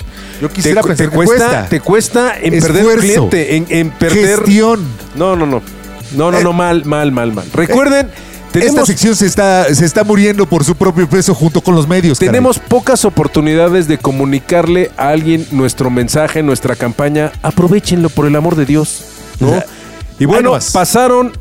Yo 0.41 0.49
quisiera 0.49 0.81
te, 0.81 0.87
pensar 0.89 1.05
te 1.07 1.09
que 1.09 1.15
cuesta, 1.15 1.35
cuesta. 1.47 1.69
te 1.69 1.79
cuesta 1.79 2.33
en 2.39 2.59
perder 2.59 2.75
Esfuerzo. 2.77 3.01
cliente, 3.01 3.55
en, 3.55 3.65
en 3.69 3.89
perder. 3.91 4.37
Gestión. 4.39 4.85
No, 5.15 5.35
no, 5.35 5.45
no. 5.47 5.61
No, 6.15 6.31
no, 6.31 6.37
Eh, 6.37 6.43
no, 6.43 6.53
mal, 6.53 6.85
mal, 6.85 7.11
mal, 7.11 7.33
mal. 7.33 7.45
Recuerden, 7.53 8.09
tenemos, 8.61 8.87
sección 8.87 9.15
se 9.15 9.25
está, 9.25 9.73
se 9.73 9.85
está 9.85 10.03
muriendo 10.03 10.45
por 10.45 10.63
su 10.63 10.75
propio 10.75 11.07
peso 11.09 11.33
junto 11.33 11.61
con 11.61 11.75
los 11.75 11.87
medios. 11.87 12.19
caray. 12.19 12.29
tenemos 12.31 12.59
pocas 12.59 13.05
oportunidades 13.05 13.87
de 13.87 13.97
comunicarle 13.97 14.91
a 14.97 15.09
alguien 15.09 15.45
nuestro 15.51 15.89
mensaje, 15.89 16.43
nuestra 16.43 16.75
campaña. 16.75 17.31
Aprovechenlo 17.41 18.09
por 18.09 18.25
el 18.25 18.35
amor 18.35 18.55
de 18.55 18.65
Dios. 18.65 19.05
¿no? 19.39 19.47
O 19.47 19.51
sea, 19.51 19.65
y 20.19 20.25
bueno, 20.25 20.57
pasaron 20.71 21.31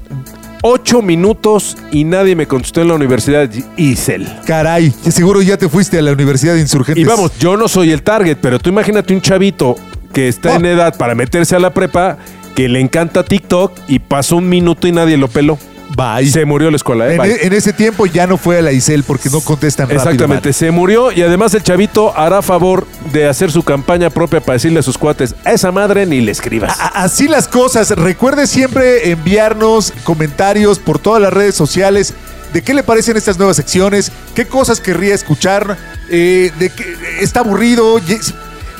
ocho 0.62 1.02
minutos 1.02 1.76
y 1.90 2.04
nadie 2.04 2.34
me 2.36 2.46
contestó 2.46 2.80
en 2.82 2.88
la 2.88 2.94
Universidad 2.94 3.50
Isel. 3.76 4.28
Caray, 4.46 4.92
que 5.04 5.10
seguro 5.12 5.42
ya 5.42 5.56
te 5.56 5.68
fuiste 5.68 5.98
a 5.98 6.02
la 6.02 6.12
Universidad 6.12 6.54
de 6.54 6.60
Insurgentes. 6.60 7.02
Y 7.02 7.04
vamos, 7.04 7.32
yo 7.38 7.56
no 7.56 7.68
soy 7.68 7.92
el 7.92 8.02
target, 8.02 8.38
pero 8.40 8.58
tú 8.58 8.70
imagínate 8.70 9.12
un 9.14 9.20
chavito 9.20 9.76
que 10.12 10.28
está 10.28 10.52
Oh. 10.52 10.56
en 10.56 10.66
edad 10.66 10.96
para 10.96 11.14
meterse 11.14 11.56
a 11.56 11.58
la 11.58 11.70
prepa, 11.74 12.18
que 12.54 12.68
le 12.68 12.80
encanta 12.80 13.24
TikTok 13.24 13.72
y 13.88 13.98
pasó 13.98 14.36
un 14.36 14.48
minuto 14.48 14.86
y 14.86 14.92
nadie 14.92 15.16
lo 15.16 15.28
peló. 15.28 15.58
Bye. 15.96 16.30
Se 16.30 16.44
murió 16.44 16.70
la 16.70 16.76
escuela, 16.76 17.08
¿eh? 17.08 17.12
En, 17.12 17.18
Bye. 17.18 17.30
e- 17.32 17.46
en 17.46 17.52
ese 17.52 17.72
tiempo 17.72 18.06
ya 18.06 18.26
no 18.26 18.36
fue 18.38 18.58
a 18.58 18.62
la 18.62 18.72
ICEL 18.72 19.02
porque 19.04 19.28
no 19.30 19.40
contestan 19.40 19.88
rápido. 19.88 20.02
Exactamente, 20.02 20.48
man. 20.48 20.54
se 20.54 20.70
murió 20.70 21.12
y 21.12 21.22
además 21.22 21.52
el 21.54 21.62
chavito 21.62 22.16
hará 22.16 22.42
favor 22.42 22.86
de 23.12 23.28
hacer 23.28 23.50
su 23.52 23.62
campaña 23.62 24.10
propia 24.10 24.40
para 24.40 24.54
decirle 24.54 24.80
a 24.80 24.82
sus 24.82 24.96
cuates, 24.98 25.34
a 25.44 25.52
esa 25.52 25.70
madre 25.72 26.06
ni 26.06 26.20
le 26.20 26.32
escribas. 26.32 26.78
A- 26.80 27.02
Así 27.04 27.28
las 27.28 27.48
cosas. 27.48 27.90
Recuerde 27.90 28.46
siempre 28.46 29.10
enviarnos 29.10 29.92
comentarios 30.04 30.78
por 30.78 30.98
todas 30.98 31.20
las 31.20 31.32
redes 31.32 31.54
sociales 31.54 32.14
de 32.52 32.62
qué 32.62 32.74
le 32.74 32.82
parecen 32.82 33.16
estas 33.16 33.38
nuevas 33.38 33.56
secciones, 33.56 34.12
qué 34.34 34.46
cosas 34.46 34.78
querría 34.80 35.14
escuchar, 35.14 35.78
eh, 36.10 36.52
de 36.58 36.68
que 36.70 36.84
está 37.20 37.40
aburrido. 37.40 37.98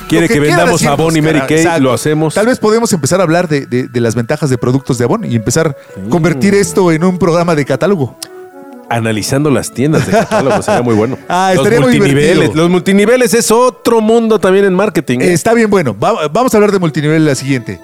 Quiere 0.07 0.27
que 0.27 0.39
vendamos 0.39 0.73
decirnos, 0.81 0.99
Avon 0.99 1.17
y 1.17 1.21
Mary. 1.21 1.41
Kay, 1.47 1.57
Exacto. 1.57 1.81
lo 1.83 1.93
hacemos. 1.93 2.33
Tal 2.33 2.45
vez 2.45 2.59
podemos 2.59 2.91
empezar 2.93 3.19
a 3.19 3.23
hablar 3.23 3.47
de, 3.47 3.65
de- 3.65 3.87
de 3.87 3.99
las 4.01 4.15
ventajas 4.15 4.49
de 4.49 4.57
productos 4.57 4.97
de 4.97 5.05
Avon 5.05 5.23
y 5.25 5.35
empezar 5.35 5.75
a 6.05 6.09
convertir 6.09 6.53
esto 6.55 6.91
en 6.91 7.03
un 7.03 7.17
programa 7.17 7.55
de 7.55 7.65
catálogo. 7.65 8.17
Analizando 8.89 9.49
las 9.49 9.71
tiendas 9.71 10.05
de 10.05 10.11
catálogo 10.11 10.61
sería 10.61 10.81
muy 10.81 10.93
bueno. 10.93 11.17
Ah, 11.29 11.51
los 11.55 11.63
estaría 11.65 11.79
muy 11.79 11.93
multiniveles. 11.97 12.33
divertido. 12.35 12.61
Los 12.61 12.69
multiniveles 12.69 13.33
es 13.33 13.49
otro 13.49 14.01
mundo 14.01 14.39
también 14.39 14.65
en 14.65 14.73
marketing. 14.75 15.19
¿eh? 15.21 15.33
Está 15.33 15.53
bien 15.53 15.69
bueno. 15.69 15.97
Va- 15.97 16.27
vamos 16.27 16.53
a 16.53 16.57
hablar 16.57 16.71
de 16.71 16.79
multinivel 16.79 17.17
en 17.17 17.25
la 17.25 17.35
siguiente. 17.35 17.79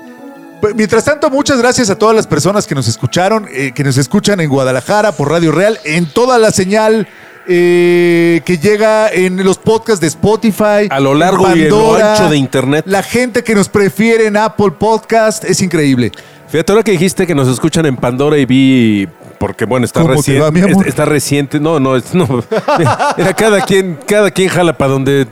Pues, 0.61 0.75
Mientras 0.75 1.05
tanto, 1.05 1.29
muchas 1.29 1.57
gracias 1.57 1.89
a 1.89 1.95
todas 1.97 2.15
las 2.15 2.27
personas 2.27 2.67
que 2.67 2.75
nos 2.75 2.87
escucharon, 2.87 3.47
eh, 3.51 3.71
que 3.73 3.83
nos 3.83 3.97
escuchan 3.97 4.41
en 4.41 4.49
Guadalajara 4.49 5.13
por 5.13 5.29
Radio 5.31 5.51
Real, 5.53 5.79
en 5.85 6.05
toda 6.05 6.37
la 6.37 6.51
señal 6.51 7.07
eh, 7.51 8.41
que 8.45 8.59
llega 8.59 9.09
en 9.09 9.43
los 9.43 9.57
podcasts 9.57 9.99
de 9.99 10.07
Spotify. 10.07 10.87
A 10.89 10.99
lo 10.99 11.15
largo 11.15 11.47
y 11.55 11.65
a 11.65 11.69
lo 11.69 11.95
ancho 11.95 12.29
de 12.29 12.37
Internet. 12.37 12.85
La 12.87 13.01
gente 13.01 13.43
que 13.43 13.55
nos 13.55 13.69
prefiere 13.69 14.27
en 14.27 14.37
Apple 14.37 14.71
Podcast 14.77 15.43
es 15.43 15.59
increíble. 15.61 16.11
Fíjate, 16.47 16.71
ahora 16.71 16.83
que 16.83 16.91
dijiste 16.91 17.25
que 17.25 17.33
nos 17.33 17.47
escuchan 17.47 17.87
en 17.87 17.95
Pandora 17.97 18.37
y 18.37 18.45
vi. 18.45 19.07
Porque 19.39 19.65
bueno, 19.65 19.85
está 19.85 20.01
¿Cómo 20.01 20.21
te 20.21 20.39
reciente. 20.39 20.73
va? 20.73 20.85
Está 20.85 21.05
reciente. 21.05 21.59
No, 21.59 21.79
no, 21.79 21.95
es, 21.95 22.13
no. 22.13 22.43
Era 23.17 23.33
cada 23.33 23.61
quien, 23.61 23.97
cada 24.05 24.29
quien 24.29 24.49
jala 24.49 24.77
para 24.77 24.91
donde. 24.91 25.25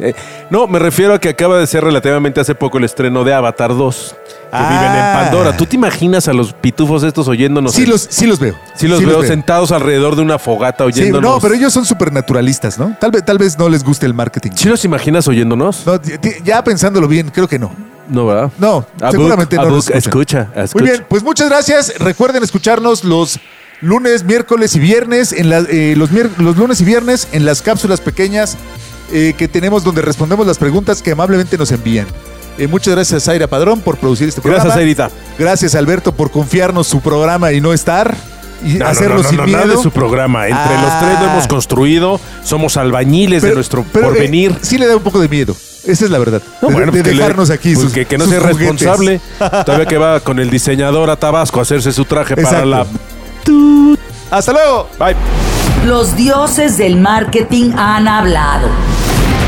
Eh, 0.00 0.14
no, 0.50 0.66
me 0.66 0.78
refiero 0.78 1.14
a 1.14 1.18
que 1.18 1.28
acaba 1.30 1.58
de 1.58 1.66
ser 1.66 1.84
relativamente 1.84 2.40
hace 2.40 2.54
poco 2.54 2.78
el 2.78 2.84
estreno 2.84 3.24
de 3.24 3.34
Avatar 3.34 3.76
2. 3.76 4.16
Que 4.50 4.56
Ah. 4.56 4.68
viven 4.70 4.96
en 4.96 5.12
Pandora. 5.12 5.56
¿Tú 5.58 5.66
te 5.66 5.76
imaginas 5.76 6.26
a 6.26 6.32
los 6.32 6.54
pitufos 6.54 7.02
estos 7.02 7.28
oyéndonos? 7.28 7.72
Sí 7.74 7.82
en- 7.82 7.90
los, 7.90 8.06
sí 8.08 8.26
los 8.26 8.38
veo. 8.38 8.54
sí 8.74 8.88
los 8.88 9.04
veo 9.04 9.22
sentados 9.22 9.72
alrededor 9.72 10.16
de 10.16 10.22
una 10.22 10.38
fogata 10.38 10.84
Sí, 10.84 11.00
oyéndonos. 11.02 11.30
no, 11.34 11.40
pero 11.40 11.54
ellos 11.54 11.70
son 11.72 11.84
supernaturalistas, 11.84 12.78
¿no? 12.78 12.96
Tal 12.98 13.10
vez, 13.10 13.24
tal 13.24 13.36
vez 13.36 13.58
no 13.58 13.68
les 13.68 13.84
guste 13.84 14.06
el 14.06 14.14
marketing. 14.14 14.52
¿Sí 14.54 14.68
los 14.70 14.84
imaginas 14.86 15.28
oyéndonos? 15.28 15.84
No, 15.86 16.00
ya 16.44 16.64
pensándolo 16.64 17.06
bien, 17.08 17.28
creo 17.30 17.46
que 17.46 17.58
no. 17.58 17.70
No, 18.08 18.24
¿verdad? 18.26 18.50
No, 18.58 18.86
A 19.02 19.10
seguramente 19.10 19.56
book, 19.56 19.66
no 19.66 19.74
book, 19.74 19.84
escucha, 19.92 20.48
escucha. 20.56 20.82
Muy 20.82 20.82
bien, 20.90 21.04
pues 21.06 21.22
muchas 21.22 21.50
gracias. 21.50 21.92
Recuerden 21.98 22.42
escucharnos 22.42 23.04
los 23.04 23.38
lunes, 23.82 24.24
miércoles 24.24 24.74
y 24.76 24.78
viernes, 24.80 25.32
en 25.34 25.50
la- 25.50 25.66
eh, 25.68 25.94
los 25.94 26.10
lunes 26.56 26.80
y 26.80 26.84
viernes 26.84 27.28
en 27.32 27.44
las 27.44 27.60
cápsulas 27.60 28.00
pequeñas 28.00 28.56
eh, 29.12 29.34
que 29.36 29.48
tenemos 29.48 29.84
donde 29.84 30.02
respondemos 30.02 30.46
las 30.46 30.58
preguntas 30.58 31.02
que 31.02 31.12
amablemente 31.12 31.56
nos 31.58 31.70
envían. 31.72 32.06
Eh, 32.58 32.66
muchas 32.66 32.94
gracias 32.94 33.22
a 33.22 33.24
Zaira 33.26 33.46
Padrón 33.46 33.80
por 33.80 33.96
producir 33.98 34.28
este 34.28 34.40
programa. 34.40 34.64
Gracias, 34.64 34.78
Zairita. 34.80 35.10
Gracias 35.38 35.74
Alberto 35.74 36.12
por 36.12 36.30
confiarnos 36.30 36.86
su 36.88 37.00
programa 37.00 37.52
y 37.52 37.60
no 37.60 37.72
estar 37.72 38.16
y 38.64 38.74
No, 38.74 38.86
hacerlo 38.88 39.18
no, 39.18 39.22
no, 39.22 39.28
sin 39.28 39.38
no, 39.38 39.44
miedo. 39.44 39.58
nada 39.60 39.76
de 39.76 39.80
su 39.82 39.90
programa. 39.92 40.48
Entre 40.48 40.60
Ah. 40.64 40.82
los 40.82 40.98
tres 41.08 41.20
lo 41.24 41.30
hemos 41.32 41.46
construido. 41.46 42.20
Somos 42.42 42.76
albañiles 42.76 43.42
de 43.42 43.54
nuestro 43.54 43.84
pero, 43.92 44.06
eh, 44.06 44.10
porvenir. 44.10 44.56
sí 44.62 44.76
le 44.78 44.86
da 44.88 44.96
un 44.96 45.02
poco 45.04 45.20
de 45.20 45.28
miedo. 45.28 45.54
Esa 45.86 46.04
es 46.06 46.10
la 46.10 46.18
verdad. 46.18 46.42
No, 46.60 46.68
de, 46.68 46.74
bueno, 46.74 46.90
de 46.92 47.00
pues 47.02 47.14
le- 47.14 47.22
dejarnos 47.22 47.50
aquí 47.50 47.74
pues 47.74 47.84
sus, 47.84 47.92
que, 47.92 48.04
que 48.06 48.18
no 48.18 48.26
sea 48.26 48.40
juguetes. 48.40 48.58
responsable. 48.60 49.20
Todavía 49.64 49.86
que 49.86 49.96
va 49.98 50.18
con 50.20 50.40
el 50.40 50.50
diseñador 50.50 51.08
a 51.10 51.16
Tabasco 51.16 51.60
a 51.60 51.62
hacerse 51.62 51.92
su 51.92 52.04
traje 52.04 52.34
para 52.34 52.48
Exacto. 52.48 52.66
la. 52.66 52.86
Hasta 54.30 54.52
luego. 54.52 54.88
Bye. 54.98 55.57
Los 55.84 56.16
dioses 56.16 56.76
del 56.76 56.96
marketing 56.96 57.70
han 57.76 58.08
hablado. 58.08 58.68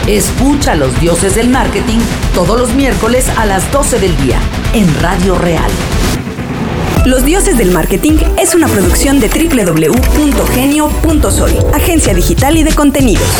Escucha 0.06 0.72
a 0.72 0.74
los 0.74 0.98
dioses 1.00 1.34
del 1.34 1.50
marketing 1.50 1.98
todos 2.34 2.58
los 2.58 2.72
miércoles 2.72 3.28
a 3.36 3.44
las 3.46 3.70
12 3.72 3.98
del 3.98 4.16
día 4.16 4.38
en 4.72 4.88
Radio 5.00 5.36
Real. 5.36 5.70
Los 7.06 7.24
Dioses 7.24 7.56
del 7.56 7.70
Marketing 7.70 8.18
es 8.38 8.54
una 8.54 8.68
producción 8.68 9.20
de 9.20 9.28
www.genio.sol, 9.28 11.50
agencia 11.72 12.12
digital 12.12 12.58
y 12.58 12.62
de 12.62 12.74
contenidos. 12.74 13.30